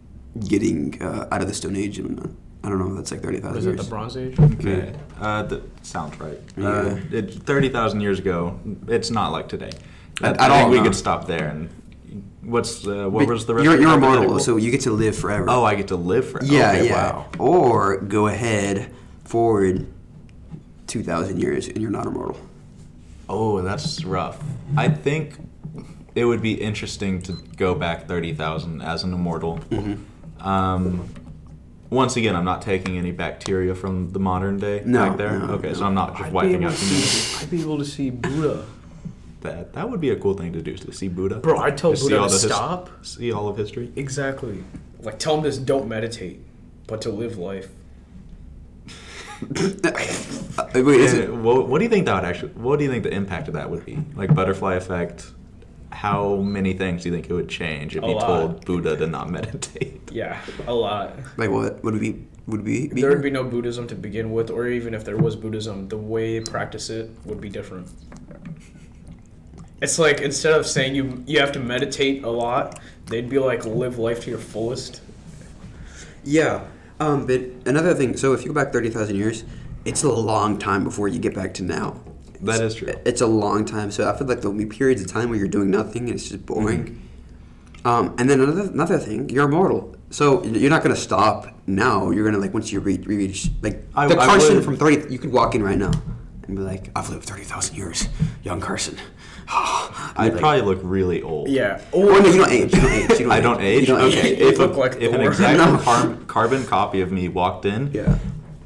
getting 0.47 1.01
uh, 1.01 1.27
out 1.31 1.41
of 1.41 1.47
the 1.47 1.53
Stone 1.53 1.75
Age 1.75 1.99
and 1.99 2.35
I 2.65 2.69
don't 2.69 2.79
know 2.79 2.95
that's 2.95 3.11
like 3.11 3.21
thirty 3.21 3.39
thousand. 3.39 3.53
What 3.53 3.59
is 3.59 3.65
it 3.67 3.69
years. 3.75 3.83
the 3.85 3.89
Bronze 3.89 4.17
Age? 4.17 4.39
Okay. 4.39 4.93
Uh, 5.21 5.43
that 5.43 5.85
sounds 5.85 6.19
right. 6.19 6.39
Uh, 6.57 6.95
Yeah. 7.11 7.19
it, 7.19 7.33
30,000 7.33 8.01
years 8.01 8.19
ago, 8.19 8.59
it's 8.87 9.11
not 9.11 9.31
like 9.31 9.47
today. 9.47 9.71
I, 10.21 10.29
At- 10.29 10.41
I 10.41 10.45
at 10.45 10.51
think 10.51 10.63
all, 10.65 10.69
we 10.71 10.77
no. 10.77 10.83
could 10.83 10.95
stop 10.95 11.27
there. 11.27 11.47
And 11.49 11.69
what's 12.41 12.85
uh, 12.87 13.07
what 13.09 13.25
But 13.27 13.33
was 13.33 13.45
the 13.45 13.53
rest 13.55 13.63
You're, 13.65 13.73
of 13.75 13.79
the 13.79 13.85
you're 13.85 13.93
immortal, 13.93 14.23
hypothetical? 14.23 14.39
so 14.39 14.57
you 14.57 14.71
get 14.71 14.81
to 14.81 14.91
live 14.91 15.15
forever. 15.15 15.45
Oh, 15.47 15.63
I 15.63 15.75
get 15.75 15.87
to 15.89 15.95
live 15.95 16.29
forever. 16.29 16.51
yeah, 16.51 16.71
okay, 16.71 16.87
yeah. 16.87 16.93
Wow. 17.13 17.25
Or 17.39 17.97
go 18.01 18.27
ahead 18.27 18.91
forward 19.23 19.87
two 20.87 21.03
thousand 21.03 21.39
years 21.41 21.67
and 21.67 21.77
you're 21.81 21.91
not 21.91 22.05
immortal. 22.07 22.37
Oh, 23.29 23.61
that's 23.61 24.03
rough. 24.05 24.37
I 24.77 24.87
think 24.89 25.35
it 26.13 26.25
would 26.25 26.41
be 26.41 26.53
interesting 26.53 27.21
to 27.23 27.33
go 27.57 27.73
back 27.75 28.07
30,000 28.07 28.81
as 28.81 29.03
an 29.03 29.13
immortal. 29.13 29.57
Mm-hmm. 29.69 30.47
Um, 30.47 31.09
once 31.89 32.15
again, 32.17 32.35
I'm 32.35 32.45
not 32.45 32.61
taking 32.61 32.97
any 32.97 33.11
bacteria 33.11 33.75
from 33.75 34.11
the 34.11 34.19
modern 34.19 34.57
day 34.57 34.81
No, 34.85 35.09
back 35.09 35.17
there. 35.17 35.39
no, 35.39 35.45
okay, 35.55 35.73
so. 35.73 35.85
I'm 35.85 35.93
not 35.93 36.13
just 36.13 36.25
I'd 36.27 36.33
wiping 36.33 36.63
out 36.65 36.73
see- 36.73 37.43
I'd 37.45 37.51
be 37.51 37.61
able 37.61 37.77
to 37.77 37.85
see 37.85 38.09
Buddha. 38.09 38.65
That 39.41 39.73
that 39.73 39.89
would 39.89 40.01
be 40.01 40.09
a 40.09 40.15
cool 40.15 40.33
thing 40.33 40.53
to 40.53 40.61
do 40.61 40.75
to 40.75 40.91
see 40.91 41.07
Buddha. 41.07 41.35
Bro, 41.35 41.59
I'd 41.59 41.77
tell 41.77 41.91
Just 41.91 42.03
see 42.03 42.09
Buddha 42.09 42.21
all 42.23 42.27
to 42.29 42.35
the 42.35 42.41
his- 42.41 42.51
stop. 42.51 42.89
see 43.05 43.31
all 43.31 43.47
of 43.47 43.57
history. 43.57 43.91
Exactly. 43.95 44.63
Like 45.01 45.19
tell 45.19 45.37
him 45.37 45.43
this 45.43 45.57
don't 45.59 45.87
meditate, 45.87 46.39
but 46.87 47.01
to 47.03 47.09
live 47.11 47.37
life. 47.37 47.69
Uh, 50.57 50.63
wait, 50.75 51.01
is 51.01 51.13
it? 51.13 51.31
what, 51.33 51.67
what 51.67 51.79
do 51.79 51.83
you 51.83 51.89
think 51.89 52.05
that 52.05 52.15
would 52.15 52.23
actually? 52.23 52.53
What 52.53 52.79
do 52.79 52.85
you 52.85 52.89
think 52.91 53.03
the 53.03 53.13
impact 53.13 53.49
of 53.49 53.55
that 53.55 53.69
would 53.69 53.85
be? 53.85 53.99
Like 54.15 54.33
butterfly 54.33 54.75
effect. 54.75 55.27
How 55.95 56.35
many 56.35 56.73
things 56.73 57.03
do 57.03 57.09
you 57.09 57.15
think 57.15 57.29
it 57.29 57.33
would 57.33 57.47
change 57.49 57.95
if 57.95 58.03
A 58.03 58.07
you 58.07 58.15
lot. 58.15 58.27
told 58.27 58.65
Buddha 58.65 58.97
to 58.97 59.07
not 59.07 59.29
meditate? 59.29 60.01
Yeah, 60.11 60.39
a 60.65 60.73
lot. 60.73 61.17
Like 61.35 61.49
what? 61.49 61.83
Would 61.83 61.95
it 61.95 61.99
be? 61.99 62.25
Would 62.47 62.61
it 62.61 62.63
be? 62.63 62.87
be 62.87 63.01
There 63.01 63.09
would 63.09 63.21
be 63.21 63.29
no 63.29 63.43
Buddhism 63.43 63.85
to 63.87 63.95
begin 63.95 64.31
with, 64.31 64.49
or 64.49 64.67
even 64.67 64.93
if 64.93 65.03
there 65.03 65.17
was 65.17 65.35
Buddhism, 65.35 65.89
the 65.89 65.97
way 65.97 66.39
they 66.39 66.45
practice 66.49 66.89
it 66.89 67.09
would 67.25 67.41
be 67.41 67.49
different. 67.49 67.89
It's 69.81 69.99
like 69.99 70.21
instead 70.21 70.53
of 70.53 70.65
saying 70.65 70.95
you 70.95 71.23
you 71.27 71.39
have 71.39 71.51
to 71.53 71.59
meditate 71.59 72.23
a 72.23 72.29
lot, 72.29 72.79
they'd 73.07 73.29
be 73.29 73.39
like 73.39 73.65
live 73.65 73.97
life 73.97 74.21
to 74.23 74.29
your 74.29 74.39
fullest. 74.39 75.01
Yeah. 76.23 76.65
Um, 76.99 77.25
but 77.25 77.41
another 77.65 77.93
thing, 77.93 78.15
so 78.15 78.31
if 78.33 78.43
you 78.43 78.47
go 78.47 78.53
back 78.53 78.71
30,000 78.71 79.15
years, 79.17 79.43
it's 79.83 80.03
a 80.03 80.11
long 80.11 80.57
time 80.57 80.83
before 80.85 81.07
you 81.09 81.19
get 81.19 81.35
back 81.35 81.53
to 81.55 81.63
now. 81.63 81.99
That 82.41 82.61
is 82.61 82.75
true. 82.75 82.93
It's 83.05 83.21
a 83.21 83.27
long 83.27 83.65
time. 83.65 83.91
So 83.91 84.09
I 84.09 84.17
feel 84.17 84.27
like 84.27 84.41
there'll 84.41 84.57
be 84.57 84.65
periods 84.65 85.01
of 85.01 85.07
time 85.07 85.29
where 85.29 85.37
you're 85.37 85.47
doing 85.47 85.69
nothing 85.71 86.03
and 86.09 86.15
it's 86.15 86.29
just 86.29 86.45
boring. 86.45 86.85
Mm-hmm. 86.85 87.87
Um, 87.87 88.15
and 88.17 88.29
then 88.29 88.41
another 88.41 88.63
another 88.71 88.97
thing, 88.97 89.29
you're 89.29 89.45
immortal. 89.45 89.95
So 90.09 90.43
you're 90.43 90.69
not 90.69 90.83
going 90.83 90.95
to 90.95 91.01
stop 91.01 91.47
now. 91.67 92.09
You're 92.11 92.23
going 92.23 92.35
to, 92.35 92.39
like, 92.39 92.53
once 92.53 92.71
you 92.71 92.79
reach, 92.79 93.05
reach 93.05 93.49
like, 93.61 93.85
I- 93.95 94.07
the 94.07 94.15
Carson 94.15 94.55
would- 94.55 94.63
from 94.65 94.77
30, 94.77 95.11
you 95.11 95.19
could 95.19 95.31
walk 95.31 95.55
in 95.55 95.61
right 95.63 95.77
now 95.77 95.91
and 96.47 96.55
be 96.55 96.61
like, 96.63 96.89
I've 96.95 97.09
lived 97.09 97.25
30,000 97.27 97.75
years, 97.75 98.07
young 98.43 98.61
Carson. 98.61 98.97
I'd 99.47 100.31
like, 100.33 100.37
probably 100.39 100.61
look 100.61 100.79
really 100.83 101.21
old. 101.21 101.49
Yeah. 101.49 101.81
Or 101.91 102.05
no, 102.21 102.27
you 102.29 102.37
don't 102.37 102.51
age. 102.51 102.73
You 102.73 102.81
don't 102.81 102.91
age. 102.91 103.09
You 103.11 103.17
don't 103.25 103.31
I 103.31 103.39
don't 103.41 103.61
age. 103.61 103.81
You 103.81 103.85
don't 103.87 104.01
okay, 104.01 104.31
age. 104.35 104.39
If, 104.39 104.59
a- 104.59 104.61
look 104.63 104.77
like 104.77 104.95
if 105.01 105.13
an 105.13 105.21
exact 105.21 105.57
No. 105.71 105.77
car- 105.77 106.17
carbon 106.27 106.65
copy 106.65 107.01
of 107.01 107.11
me 107.11 107.27
walked 107.27 107.65
in, 107.65 107.91
Yeah. 107.91 108.17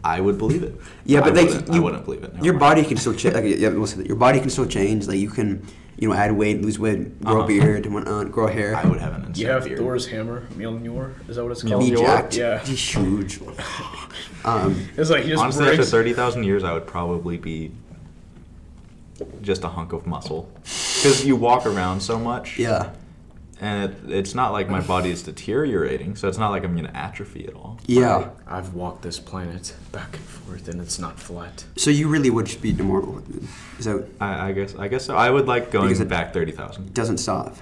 I 0.04 0.22
would 0.22 0.38
believe 0.38 0.64
it. 0.64 0.76
Yeah, 1.06 1.20
but 1.22 1.34
I 1.38 1.42
like 1.42 1.48
wouldn't, 1.50 1.70
I 1.70 1.76
you- 1.76 1.82
wouldn't 1.82 2.06
believe 2.06 2.24
it. 2.24 2.34
Never 2.34 2.46
your 2.46 2.54
body 2.58 2.84
can 2.84 2.98
still 2.98 3.14
change. 3.14 3.36
Like, 3.36 3.44
yeah, 3.58 3.70
listen, 3.70 4.06
your 4.06 4.16
body 4.16 4.40
can 4.40 4.50
still 4.50 4.66
change. 4.66 5.08
Like 5.08 5.18
you 5.20 5.30
can, 5.30 5.66
you 5.98 6.08
know, 6.08 6.14
add 6.16 6.32
weight, 6.32 6.62
lose 6.62 6.80
weight, 6.80 7.22
grow 7.22 7.36
Uh-huh. 7.42 7.44
a 7.44 7.48
beard, 7.48 7.86
and 7.86 7.94
whatnot, 7.94 8.32
grow 8.32 8.48
hair. 8.48 8.76
I 8.76 8.88
would 8.88 9.00
have 9.00 9.14
an 9.14 9.26
insane 9.26 9.46
You 9.46 9.52
have 9.52 9.66
beard. 9.66 9.78
Thor's 9.80 10.08
hammer, 10.08 10.48
Mjolnir. 10.56 11.14
Is 11.30 11.36
that 11.36 11.44
what 11.44 11.52
it's 11.52 11.64
called? 11.64 11.84
Mjolnir? 11.84 11.98
jacked. 12.00 12.36
Yeah. 12.38 12.60
He's 12.60 12.80
huge. 12.96 13.40
um, 14.46 14.88
It's 14.96 15.10
like 15.10 15.24
he 15.24 15.30
just 15.32 15.44
Honestly, 15.44 15.68
after 15.68 15.84
thirty 15.84 16.14
thousand 16.14 16.44
years, 16.44 16.64
I 16.64 16.72
would 16.74 16.88
probably 16.88 17.38
be 17.38 17.72
just 19.42 19.64
a 19.66 19.68
hunk 19.68 19.92
of 19.92 20.08
muscle 20.08 20.50
because 20.64 21.26
you 21.26 21.36
walk 21.36 21.66
around 21.66 22.00
so 22.02 22.18
much. 22.18 22.58
yeah, 22.58 22.92
and 23.62 23.92
it, 23.92 24.12
it's 24.12 24.34
not 24.36 24.52
like 24.52 24.70
my 24.70 24.80
body 24.82 25.10
is 25.12 25.22
deteriorating, 25.24 26.16
so 26.16 26.28
it's 26.28 26.38
not 26.38 26.50
like 26.52 26.64
I'm 26.64 26.76
gonna 26.76 26.92
atrophy 26.94 27.46
at 27.48 27.54
all. 27.56 27.80
yeah. 27.86 28.30
I've 28.48 28.74
walked 28.74 29.02
this 29.02 29.20
planet 29.20 29.76
back 29.92 30.16
and 30.16 30.24
forth, 30.24 30.68
and 30.68 30.80
it's 30.82 31.00
not 31.00 31.20
flat. 31.20 31.66
So 31.76 31.90
you 31.90 32.08
really 32.08 32.30
would 32.30 32.46
just 32.48 32.62
be 32.62 32.72
immortal. 32.72 33.22
So 33.80 33.98
it 34.00 34.12
I, 34.22 34.50
I 34.50 34.52
guess 34.54 34.76
I 34.76 34.88
guess 34.88 35.06
so. 35.06 35.16
I 35.16 35.30
would 35.30 35.48
like 35.48 35.72
going 35.72 35.88
Because 35.88 36.00
it- 36.02 36.10
back 36.10 36.34
thirty 36.34 36.52
thousand. 36.52 36.94
doesn't 36.94 37.18
stop. 37.20 37.56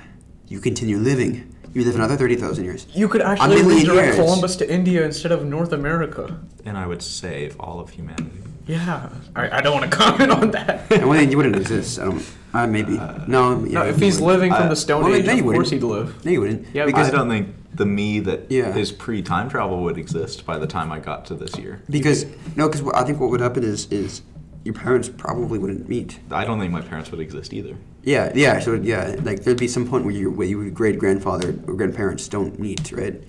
You 0.48 0.60
continue 0.60 0.98
living. 0.98 1.54
You 1.74 1.84
live 1.84 1.96
another 1.96 2.16
thirty 2.18 2.36
thousand 2.36 2.64
years. 2.66 2.88
You 2.94 3.08
could 3.08 3.22
A 3.22 3.28
actually 3.28 3.56
million 3.62 3.78
redirect 3.88 4.06
years. 4.06 4.16
Columbus 4.16 4.56
to 4.58 4.72
India 4.72 5.04
instead 5.06 5.32
of 5.32 5.46
North 5.46 5.74
America. 5.74 6.40
and 6.66 6.78
I 6.78 6.88
would 6.88 7.02
save 7.02 7.60
all 7.60 7.80
of 7.80 7.90
humanity. 7.92 8.32
Yeah. 8.66 9.10
I, 9.36 9.58
I 9.58 9.62
don't 9.62 9.74
want 9.80 9.90
to 9.92 9.98
comment 10.06 10.32
on 10.32 10.52
that. 10.52 10.92
and 10.92 11.08
well, 11.08 11.20
then 11.20 11.30
you 11.32 11.38
wouldn't 11.38 11.56
exist. 11.56 12.00
I 12.00 12.06
don't. 12.06 12.26
Uh, 12.58 12.66
maybe. 12.68 12.94
no. 13.28 13.64
Yeah, 13.66 13.74
No, 13.80 13.86
if 13.86 13.98
he's 14.00 14.20
wouldn't. 14.20 14.28
living 14.42 14.52
from 14.52 14.64
Uh, 14.64 14.70
the 14.70 14.76
Stone 14.76 15.04
well, 15.04 15.14
Age, 15.14 15.26
then 15.26 15.40
of 15.40 15.46
wouldn't. 15.46 15.64
course 15.64 15.70
he'd 15.70 15.84
live. 15.84 16.26
No, 16.26 16.32
you 16.32 16.42
wouldn't. 16.42 16.66
Yeah, 16.74 16.86
because 16.88 17.10
I 17.10 17.12
don't 17.12 17.30
think 17.30 17.50
the 17.76 17.86
me 17.86 18.20
that 18.22 18.48
Yeah. 18.50 18.76
is 18.76 18.92
pre 18.92 19.22
time 19.22 19.48
travel 19.50 19.84
would 19.84 19.98
exist 19.98 20.44
by 20.46 20.58
the 20.58 20.66
time 20.66 20.92
I 20.92 21.00
got 21.00 21.26
to 21.28 21.36
this 21.36 21.56
year. 21.60 21.82
because 21.90 22.26
no, 22.56 22.68
because 22.68 22.82
I 22.96 23.04
think 23.04 23.20
what 23.20 23.30
would 23.30 23.42
happen 23.42 23.64
is 23.64 23.88
is 23.92 24.22
your 24.64 24.74
parents 24.74 25.08
probably 25.08 25.60
wouldn't 25.60 25.88
meet. 25.88 26.20
I 26.32 26.44
don't 26.46 26.60
think 26.60 26.74
my 26.74 26.82
parents 26.82 27.12
would 27.12 27.20
exist 27.22 27.54
either. 27.54 27.76
Yeah, 28.04 28.32
yeah. 28.34 28.60
So 28.60 28.74
yeah, 28.74 29.16
like 29.24 29.44
there'd 29.44 29.58
be 29.60 29.68
some 29.68 29.86
point 29.88 30.04
where 30.06 30.14
you 30.16 30.32
where 30.32 30.48
your 30.48 30.68
great 30.72 30.98
grandfather 30.98 31.50
or 31.68 31.76
grandparents 31.76 32.28
don't 32.28 32.58
meet, 32.60 32.92
right? 32.92 33.22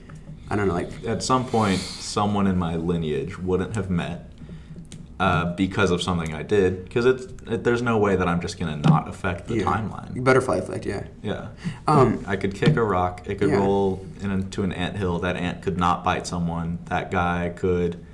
I 0.50 0.56
don't 0.56 0.68
know, 0.68 0.72
like 0.74 0.90
At 1.06 1.22
some 1.22 1.44
point, 1.44 1.78
someone 1.78 2.46
in 2.46 2.56
my 2.56 2.76
lineage 2.76 3.38
wouldn't 3.38 3.76
have 3.76 3.90
met 3.90 4.27
uh, 5.20 5.54
because 5.54 5.90
of 5.90 6.02
something 6.02 6.34
I 6.34 6.42
did. 6.42 6.84
Because 6.84 7.06
it's 7.06 7.24
it, 7.46 7.64
there's 7.64 7.82
no 7.82 7.98
way 7.98 8.16
that 8.16 8.28
I'm 8.28 8.40
just 8.40 8.58
gonna 8.58 8.76
not 8.76 9.08
affect 9.08 9.48
the 9.48 9.56
yeah. 9.58 9.64
timeline. 9.64 10.22
Butterfly 10.22 10.58
effect, 10.58 10.86
yeah. 10.86 11.06
Yeah. 11.22 11.48
Um, 11.86 12.24
I 12.26 12.36
could 12.36 12.54
kick 12.54 12.76
a 12.76 12.82
rock. 12.84 13.22
It 13.26 13.36
could 13.38 13.50
Yeah. 13.50 13.56
roll 13.56 14.06
into 14.20 14.62
an 14.62 14.72
ant 14.72 14.96
hill. 14.96 15.18
That 15.18 15.36
ant 15.36 15.62
could 15.62 15.78
not 15.78 16.04
bite 16.04 16.26
someone. 16.26 16.78
That 16.86 17.10
guy 17.10 17.52
could 17.54 18.04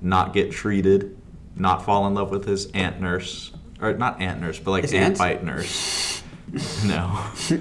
not 0.00 0.32
get 0.32 0.52
treated, 0.52 1.16
not 1.56 1.84
fall 1.84 2.06
in 2.06 2.14
love 2.14 2.30
with 2.30 2.46
his 2.46 2.70
ant 2.72 3.00
nurse, 3.00 3.52
or 3.80 3.92
not 3.94 4.20
ant 4.20 4.40
nurse, 4.40 4.58
but 4.58 4.70
like 4.70 4.82
His 4.82 4.94
ant 4.94 5.18
bite 5.18 5.44
nurse. 5.44 6.22
no. 6.84 7.20
and 7.50 7.60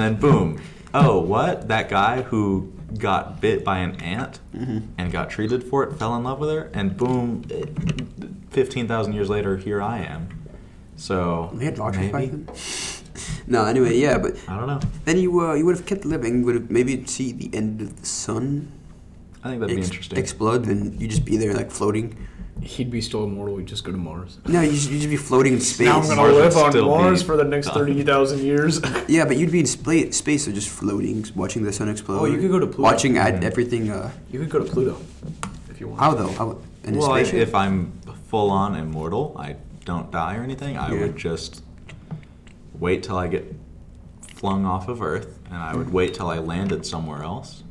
then 0.00 0.16
boom. 0.16 0.60
Oh, 0.92 1.20
what? 1.20 1.68
That 1.68 1.88
guy 1.88 2.22
who 2.22 2.72
got 2.98 3.40
bit 3.40 3.64
by 3.64 3.78
an 3.78 3.96
ant 4.00 4.40
Mm-hmm. 4.54 4.78
and 4.98 5.12
got 5.12 5.30
treated 5.30 5.64
for 5.64 5.82
it 5.84 5.96
fell 5.98 6.14
in 6.16 6.22
love 6.24 6.38
with 6.38 6.50
her, 6.50 6.70
and 6.72 6.96
boom, 6.96 7.42
fifteen 8.50 8.86
thousand 8.86 9.12
years 9.14 9.28
later, 9.28 9.56
here 9.56 9.82
I 9.82 9.98
am. 9.98 10.28
So 10.96 11.50
we 11.52 11.64
had 11.64 11.74
doctors 11.74 12.10
back 12.12 12.30
then. 12.30 12.48
no, 13.46 13.64
anyway, 13.64 13.96
yeah, 13.98 14.16
but 14.18 14.36
I 14.48 14.56
don't 14.56 14.68
know. 14.68 14.80
then 15.04 15.18
you 15.18 15.40
uh, 15.40 15.54
you 15.54 15.64
would 15.66 15.76
have 15.76 15.86
kept 15.86 16.04
living. 16.04 16.42
Would 16.44 16.54
have 16.54 16.70
maybe 16.70 17.04
see 17.06 17.32
the 17.32 17.50
end 17.52 17.80
of 17.80 18.00
the 18.00 18.06
sun 18.06 18.70
I 19.42 19.48
think 19.48 19.60
that'd 19.60 19.76
be 19.76 19.82
interesting. 19.82 20.18
explode, 20.18 20.64
then 20.66 20.96
you 20.98 21.08
just 21.08 21.24
be 21.24 21.36
there 21.36 21.52
like 21.52 21.70
floating. 21.70 22.16
He'd 22.62 22.90
be 22.90 23.00
still 23.00 23.24
immortal. 23.24 23.56
He'd 23.58 23.66
just 23.66 23.84
go 23.84 23.90
to 23.92 23.98
Mars. 23.98 24.38
No, 24.46 24.60
you'd, 24.60 24.72
you'd 24.72 24.98
just 25.00 25.08
be 25.10 25.16
floating 25.16 25.54
in 25.54 25.60
space. 25.60 25.86
Now 25.86 26.00
I'm 26.00 26.06
gonna 26.06 26.16
Mars 26.16 26.34
live 26.54 26.56
on 26.76 26.84
Mars 26.86 27.22
be 27.22 27.26
for 27.26 27.36
the 27.36 27.44
next 27.44 27.68
thirty 27.74 28.02
thousand 28.04 28.40
years. 28.40 28.80
Yeah, 29.08 29.24
but 29.24 29.36
you'd 29.36 29.50
be 29.52 29.60
in 29.60 29.66
spa- 29.66 30.10
space, 30.12 30.44
so 30.46 30.52
just 30.52 30.68
floating, 30.68 31.26
watching 31.34 31.62
the 31.64 31.72
sun 31.72 31.88
explode. 31.88 32.20
Oh, 32.20 32.24
you 32.26 32.38
could 32.38 32.50
go 32.50 32.58
to 32.60 32.66
Pluto. 32.66 32.82
Watching 32.82 33.18
ad- 33.18 33.42
everything. 33.44 33.90
Uh, 33.90 34.10
you 34.30 34.38
could 34.40 34.50
go 34.50 34.60
to 34.60 34.64
Pluto 34.64 34.96
if 35.68 35.80
you 35.80 35.88
want. 35.88 36.00
how 36.00 36.14
though? 36.14 36.28
How, 36.28 36.58
in 36.84 36.96
Well, 36.96 37.12
I, 37.12 37.22
spaceship? 37.24 37.48
if 37.48 37.54
I'm 37.54 37.92
full 38.28 38.50
on 38.50 38.76
immortal, 38.76 39.36
I 39.38 39.56
don't 39.84 40.10
die 40.10 40.36
or 40.36 40.42
anything. 40.42 40.76
I 40.78 40.92
Yeah. 40.94 41.00
would 41.00 41.16
just 41.16 41.62
wait 42.78 43.02
till 43.02 43.16
I 43.18 43.26
get 43.28 43.54
flung 44.34 44.64
off 44.64 44.88
of 44.88 45.02
Earth, 45.02 45.38
and 45.46 45.56
I 45.56 45.74
would 45.74 45.92
wait 45.92 46.14
till 46.14 46.28
I 46.28 46.38
landed 46.38 46.86
somewhere 46.86 47.22
else, 47.22 47.62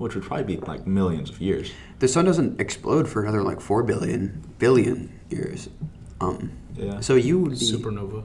which 0.00 0.14
would 0.14 0.24
probably 0.24 0.56
be 0.56 0.60
like 0.62 0.86
millions 0.86 1.28
of 1.28 1.38
years. 1.42 1.70
the 1.98 2.08
sun 2.08 2.24
doesn't 2.24 2.58
explode 2.58 3.06
for 3.06 3.22
another 3.22 3.42
like 3.42 3.60
four 3.60 3.82
billion 3.82 4.42
billion 4.58 5.12
years. 5.28 5.68
Um, 6.22 6.52
Yeah. 6.74 7.00
so 7.00 7.14
you 7.16 7.38
would 7.40 7.50
be 7.60 7.66
Supernova. 7.72 8.24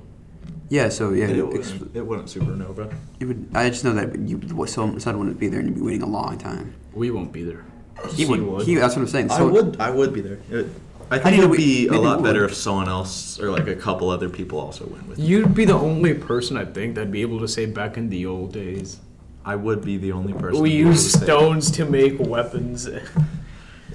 yeah. 0.70 0.88
So 0.90 1.12
yeah, 1.12 1.26
It, 1.28 1.38
it, 1.40 1.48
wouldn't, 1.48 1.96
it 1.96 2.06
wouldn't 2.08 2.30
supernova. 2.30 2.94
it 3.20 3.26
would. 3.26 3.50
I 3.54 3.70
just 3.70 3.84
know 3.84 3.94
that 3.94 4.18
you 4.18 4.38
the 4.38 4.68
sun 4.68 5.00
sun 5.02 5.20
wouldn't 5.20 5.38
be 5.38 5.50
there, 5.50 5.60
and 5.60 5.68
you'd 5.70 5.76
be 5.76 5.82
waiting 5.90 6.02
a 6.02 6.08
long 6.20 6.38
time. 6.38 6.74
We 6.94 7.12
won't 7.12 7.34
be 7.34 7.44
there. 7.44 7.66
He 8.14 8.26
would. 8.26 8.64
He, 8.64 8.76
that's 8.76 8.96
what 8.96 9.02
I'm 9.02 9.08
saying. 9.16 9.30
So 9.30 9.36
I 9.50 9.52
would. 9.52 9.70
I 9.88 9.90
would 9.90 10.14
be 10.14 10.22
there. 10.22 10.40
It, 10.50 10.68
I 11.12 11.20
think 11.20 11.36
you 11.38 11.44
it 11.44 11.50
would 11.50 11.58
be 11.58 11.88
a 11.88 12.00
lot 12.00 12.24
better 12.24 12.46
if 12.46 12.56
someone 12.56 12.88
else 12.90 13.38
or 13.40 13.52
like 13.52 13.68
a 13.68 13.76
couple 13.76 14.10
other 14.10 14.30
people 14.30 14.60
also 14.60 14.88
went 14.88 15.06
with. 15.08 15.18
me. 15.20 15.26
You'd 15.26 15.54
be 15.54 15.66
the 15.66 15.76
only 15.90 16.14
person 16.16 16.56
I 16.58 16.66
think 16.66 16.96
that'd 16.96 17.12
be 17.12 17.22
able 17.22 17.40
to 17.42 17.48
say 17.48 17.66
back 17.68 17.98
in 17.98 18.10
the 18.10 18.26
old 18.26 18.54
days. 18.54 19.00
I 19.46 19.56
would 19.56 19.84
be 19.86 19.98
the 19.98 20.12
only 20.12 20.34
person. 20.34 20.62
We 20.62 20.70
to 20.72 20.76
be 20.76 20.82
able 20.82 20.96
say- 20.96 21.20
stones 21.26 21.72
to 21.72 21.86
make 21.86 22.20
weapons. 22.20 22.88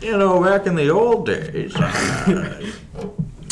You 0.00 0.16
know, 0.16 0.42
back 0.42 0.66
in 0.66 0.76
the 0.76 0.88
old 0.90 1.26
days, 1.26 1.74
uh, 1.76 2.72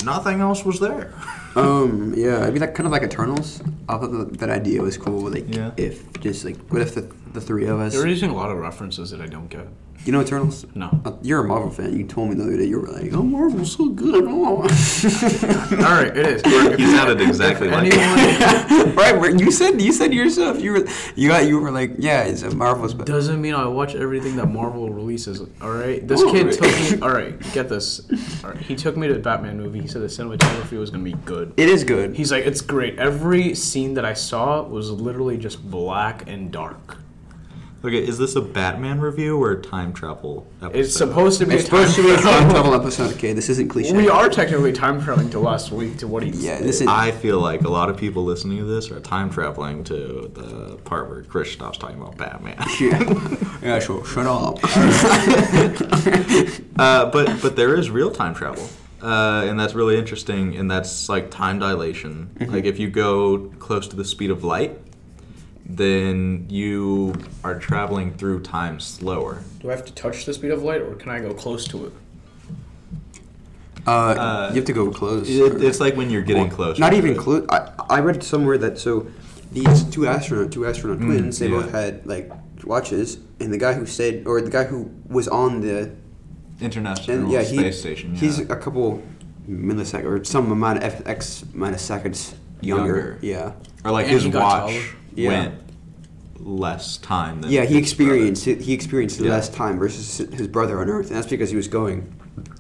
nothing 0.05 0.41
else 0.41 0.65
was 0.65 0.81
there. 0.81 1.13
Um, 1.57 2.15
yeah, 2.17 2.39
I 2.47 2.51
mean, 2.51 2.61
like 2.61 2.75
kind 2.75 2.87
of 2.87 2.93
like 2.93 3.03
Eternals. 3.03 3.61
I 3.89 3.99
thought 3.99 4.13
that, 4.13 4.39
that 4.39 4.49
idea 4.51 4.81
was 4.81 4.97
cool. 4.97 5.31
Like, 5.31 5.53
Yeah. 5.55 5.73
if 5.77 6.11
just 6.21 6.45
like, 6.45 6.57
what 6.69 6.81
if 6.81 6.95
the, 6.95 7.03
the 7.33 7.41
three 7.41 7.67
of 7.67 7.81
us, 7.81 7.93
They're 7.95 8.07
using 8.07 8.31
a 8.31 8.35
lot 8.35 8.51
of 8.51 8.59
references 8.59 9.11
that 9.11 9.21
I 9.21 9.27
don't 9.27 9.49
get. 9.51 9.67
You 10.05 10.13
know, 10.13 10.21
Eternals? 10.23 10.65
No. 10.75 10.89
Uh, 11.05 11.13
You're 11.23 11.41
a 11.45 11.49
Marvel 11.49 11.71
fan. 11.71 11.97
You 11.97 12.05
told 12.07 12.31
me 12.31 12.35
the 12.37 12.45
other 12.45 12.57
day 12.57 12.65
you 12.65 12.81
were 12.81 12.89
like, 12.89 13.13
"Oh, 13.13 13.23
Marvel's 13.23 13.73
so 13.77 13.89
good." 13.89 14.25
Oh. 14.27 14.63
All 14.63 16.03
right, 16.03 16.17
it 16.17 16.27
is. 16.27 16.43
He 16.79 16.87
sounded 16.97 17.21
exactly 17.21 17.69
like. 17.69 17.93
Anyone 17.93 18.95
right? 19.21 19.39
You 19.41 19.51
said 19.51 19.81
you 19.81 19.93
said 19.93 20.15
yourself. 20.15 20.61
You 20.61 20.73
were 20.73 20.87
you 21.15 21.29
got 21.29 21.47
you 21.47 21.59
were 21.61 21.71
like, 21.71 21.93
yeah, 21.99 22.23
it's 22.23 22.43
a 22.43 22.55
Marvel's, 22.55 22.95
but 22.95 23.07
doesn't 23.07 23.41
mean 23.41 23.55
I 23.55 23.67
watch 23.67 23.95
everything 23.95 24.37
that 24.37 24.47
Marvel 24.47 24.91
releases. 24.91 25.41
All 25.61 25.73
right, 25.73 26.07
this 26.07 26.21
Oh, 26.23 26.33
kid 26.33 26.47
right. 26.47 26.55
took 26.55 26.63
me. 27.01 27.01
All 27.07 27.11
right, 27.13 27.39
get 27.53 27.69
this. 27.69 28.01
All 28.45 28.51
right, 28.51 28.59
he 28.61 28.75
took 28.77 28.97
me 28.97 29.09
to 29.09 29.15
the 29.15 29.21
Batman 29.21 29.57
movie. 29.59 29.81
He 29.81 29.89
said 29.89 30.03
the 30.03 30.07
cinematography 30.07 30.79
was 30.79 30.91
gonna 30.91 31.05
be 31.05 31.13
good. 31.25 31.53
it 31.57 31.69
is 31.69 31.85
good. 31.85 32.17
He's 32.17 32.33
like, 32.33 32.47
it's 32.47 32.61
great. 32.61 32.99
Every 32.99 33.55
scene 33.55 33.95
that 33.95 34.05
I 34.05 34.15
saw 34.15 34.63
was 34.63 34.91
literally 34.91 35.37
just 35.39 35.69
black 35.71 36.29
and 36.29 36.51
dark. 36.51 36.99
Okay, 37.85 38.05
is 38.05 38.19
this 38.19 38.35
a 38.35 38.41
Batman 38.41 38.99
review 38.99 39.41
or 39.41 39.53
a 39.53 39.63
time 39.63 39.93
travel 39.93 40.45
episode? 40.61 40.81
It's 40.81 40.97
supposed 40.97 41.39
to 41.39 41.47
be. 41.47 41.55
It's 41.55 41.63
a 41.63 41.67
supposed 41.67 41.95
to 41.95 42.03
be 42.03 42.11
a 42.11 42.17
time 42.17 42.25
time 42.25 42.51
travel. 42.51 42.73
travel 42.73 42.75
episode. 42.75 43.15
Okay, 43.15 43.33
this 43.33 43.49
isn't 43.49 43.69
cliche. 43.69 43.93
We 43.93 44.09
are 44.09 44.29
technically 44.29 44.73
time 44.73 45.01
traveling 45.01 45.31
to 45.31 45.39
last 45.39 45.71
week 45.71 45.97
to 45.99 46.09
what 46.09 46.25
he. 46.25 46.31
Yeah, 46.31 46.59
this 46.59 46.81
is. 46.81 46.89
I 46.89 47.13
feel 47.13 47.39
like 47.39 47.63
a 47.63 47.69
lot 47.69 47.89
of 47.89 47.97
people 47.97 48.25
listening 48.25 48.59
to 48.59 48.65
this 48.65 48.91
are 48.91 48.99
time 48.99 49.31
traveling 49.31 49.85
to 49.85 50.29
the 50.35 50.77
part 50.85 51.09
where 51.09 51.23
Chris 51.23 51.53
stops 51.53 51.79
talking 51.79 52.01
about 52.01 52.17
Batman. 52.17 52.57
yeah, 52.81 53.37
yeah, 53.63 53.79
sure. 53.79 54.05
Shut 54.05 54.27
up. 54.27 54.59
uh, 56.81 57.09
but 57.11 57.41
but 57.41 57.55
there 57.55 57.77
is 57.77 57.91
real 57.91 58.11
time 58.11 58.35
travel, 58.35 58.69
uh, 59.03 59.45
and 59.47 59.59
that's 59.59 59.75
really 59.75 59.97
interesting. 59.97 60.57
And 60.57 60.69
that's 60.69 61.09
like 61.09 61.31
time 61.31 61.61
dilation. 61.61 62.37
Like 62.41 62.65
if 62.65 62.81
you 62.81 62.91
go 62.91 63.53
close 63.61 63.87
to 63.87 63.95
the 63.95 64.05
speed 64.05 64.33
of 64.33 64.43
light, 64.43 64.81
then 65.69 66.47
you 66.49 67.15
are 67.45 67.59
traveling 67.59 68.15
through 68.15 68.41
time 68.41 68.81
slower. 68.81 69.43
Do 69.61 69.69
I 69.71 69.73
have 69.75 69.85
to 69.85 69.93
touch 69.93 70.25
the 70.25 70.33
speed 70.35 70.51
of 70.51 70.63
light, 70.63 70.81
or 70.81 70.95
can 70.95 71.11
I 71.11 71.21
go 71.21 71.35
close 71.35 71.67
to 71.69 71.87
it? 71.87 71.93
Uh, 73.87 73.91
Uh, 73.91 74.49
you 74.51 74.57
have 74.57 74.65
to 74.67 74.73
go 74.73 74.91
close. 74.91 75.29
It, 75.29 75.63
it's 75.63 75.81
like 75.81 75.97
when 75.97 76.11
you're 76.11 76.23
getting 76.23 76.49
close. 76.51 76.79
Not 76.79 76.95
even 76.95 77.17
close. 77.17 77.47
I, 77.51 77.71
I 77.91 78.01
read 78.01 78.23
somewhere 78.23 78.59
that 78.59 78.79
so 78.79 79.07
these 79.53 79.85
two 79.85 80.07
astronaut 80.07 80.53
two 80.53 80.67
astronaut 80.67 80.99
Mm, 80.99 81.07
twins 81.07 81.39
they 81.39 81.49
yeah. 81.49 81.61
both 81.61 81.71
had 81.73 82.05
like 82.07 82.31
watches 82.65 83.19
and 83.41 83.51
the 83.53 83.57
guy 83.57 83.73
who 83.73 83.87
said 83.87 84.25
or 84.27 84.43
the 84.43 84.51
guy 84.51 84.65
who 84.65 84.91
was 85.09 85.27
on 85.29 85.61
the 85.63 85.91
International 86.61 87.17
and 87.19 87.31
yeah 87.31 87.41
he 87.43 87.57
Space 87.57 87.81
Station. 87.81 88.15
Yeah. 88.15 88.21
he's 88.21 88.39
a 88.41 88.57
couple 88.57 89.03
milliseconds 89.49 90.05
or 90.05 90.23
some 90.25 90.53
amount 90.53 90.79
of 90.79 90.85
f- 90.85 91.07
x 91.07 91.45
minus 91.55 91.81
seconds 91.81 92.35
younger. 92.61 92.85
Younger. 92.85 93.19
Yeah. 93.23 93.53
or 93.87 93.93
like 93.93 94.05
And 94.07 94.13
his 94.15 94.27
watch 94.29 94.35
taller. 94.73 94.83
Yeah. 95.19 95.29
went 95.29 95.55
less 96.41 96.97
time 96.99 97.41
than 97.41 97.51
Yeah, 97.51 97.65
he 97.65 97.77
experienced 97.79 98.45
he 98.45 98.73
experienced 98.73 99.21
Yeah. 99.21 99.31
less 99.33 99.49
time 99.49 99.79
versus 99.79 100.19
his 100.33 100.47
brother 100.47 100.81
on 100.81 100.89
Earth, 100.89 101.09
and 101.09 101.17
that's 101.17 101.27
because 101.27 101.51
he 101.51 101.57
was 101.57 101.67
going 101.69 102.15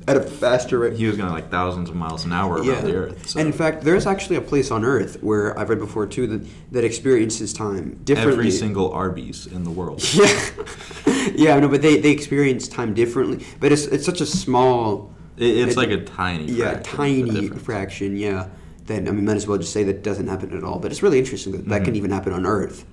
at 0.08 0.16
a 0.16 0.20
faster 0.20 0.80
rate. 0.80 0.94
He 0.94 1.06
was 1.06 1.16
going 1.16 1.30
like 1.30 1.50
thousands 1.50 1.88
of 1.88 1.94
miles 1.94 2.24
an 2.24 2.32
hour 2.32 2.54
around 2.54 2.84
the 2.84 2.94
Earth. 2.94 3.28
So 3.28 3.38
And 3.38 3.46
in 3.46 3.52
fact, 3.52 3.84
there's 3.84 4.06
actually 4.06 4.36
a 4.36 4.40
place 4.40 4.70
on 4.72 4.84
Earth 4.84 5.18
where 5.22 5.56
I've 5.58 5.68
read 5.70 5.78
before 5.78 6.06
too 6.06 6.26
that 6.26 6.46
that 6.72 6.82
experiences 6.84 7.52
time 7.52 8.00
differently. 8.04 8.32
every 8.38 8.50
single 8.50 8.90
Arby's 8.92 9.46
in 9.46 9.62
the 9.64 9.70
world. 9.70 10.02
Yeah, 10.14 11.54
yeah, 11.54 11.60
no, 11.60 11.68
but 11.68 11.82
they 11.82 11.98
they 12.00 12.10
experience 12.10 12.68
time 12.68 12.94
differently. 12.94 13.44
But 13.60 13.70
it's 13.72 13.86
it's 13.86 14.04
such 14.04 14.20
a 14.20 14.26
small, 14.26 15.12
It, 15.36 15.56
it's 15.58 15.72
It- 15.74 15.76
like 15.76 15.90
a 15.90 16.02
tiny, 16.02 16.44
yeah, 16.46 16.80
fraction 16.80 16.96
tiny 16.96 17.48
fraction. 17.48 18.16
Yeah, 18.16 18.46
that 18.88 19.06
I 19.06 19.10
mean, 19.12 19.24
might 19.24 19.36
as 19.36 19.46
well 19.46 19.58
just 19.58 19.72
say 19.72 19.84
that 19.84 20.02
doesn't 20.02 20.26
happen 20.26 20.52
at 20.56 20.64
all. 20.64 20.78
But 20.78 20.90
it's 20.90 21.02
really 21.02 21.18
interesting 21.18 21.52
that 21.52 21.66
that 21.68 21.84
can 21.84 21.94
Mhm. 21.94 21.98
even 21.98 22.10
happen 22.10 22.32
on 22.32 22.44
Earth. 22.44 22.84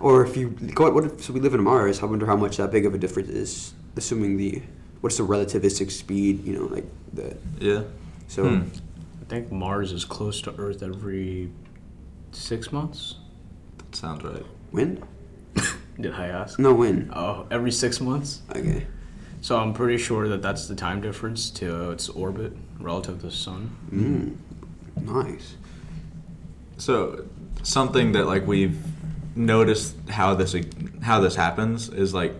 Or 0.00 0.24
if 0.24 0.36
you 0.36 0.48
go, 0.74 0.90
what 0.90 1.04
if 1.04 1.22
so 1.24 1.32
we 1.32 1.40
live 1.40 1.54
in 1.54 1.62
Mars? 1.62 2.02
I 2.02 2.06
wonder 2.06 2.26
how 2.26 2.36
much 2.36 2.56
that 2.56 2.72
big 2.72 2.86
of 2.86 2.94
a 2.94 2.98
difference 2.98 3.28
is, 3.28 3.74
assuming 3.96 4.36
the 4.36 4.62
what's 5.00 5.16
the 5.18 5.22
relativistic 5.26 5.90
speed? 5.90 6.44
You 6.46 6.54
know, 6.54 6.64
like 6.66 6.86
the 7.12 7.36
Yeah. 7.60 7.82
so. 8.26 8.48
Hmm. 8.48 8.62
I 9.20 9.26
think 9.26 9.50
Mars 9.52 9.92
is 9.92 10.04
close 10.04 10.40
to 10.42 10.54
Earth 10.58 10.82
every 10.82 11.50
six 12.32 12.72
months. 12.72 13.16
That 13.78 13.96
sounds 13.96 14.22
right. 14.24 14.44
When? 14.70 15.02
Did 16.00 16.12
I 16.12 16.26
ask? 16.26 16.58
No, 16.58 16.74
when? 16.74 17.10
Oh, 17.14 17.46
every 17.50 17.70
six 17.72 18.00
months. 18.00 18.42
Okay. 18.54 18.86
So 19.40 19.56
I'm 19.58 19.72
pretty 19.72 19.96
sure 19.98 20.28
that 20.28 20.42
that's 20.42 20.68
the 20.68 20.74
time 20.74 21.00
difference 21.00 21.50
to 21.50 21.90
its 21.90 22.08
orbit 22.08 22.56
relative 22.80 23.20
to 23.20 23.26
the 23.26 23.32
sun. 23.32 23.70
Mm. 23.92 24.36
Nice. 25.00 25.56
So 26.76 27.26
something 27.62 28.12
that 28.12 28.26
like 28.26 28.46
we've 28.46 28.78
noticed 29.36 29.96
how 30.08 30.34
this 30.34 30.54
how 31.02 31.20
this 31.20 31.34
happens 31.36 31.88
is 31.88 32.14
like 32.14 32.32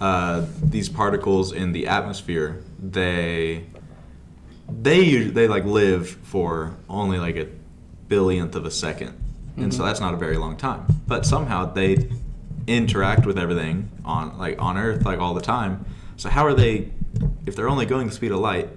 uh, 0.00 0.46
these 0.62 0.88
particles 0.88 1.52
in 1.52 1.72
the 1.72 1.86
atmosphere 1.86 2.62
they 2.78 3.64
they 4.68 5.24
they 5.24 5.48
like 5.48 5.64
live 5.64 6.08
for 6.08 6.76
only 6.88 7.18
like 7.18 7.36
a 7.36 7.46
billionth 8.08 8.54
of 8.54 8.64
a 8.64 8.70
2nd 8.70 9.14
and 9.56 9.74
so 9.74 9.84
that's 9.84 10.00
not 10.00 10.14
a 10.14 10.16
very 10.16 10.36
long 10.36 10.56
time. 10.56 10.86
But 11.06 11.26
somehow 11.26 11.66
they 11.66 12.08
interact 12.66 13.26
with 13.26 13.38
everything 13.38 13.90
on 14.04 14.38
like 14.38 14.60
on 14.60 14.76
earth 14.76 15.04
like 15.04 15.18
all 15.18 15.34
the 15.34 15.40
time. 15.40 15.84
So 16.16 16.28
how 16.28 16.46
are 16.46 16.54
they 16.54 16.90
if 17.46 17.56
they're 17.56 17.68
only 17.68 17.86
going 17.86 18.06
the 18.06 18.14
speed 18.14 18.32
of 18.32 18.38
light 18.38 18.68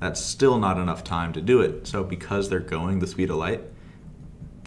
that's 0.00 0.20
still 0.20 0.58
not 0.58 0.78
enough 0.78 1.02
time 1.02 1.32
to 1.32 1.40
do 1.40 1.60
it 1.60 1.86
so 1.86 2.04
because 2.04 2.48
they're 2.48 2.60
going 2.60 2.98
the 2.98 3.06
speed 3.06 3.30
of 3.30 3.36
light 3.36 3.62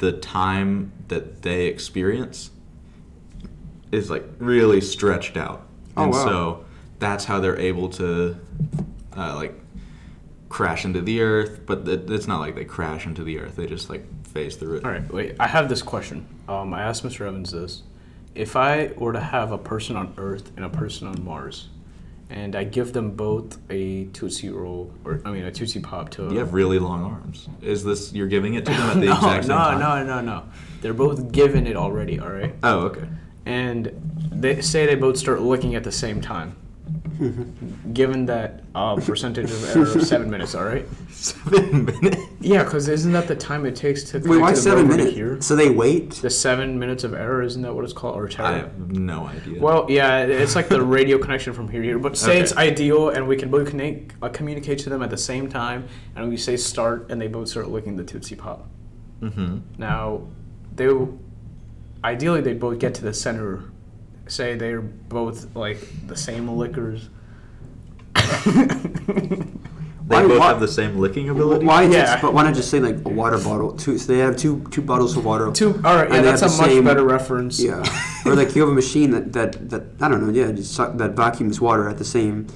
the 0.02 0.12
time 0.12 0.92
that 1.08 1.44
they 1.44 1.68
experience 1.68 2.50
is 3.92 4.10
like 4.10 4.26
really 4.40 4.82
stretched 4.82 5.38
out. 5.38 5.68
Oh, 5.96 6.04
and 6.04 6.12
wow. 6.12 6.26
so 6.26 6.66
that's 7.00 7.26
how 7.26 7.40
they're 7.40 7.60
able 7.60 7.90
to 7.90 8.36
uh, 9.16 9.36
like 9.36 9.54
crash 10.50 10.86
into 10.86 11.02
the 11.02 11.22
earth, 11.22 11.62
but 11.66 11.88
it's 11.88 12.28
not 12.28 12.40
like 12.40 12.56
they 12.56 12.66
crash 12.66 13.06
into 13.06 13.24
the 13.24 13.40
earth. 13.40 13.56
They 13.56 13.68
just 13.68 13.90
like 13.90 14.04
phase 14.28 14.56
through 14.56 14.78
it. 14.78 14.86
All 14.86 14.92
right, 14.92 15.14
wait. 15.14 15.36
I 15.40 15.48
have 15.48 15.70
this 15.70 15.82
question. 15.82 16.28
Um, 16.48 16.74
I 16.74 16.82
asked 16.82 17.04
Mr. 17.04 17.28
Evans 17.28 17.52
this: 17.52 17.84
If 18.34 18.56
I 18.56 18.92
were 18.98 19.14
to 19.14 19.20
have 19.20 19.52
a 19.52 19.58
person 19.58 19.96
on 19.96 20.14
Earth 20.18 20.52
and 20.56 20.66
a 20.66 20.70
person 20.70 21.08
on 21.08 21.24
Mars, 21.24 21.70
and 22.32 22.56
I 22.56 22.64
give 22.64 22.94
them 22.94 23.12
both 23.12 23.58
a 23.70 24.06
Tootsie 24.06 24.50
Roll, 24.50 24.92
or 25.06 25.22
I 25.26 25.32
mean 25.32 25.44
a 25.44 25.52
Tootsie 25.52 25.82
Pop 25.82 26.10
to 26.12 26.24
You 26.32 26.40
have 26.40 26.54
really 26.54 26.80
long 26.80 27.04
arms. 27.04 27.48
Is 27.62 27.84
this 27.84 28.14
you're 28.14 28.28
giving 28.28 28.54
it 28.56 28.66
to 28.66 28.72
them 28.72 28.90
at 28.90 28.94
the 29.00 29.06
no, 29.08 29.16
exact 29.16 29.44
same 29.46 29.50
time? 29.58 29.80
no, 29.80 29.86
time? 29.86 30.08
no, 30.08 30.22
no, 30.22 30.38
no. 30.38 30.44
They're 30.82 30.94
both 30.94 31.32
given 31.32 31.68
it 31.68 31.76
already. 31.76 32.20
All 32.20 32.30
right, 32.32 32.56
Oh, 32.64 32.80
okay. 32.88 33.06
and 33.46 33.92
they 34.32 34.62
say 34.62 34.86
they 34.86 34.96
both 34.96 35.18
start 35.18 35.42
looking 35.42 35.76
at 35.76 35.84
the 35.84 35.92
same 35.92 36.22
time. 36.22 36.56
given 37.94 38.26
that 38.26 38.64
uh, 38.74 38.96
percentage 38.96 39.52
of 39.52 39.76
error 39.76 39.84
of 39.84 40.02
seven 40.08 40.30
minutes. 40.30 40.56
All 40.56 40.64
right. 40.66 40.88
Seven 41.10 41.86
minutes. 41.86 42.18
Yeah, 42.40 42.64
because 42.64 42.88
isn't 42.88 43.12
that 43.12 43.28
the 43.28 43.36
time 43.36 43.66
it 43.66 43.76
takes 43.76 44.04
to 44.06 44.18
Wait, 44.18 44.24
connect 44.24 44.42
why 44.42 44.50
to 44.50 44.56
the 44.56 44.62
seven 44.62 44.84
rover 44.86 44.92
to 44.92 44.98
minutes? 44.98 45.16
hear? 45.16 45.42
So 45.42 45.56
they 45.56 45.70
wait. 45.70 46.12
The 46.14 46.30
seven 46.30 46.80
minutes 46.80 47.04
of 47.04 47.14
error 47.14 47.44
isn't 47.44 47.62
that 47.62 47.74
what 47.74 47.84
it's 47.84 47.94
called 47.94 48.16
or 48.16 48.30
I 48.40 48.54
have 48.58 48.92
no 48.92 49.28
idea. 49.28 49.62
Well, 49.62 49.86
yeah, 49.90 50.20
it's 50.24 50.56
like 50.56 50.70
the 50.70 50.82
radio 50.82 51.18
connection 51.18 51.54
from 51.54 51.68
here 51.70 51.82
to 51.82 51.88
here. 51.88 52.00
But 52.00 52.18
say 52.18 52.32
Okay. 52.32 52.42
it's 52.42 52.56
ideal, 52.58 53.10
and 53.10 53.28
we 53.28 53.36
can 53.36 53.50
both 53.52 53.70
connect, 53.70 54.14
uh, 54.22 54.30
communicate 54.30 54.80
to 54.80 54.90
them 54.90 55.04
at 55.04 55.10
the 55.10 55.18
same 55.18 55.50
time, 55.50 55.88
and 56.16 56.30
we 56.30 56.38
say 56.38 56.58
start, 56.58 57.08
and 57.12 57.22
they 57.22 57.28
both 57.28 57.50
start 57.50 57.70
licking 57.70 57.96
the 57.98 58.04
Tootsie 58.04 58.36
Pop. 58.36 58.68
mm-hmm. 59.22 59.60
Now, 59.78 60.22
they 60.76 60.90
ideally 62.04 62.42
they 62.42 62.54
both 62.54 62.80
get 62.80 62.96
to 62.96 63.04
the 63.04 63.14
center. 63.14 63.71
Say 64.32 64.56
they're 64.56 64.80
both 64.80 65.54
like 65.58 65.80
the 66.08 66.16
same 66.16 66.48
lickers. 66.48 67.10
They 70.08 70.18
Why- 70.18 70.28
both 70.28 70.40
why- 70.40 70.48
have 70.48 70.60
the 70.60 70.68
same 70.68 70.98
licking 70.98 71.30
ability. 71.30 71.66
Why? 71.66 71.84
Yeah. 71.84 71.90
Yeah. 71.92 72.22
But 72.22 72.34
why 72.34 72.44
not 72.44 72.54
just 72.54 72.70
say 72.70 72.80
like 72.82 72.96
a 73.06 73.10
water 73.10 73.38
bottle? 73.38 73.72
Two. 73.74 73.98
So 73.98 74.12
they 74.12 74.20
have 74.20 74.36
two 74.36 74.66
two 74.70 74.82
bottles 74.82 75.16
of 75.16 75.24
water. 75.24 75.50
Two. 75.54 75.76
All 75.86 75.96
right, 75.96 76.10
yeah, 76.10 76.16
And 76.16 76.26
they 76.26 76.30
that's 76.32 76.42
a 76.42 76.46
have 76.50 76.58
the 76.58 76.62
much 76.64 76.72
same- 76.72 76.84
better 76.84 77.04
reference. 77.06 77.62
Yeah. 77.62 77.84
or 78.26 78.36
like 78.36 78.54
you 78.56 78.62
have 78.62 78.70
a 78.70 78.74
machine 78.74 79.12
that 79.12 79.32
that, 79.34 79.70
that 79.70 79.84
I 80.02 80.10
don't 80.10 80.22
know. 80.26 80.32
Yeah, 80.34 80.52
just 80.52 80.74
suck, 80.74 80.98
that 80.98 81.12
vacuums 81.12 81.62
water 81.62 81.88
at 81.88 81.98
the 81.98 82.04
same 82.06 82.48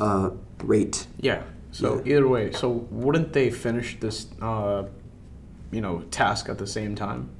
uh, 0.00 0.30
rate. 0.62 1.06
Yeah. 1.20 1.42
So 1.72 2.02
Yeah. 2.04 2.12
either 2.16 2.28
way, 2.28 2.52
so 2.52 2.68
wouldn't 2.90 3.32
they 3.32 3.50
finish 3.50 3.98
this, 4.00 4.26
uh, 4.42 4.82
you 5.70 5.80
know, 5.80 6.00
task 6.10 6.48
at 6.50 6.58
the 6.58 6.66
same 6.66 6.94
time? 6.94 7.30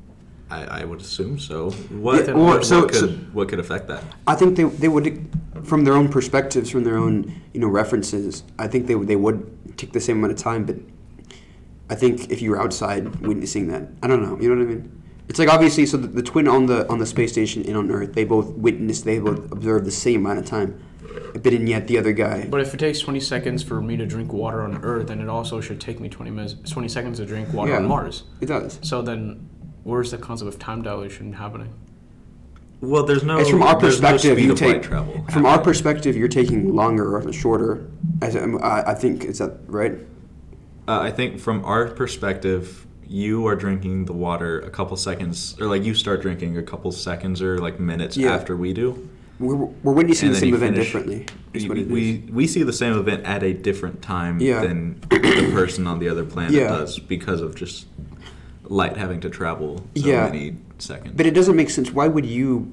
I, 0.51 0.81
I 0.81 0.85
would 0.85 1.01
assume 1.01 1.39
so. 1.39 1.71
What, 1.71 2.27
Yeah, 2.27 2.33
well, 2.33 2.47
what, 2.47 2.65
so- 2.65 2.87
could, 2.87 2.95
so- 2.95 3.09
what 3.33 3.49
could 3.49 3.59
affect 3.61 3.89
that? 3.89 4.03
I 4.27 4.35
think 4.35 4.57
they 4.57 4.65
they 4.65 4.89
would, 4.89 5.29
from 5.65 5.85
their 5.85 5.95
own 5.95 6.09
perspectives, 6.09 6.71
from 6.71 6.85
their 6.85 6.97
own 6.99 7.41
you 7.53 7.61
know 7.61 7.69
references. 7.69 8.43
I 8.59 8.69
think 8.69 8.87
they 8.87 8.95
they 8.95 9.17
would 9.17 9.77
take 9.79 9.93
the 9.93 10.01
same 10.01 10.19
amount 10.19 10.33
of 10.33 10.39
time, 10.39 10.65
but 10.65 10.77
I 11.91 11.95
think 11.95 12.31
if 12.31 12.43
you 12.43 12.51
were 12.51 12.61
outside 12.61 13.17
witnessing 13.27 13.69
that, 13.69 13.89
I 14.03 14.07
don't 14.07 14.23
know. 14.23 14.39
You 14.41 14.49
know 14.55 14.57
what 14.65 14.71
I 14.71 14.75
mean? 14.75 15.03
It's 15.29 15.39
like 15.39 15.49
obviously, 15.49 15.85
so 15.85 15.99
the, 15.99 16.07
the 16.09 16.23
twin 16.23 16.49
on 16.49 16.67
the 16.67 16.89
on 16.89 16.99
the 16.99 17.07
space 17.07 17.33
station 17.33 17.63
and 17.67 17.77
on 17.77 17.91
Earth, 17.91 18.15
they 18.15 18.25
both 18.25 18.49
witnessed, 18.53 19.05
they 19.05 19.19
both 19.19 19.53
observed 19.53 19.85
the 19.85 19.91
same 19.91 20.25
amount 20.25 20.39
of 20.39 20.47
time, 20.47 20.81
but 21.35 21.53
and 21.53 21.69
yet 21.69 21.87
the 21.87 21.99
other 21.99 22.13
guy. 22.13 22.47
But 22.49 22.63
if 22.63 22.73
it 22.73 22.79
takes 22.79 23.01
20 23.01 23.21
seconds 23.21 23.63
for 23.63 23.83
me 23.83 23.99
to 23.99 24.07
drink 24.07 24.33
water 24.33 24.63
on 24.63 24.83
Earth, 24.83 25.09
then 25.09 25.21
it 25.21 25.29
also 25.29 25.61
should 25.61 25.81
take 25.83 26.01
me 26.01 26.09
20 26.09 26.31
minutes, 26.31 26.71
20 26.71 26.89
seconds 26.89 27.19
to 27.19 27.27
drink 27.27 27.53
water 27.53 27.77
on 27.77 27.87
Mars. 27.87 28.25
It 28.41 28.47
does. 28.47 28.79
So 28.83 29.03
then, 29.03 29.47
where's 29.89 30.11
the 30.11 30.19
concept 30.19 30.49
of 30.49 30.59
time 30.59 30.83
dilation 30.83 31.33
happening? 31.33 31.73
Well, 32.81 33.05
there's 33.05 33.25
no. 33.25 33.39
It's 33.39 33.51
from 33.51 33.63
our 33.63 33.81
there's 33.81 34.01
no 34.01 34.13
perspective. 34.13 34.39
you 34.39 34.53
of 34.53 34.61
light 34.61 34.75
take 34.75 34.83
travel. 34.83 35.25
from 35.31 35.47
our 35.47 35.61
perspective. 35.61 36.15
You're 36.17 36.29
taking 36.29 36.75
longer 36.75 37.17
or 37.17 37.33
shorter. 37.33 37.91
As 38.23 38.37
I, 38.37 38.93
I 38.93 38.95
think 38.95 39.25
is 39.25 39.39
that 39.39 39.59
right? 39.67 39.95
Uh, 40.87 41.01
I 41.01 41.11
think 41.11 41.41
from 41.41 41.65
our 41.65 41.89
perspective, 41.89 42.87
you 43.07 43.47
are 43.49 43.57
drinking 43.57 44.05
the 44.05 44.13
water 44.13 44.61
a 44.61 44.71
couple 44.71 44.97
seconds, 44.97 45.57
or 45.61 45.67
like 45.67 45.83
you 45.83 45.95
start 45.95 46.23
drinking 46.23 46.57
a 46.57 46.63
couple 46.63 46.93
seconds 46.93 47.43
or 47.43 47.59
like 47.59 47.81
minutes 47.81 48.17
Yeah. 48.17 48.33
after 48.35 48.57
we 48.57 48.73
do. 48.73 49.09
We're, 49.41 49.55
we're 49.57 49.93
witnessing 49.93 50.29
And 50.29 50.37
the 50.37 50.41
same 50.41 50.55
event 50.55 50.75
finish- 50.75 50.87
differently. 50.87 51.27
Is 51.55 51.63
We, 51.65 51.69
what 51.69 51.79
it 51.79 51.87
is. 51.87 51.89
we 51.93 52.25
we 52.33 52.47
see 52.47 52.63
the 52.63 52.73
same 52.73 52.97
event 52.97 53.25
at 53.25 53.43
a 53.43 53.55
different 53.55 54.03
time 54.03 54.41
Yeah. 54.41 54.61
than 54.61 55.01
the 55.11 55.51
person 55.53 55.87
on 55.89 55.99
the 55.99 56.09
other 56.09 56.25
planet 56.25 56.53
Yeah. 56.53 56.69
does 56.69 56.99
because 57.01 57.41
of 57.41 57.55
just 57.57 57.87
light 58.69 58.97
having 58.97 59.21
to 59.21 59.31
travel 59.31 59.79
so 59.97 60.07
Yeah. 60.09 60.25
many 60.25 60.57
seconds. 60.79 61.15
But 61.17 61.27
it 61.27 61.33
doesn't 61.35 61.57
make 61.57 61.71
sense. 61.71 61.93
Why 61.93 62.09
would 62.09 62.27
you 62.27 62.71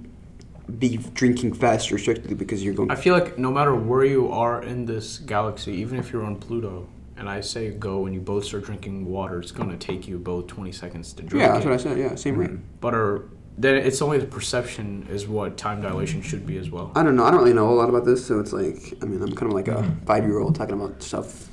be 0.79 0.97
drinking 1.13 1.53
faster 1.53 1.97
strictly 1.97 2.33
because 2.35 2.63
you're 2.63 2.73
going? 2.73 2.91
I 2.91 2.95
feel 2.95 3.13
like 3.13 3.37
no 3.37 3.51
matter 3.51 3.75
where 3.75 4.03
you 4.03 4.29
are 4.31 4.61
in 4.63 4.85
this 4.85 5.19
galaxy, 5.19 5.73
even 5.73 5.97
if 5.99 6.11
you're 6.11 6.23
on 6.25 6.35
Pluto, 6.37 6.87
and 7.17 7.29
I 7.29 7.39
say 7.41 7.71
go 7.71 8.05
and 8.05 8.13
you 8.13 8.19
both 8.19 8.43
start 8.45 8.65
drinking 8.65 9.05
water, 9.05 9.39
it's 9.39 9.51
going 9.51 9.69
to 9.69 9.77
take 9.77 10.07
you 10.07 10.17
both 10.17 10.47
20 10.47 10.71
seconds 10.73 11.13
to 11.13 11.23
drink 11.23 11.41
yeah, 11.45 11.53
that's 11.53 11.65
it. 11.65 11.69
what 11.69 11.79
I 11.79 11.83
said. 11.83 11.97
Yeah, 11.97 12.15
same 12.15 12.37
rate. 12.37 12.51
But 12.81 12.93
are, 12.93 13.23
then 13.57 13.75
it's 13.77 14.01
only 14.01 14.17
the 14.17 14.25
perception 14.25 15.07
is 15.09 15.25
what 15.27 15.55
time 15.55 15.81
dilation 15.81 16.21
should 16.21 16.45
be 16.45 16.57
as 16.57 16.69
well. 16.69 16.91
I 16.93 17.03
don't 17.03 17.15
know. 17.15 17.23
I 17.23 17.31
don't 17.31 17.39
really 17.39 17.53
know 17.53 17.69
a 17.69 17.77
lot 17.77 17.87
about 17.87 18.03
this, 18.03 18.25
so 18.25 18.39
it's 18.41 18.51
like 18.51 18.95
I 19.01 19.05
mean, 19.05 19.21
I'm 19.21 19.33
kind 19.33 19.49
of 19.49 19.53
like 19.53 19.69
a 19.69 19.89
five 20.05 20.25
year 20.25 20.39
old 20.39 20.55
talking 20.55 20.75
about 20.75 21.01
stuff. 21.01 21.47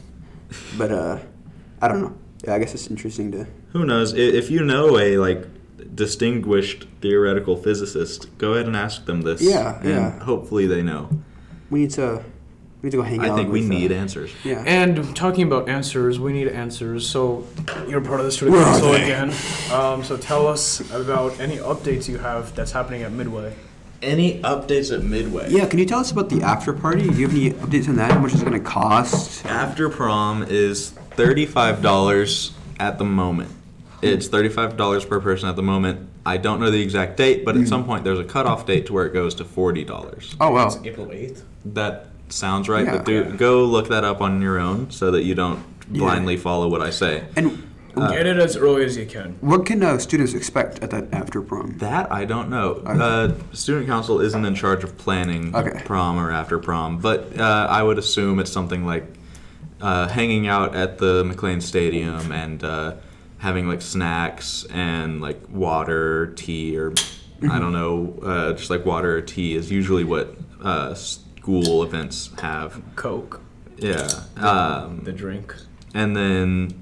But 0.76 0.90
uh, 0.90 1.18
I 1.80 1.86
don't 1.88 2.00
know. 2.02 2.14
Yeah, 2.44 2.54
I 2.54 2.58
guess 2.58 2.74
it's 2.74 2.88
interesting 2.88 3.30
to. 3.32 3.46
Who 3.72 3.84
knows? 3.84 4.12
If 4.14 4.50
you 4.50 4.64
know 4.64 4.98
a 4.98 5.16
like 5.18 5.46
distinguished 5.94 6.86
theoretical 7.00 7.56
physicist, 7.56 8.36
go 8.38 8.54
ahead 8.54 8.66
and 8.66 8.76
ask 8.76 9.04
them 9.04 9.22
this. 9.22 9.40
Yeah, 9.40 9.78
and 9.80 9.88
yeah. 9.88 10.18
Hopefully 10.24 10.66
they 10.66 10.82
know. 10.82 11.08
We 11.70 11.80
need 11.80 11.90
to. 11.92 12.24
We 12.80 12.88
need 12.88 12.90
to 12.92 12.96
go 12.96 13.02
hang 13.04 13.20
out. 13.20 13.30
I 13.30 13.36
think 13.36 13.52
we 13.52 13.60
need 13.60 13.92
uh, 13.92 13.94
answers. 13.94 14.32
Yeah. 14.42 14.64
And 14.66 15.14
talking 15.14 15.46
about 15.46 15.68
answers, 15.68 16.18
we 16.18 16.32
need 16.32 16.48
answers. 16.48 17.08
So 17.08 17.46
you're 17.86 18.00
part 18.00 18.18
of 18.18 18.26
the 18.26 18.32
student 18.32 18.56
Where 18.56 18.64
council 18.64 18.94
again. 18.94 19.32
Um, 19.72 20.02
so 20.02 20.16
tell 20.16 20.48
us 20.48 20.80
about 20.90 21.38
any 21.38 21.58
updates 21.58 22.08
you 22.08 22.18
have 22.18 22.56
that's 22.56 22.72
happening 22.72 23.02
at 23.02 23.12
Midway. 23.12 23.54
Any 24.02 24.40
updates 24.40 24.92
at 24.92 25.04
Midway? 25.04 25.48
yeah, 25.50 25.66
can 25.66 25.78
you 25.78 25.86
tell 25.86 26.00
us 26.00 26.10
about 26.10 26.28
the 26.28 26.42
after 26.42 26.72
party? 26.72 27.08
Do 27.08 27.14
you 27.14 27.28
have 27.28 27.36
any 27.36 27.50
updates 27.50 27.88
on 27.88 27.96
that? 27.96 28.10
How 28.10 28.18
much 28.18 28.34
is 28.34 28.42
it 28.42 28.44
going 28.44 28.60
to 28.60 28.68
cost? 28.68 29.44
After 29.46 29.88
prom 29.88 30.42
is 30.42 30.90
thirty-five 30.90 31.82
dollars 31.82 32.52
at 32.80 32.98
the 32.98 33.04
moment. 33.04 33.50
It's 34.02 34.26
thirty-five 34.26 34.76
dollars 34.76 35.04
per 35.04 35.20
person 35.20 35.48
at 35.48 35.56
the 35.56 35.62
moment. 35.62 36.08
I 36.26 36.36
don't 36.36 36.60
know 36.60 36.70
the 36.70 36.82
exact 36.82 37.16
date, 37.16 37.44
but 37.44 37.56
at 37.56 37.66
some 37.66 37.82
hmm. 37.82 37.88
point 37.88 38.04
there's 38.04 38.18
a 38.18 38.24
cutoff 38.24 38.66
date 38.66 38.86
to 38.86 38.92
where 38.92 39.06
it 39.06 39.12
goes 39.12 39.34
to 39.36 39.44
forty 39.44 39.84
dollars. 39.84 40.36
Oh 40.40 40.50
wow. 40.50 40.70
April 40.84 41.06
8th. 41.06 41.42
That 41.64 42.08
sounds 42.28 42.68
right, 42.68 42.84
Yeah. 42.84 42.96
but 42.96 43.04
do, 43.04 43.24
go 43.36 43.64
look 43.64 43.88
that 43.88 44.04
up 44.04 44.20
on 44.20 44.40
your 44.40 44.58
own 44.58 44.90
so 44.90 45.10
that 45.10 45.22
you 45.22 45.34
don't 45.34 45.64
Yeah. 45.90 46.00
blindly 46.00 46.36
follow 46.36 46.68
what 46.68 46.80
I 46.80 46.90
say. 46.90 47.24
And 47.36 47.62
Get 47.96 48.26
it 48.26 48.38
as 48.38 48.56
early 48.56 48.84
as 48.84 48.96
you 48.96 49.06
can. 49.06 49.36
what 49.40 49.66
can 49.66 49.82
uh, 49.82 49.98
students 49.98 50.34
expect 50.34 50.82
at 50.82 50.90
that 50.90 51.12
after 51.12 51.42
prom? 51.42 51.76
That 51.78 52.10
I 52.10 52.24
don't 52.24 52.48
know. 52.48 52.82
Okay. 52.86 52.98
Uh, 53.00 53.32
student 53.52 53.86
council 53.86 54.20
isn't 54.20 54.44
in 54.44 54.54
charge 54.54 54.82
of 54.84 54.96
planning 54.98 55.54
Okay. 55.54 55.82
prom 55.84 56.18
or 56.18 56.30
after 56.30 56.58
prom, 56.58 56.98
but 56.98 57.38
uh, 57.38 57.66
I 57.70 57.82
would 57.82 57.98
assume 57.98 58.38
it's 58.38 58.50
something 58.52 58.84
like 58.86 59.04
uh, 59.80 60.08
hanging 60.08 60.46
out 60.48 60.74
at 60.74 60.98
the 60.98 61.24
McLean 61.24 61.60
Stadium 61.60 62.32
and 62.32 62.62
uh, 62.64 62.94
having 63.38 63.68
like 63.68 63.82
snacks 63.82 64.64
and 64.70 65.20
like 65.20 65.40
water, 65.50 66.32
tea, 66.34 66.78
or 66.78 66.94
I 67.50 67.58
don't 67.58 67.72
know, 67.72 68.18
uh, 68.22 68.52
just 68.52 68.70
like 68.70 68.86
water 68.86 69.16
or 69.18 69.20
tea 69.20 69.54
is 69.56 69.70
usually 69.70 70.04
what 70.04 70.34
uh, 70.62 70.94
school 70.94 71.82
events 71.82 72.30
have. 72.40 72.80
Coke, 72.96 73.40
Yeah. 73.76 74.08
Um, 74.36 75.00
the 75.04 75.12
drink. 75.12 75.54
and 75.92 76.16
then 76.16 76.81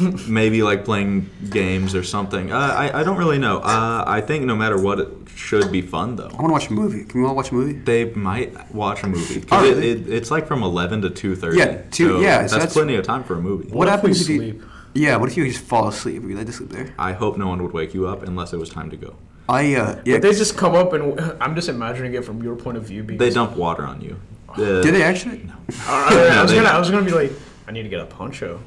maybe 0.28 0.62
like 0.62 0.84
playing 0.84 1.28
games 1.50 1.94
or 1.94 2.02
something. 2.02 2.52
Uh, 2.52 2.58
I, 2.58 3.00
I 3.00 3.04
don't 3.04 3.16
really 3.16 3.38
know. 3.38 3.58
Uh, 3.58 4.04
I 4.06 4.20
think 4.20 4.44
no 4.44 4.56
matter 4.56 4.78
what, 4.80 4.98
it 5.00 5.08
should 5.34 5.70
be 5.72 5.82
fun 5.82 6.16
though. 6.16 6.28
I 6.28 6.34
want 6.42 6.46
to 6.48 6.52
watch 6.52 6.68
a 6.68 6.72
movie. 6.72 7.04
Can 7.04 7.22
we 7.22 7.26
all 7.28 7.34
watch 7.34 7.50
a 7.50 7.54
movie? 7.54 7.72
They 7.72 8.06
might 8.14 8.72
watch 8.74 9.02
a 9.02 9.06
movie. 9.06 9.44
Oh, 9.50 9.62
really? 9.62 9.90
it, 9.90 10.08
it's 10.08 10.30
like 10.30 10.46
from 10.46 10.62
eleven 10.62 11.02
to 11.02 11.10
two 11.10 11.34
thirty. 11.36 11.58
Yeah, 11.58 11.82
two- 11.90 12.20
yeah, 12.20 12.36
so 12.38 12.40
that's, 12.40 12.52
that's- 12.52 12.72
plenty 12.72 12.94
of 12.96 13.04
time 13.04 13.24
for 13.24 13.34
a 13.36 13.40
movie. 13.40 13.68
What, 13.70 13.88
if 13.88 13.92
we 13.94 13.96
happens 14.10 14.20
if 14.22 14.28
you? 14.28 14.36
sleep? 14.38 14.62
Yeah, 14.96 15.16
what 15.16 15.28
if 15.28 15.36
you 15.36 15.44
just 15.50 15.64
fall 15.64 15.88
asleep? 15.88 16.22
Would 16.22 16.30
you 16.30 16.36
like 16.36 16.46
to 16.46 16.52
sleep 16.52 16.70
there? 16.70 16.94
I 16.98 17.12
hope 17.12 17.36
no 17.36 17.48
one 17.48 17.60
would 17.64 17.72
wake 17.72 17.94
you 17.94 18.06
up 18.06 18.22
unless 18.22 18.52
it 18.52 18.58
was 18.58 18.68
time 18.70 18.90
to 18.90 18.96
go. 18.96 19.16
I 19.48 19.74
uh 19.74 20.00
yeah. 20.04 20.14
But 20.14 20.22
they 20.22 20.32
just 20.34 20.56
come 20.56 20.74
up 20.74 20.92
and 20.92 21.20
I'm 21.42 21.54
just 21.56 21.68
imagining 21.68 22.14
it 22.14 22.24
from 22.24 22.42
your 22.42 22.54
point 22.56 22.76
of 22.78 22.84
view. 22.84 23.02
Because 23.02 23.18
They 23.18 23.34
dump 23.34 23.56
water 23.56 23.82
on 23.84 24.00
you. 24.00 24.16
Uh, 24.48 24.80
Did 24.82 24.94
they 24.94 25.02
actually? 25.02 25.50
I, 25.80 26.30
I- 26.32 26.38
I 26.38 26.42
was 26.42 26.50
they- 26.52 26.56
gonna, 26.58 26.68
I 26.68 26.78
was 26.78 26.90
gonna 26.90 27.04
be 27.04 27.10
like, 27.10 27.32
I 27.66 27.72
need 27.72 27.82
to 27.82 27.88
get 27.88 28.00
a 28.00 28.06
poncho. 28.06 28.60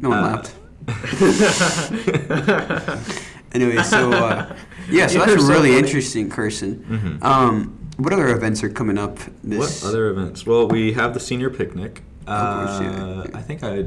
No 0.00 0.08
one 0.10 0.18
Uh, 0.18 0.22
laughed. 0.22 0.54
anyway, 3.52 3.82
so 3.82 4.12
uh, 4.12 4.54
yeah, 4.90 5.06
so 5.06 5.18
that's 5.18 5.42
so 5.42 5.48
really 5.48 5.70
funny. 5.70 5.78
interesting, 5.78 6.28
Carson. 6.30 6.84
Mhm. 6.88 7.22
Um, 7.24 7.78
what 7.98 8.12
other 8.12 8.28
events 8.28 8.62
are 8.64 8.70
coming 8.70 8.98
up? 8.98 9.18
What 9.42 9.82
other 9.84 10.08
events? 10.10 10.46
Well, 10.46 10.68
we 10.68 10.92
have 10.94 11.12
the 11.14 11.20
senior 11.20 11.50
picnic. 11.50 12.02
Of 12.26 12.68
course, 12.68 12.80
yeah. 12.80 13.04
Uh, 13.04 13.26
I 13.34 13.42
think 13.42 13.62
I 13.62 13.82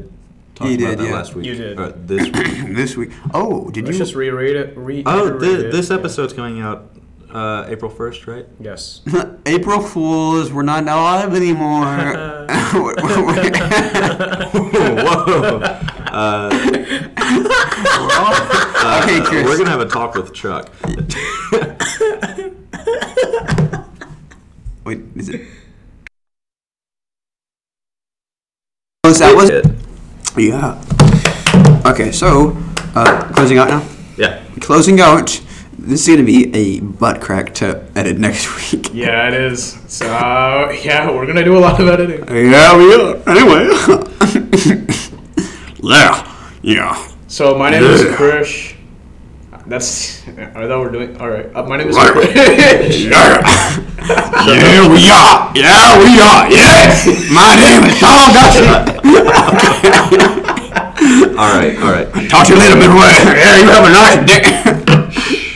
talked 0.55 0.69
You 0.69 0.77
about 0.77 0.89
did, 0.91 0.99
that 0.99 1.05
yeah. 1.07 1.13
last 1.13 1.33
week. 1.35 1.45
You 1.45 1.55
did. 1.55 1.79
Uh, 1.79 1.91
this 1.95 2.29
week. 2.29 2.67
this 2.75 2.95
week? 2.97 3.11
Oh, 3.33 3.69
did 3.71 3.85
Let's 3.85 3.97
you? 3.97 4.03
just 4.03 4.15
reread 4.15 4.55
it. 4.55 4.77
Reiterate 4.77 5.07
Oh, 5.07 5.39
thi- 5.39 5.65
it. 5.67 5.71
this 5.71 5.89
Yeah. 5.89 5.97
episode's 5.97 6.33
coming 6.33 6.61
out 6.61 6.89
uh, 7.31 7.65
April 7.67 7.89
1st, 7.89 8.27
right? 8.27 8.45
Yes. 8.59 9.01
April 9.47 9.81
Fools, 9.81 10.51
we're 10.53 10.61
not 10.61 10.83
alive 10.83 11.33
anymore. 11.33 11.85
We're- 12.73 13.25
we're- 13.25 13.49
Whoa. 15.03 15.59
Uh, 16.13 16.49
uh, 17.17 19.01
Okay, 19.03 19.19
Chris. 19.21 19.45
We're 19.45 19.57
going 19.57 19.65
to 19.65 19.71
have 19.71 19.79
a 19.81 19.87
talk 19.87 20.13
with 20.13 20.31
Chuck. 20.33 20.71
Wait, 24.85 24.99
is 25.15 25.29
it? 25.29 25.41
Was 29.05 29.19
that 29.19 29.35
was 29.35 29.49
it? 29.49 29.65
Yeah. 30.37 30.79
Okay, 31.89 32.11
so 32.11 32.55
uh, 32.95 33.31
closing 33.33 33.57
out 33.57 33.69
now. 33.69 33.83
Yeah. 34.17 34.43
Closing 34.59 34.99
out. 35.01 35.41
This 35.77 36.07
is 36.07 36.15
gonna 36.15 36.25
be 36.25 36.53
a 36.55 36.79
butt 36.79 37.19
crack 37.21 37.53
to 37.55 37.85
edit 37.95 38.17
next 38.17 38.71
week. 38.73 38.91
Yeah, 38.93 39.27
it 39.27 39.33
is. 39.33 39.73
So 39.87 40.05
yeah, 40.05 41.09
we're 41.11 41.25
gonna 41.25 41.43
do 41.43 41.57
a 41.57 41.59
lot 41.59 41.79
of 41.81 41.87
editing. 41.87 42.23
Yeah, 42.27 42.77
we 42.77 42.93
are. 42.93 43.17
Anyway. 43.27 45.09
Yeah. 45.83 46.23
Yeah. 46.61 47.11
So 47.27 47.57
my 47.57 47.69
name 47.69 47.83
is 47.83 48.01
Krish. 48.15 48.75
That's 49.65 50.21
I 50.27 50.67
thought 50.67 50.79
we're 50.81 50.91
doing. 50.91 51.15
All 51.21 51.29
right, 51.29 51.47
uh, 51.55 51.63
my 51.63 51.77
name 51.77 51.87
is 51.87 51.95
Right. 51.95 52.11
Krish. 52.11 53.09
Yeah. 53.09 53.39
yeah, 54.47 54.87
we 54.91 55.09
are. 55.09 55.51
Yeah, 55.55 55.97
we 56.03 56.19
are. 56.19 56.51
Yeah. 56.51 56.91
My 57.31 57.55
name 57.55 57.83
is 57.87 57.95
Tom 57.99 58.33
Dutton. 58.33 58.67
All 61.37 61.49
right, 61.57 61.75
all 61.81 61.91
right. 61.91 62.07
Talk 62.29 62.45
to 62.47 62.53
you 62.53 62.59
later, 62.59 62.75
Midway. 62.75 63.11
Yeah, 63.35 63.57
you 63.59 63.69
have 63.69 63.85
a 63.85 63.89
nice 63.89 64.25
day. 64.27 64.41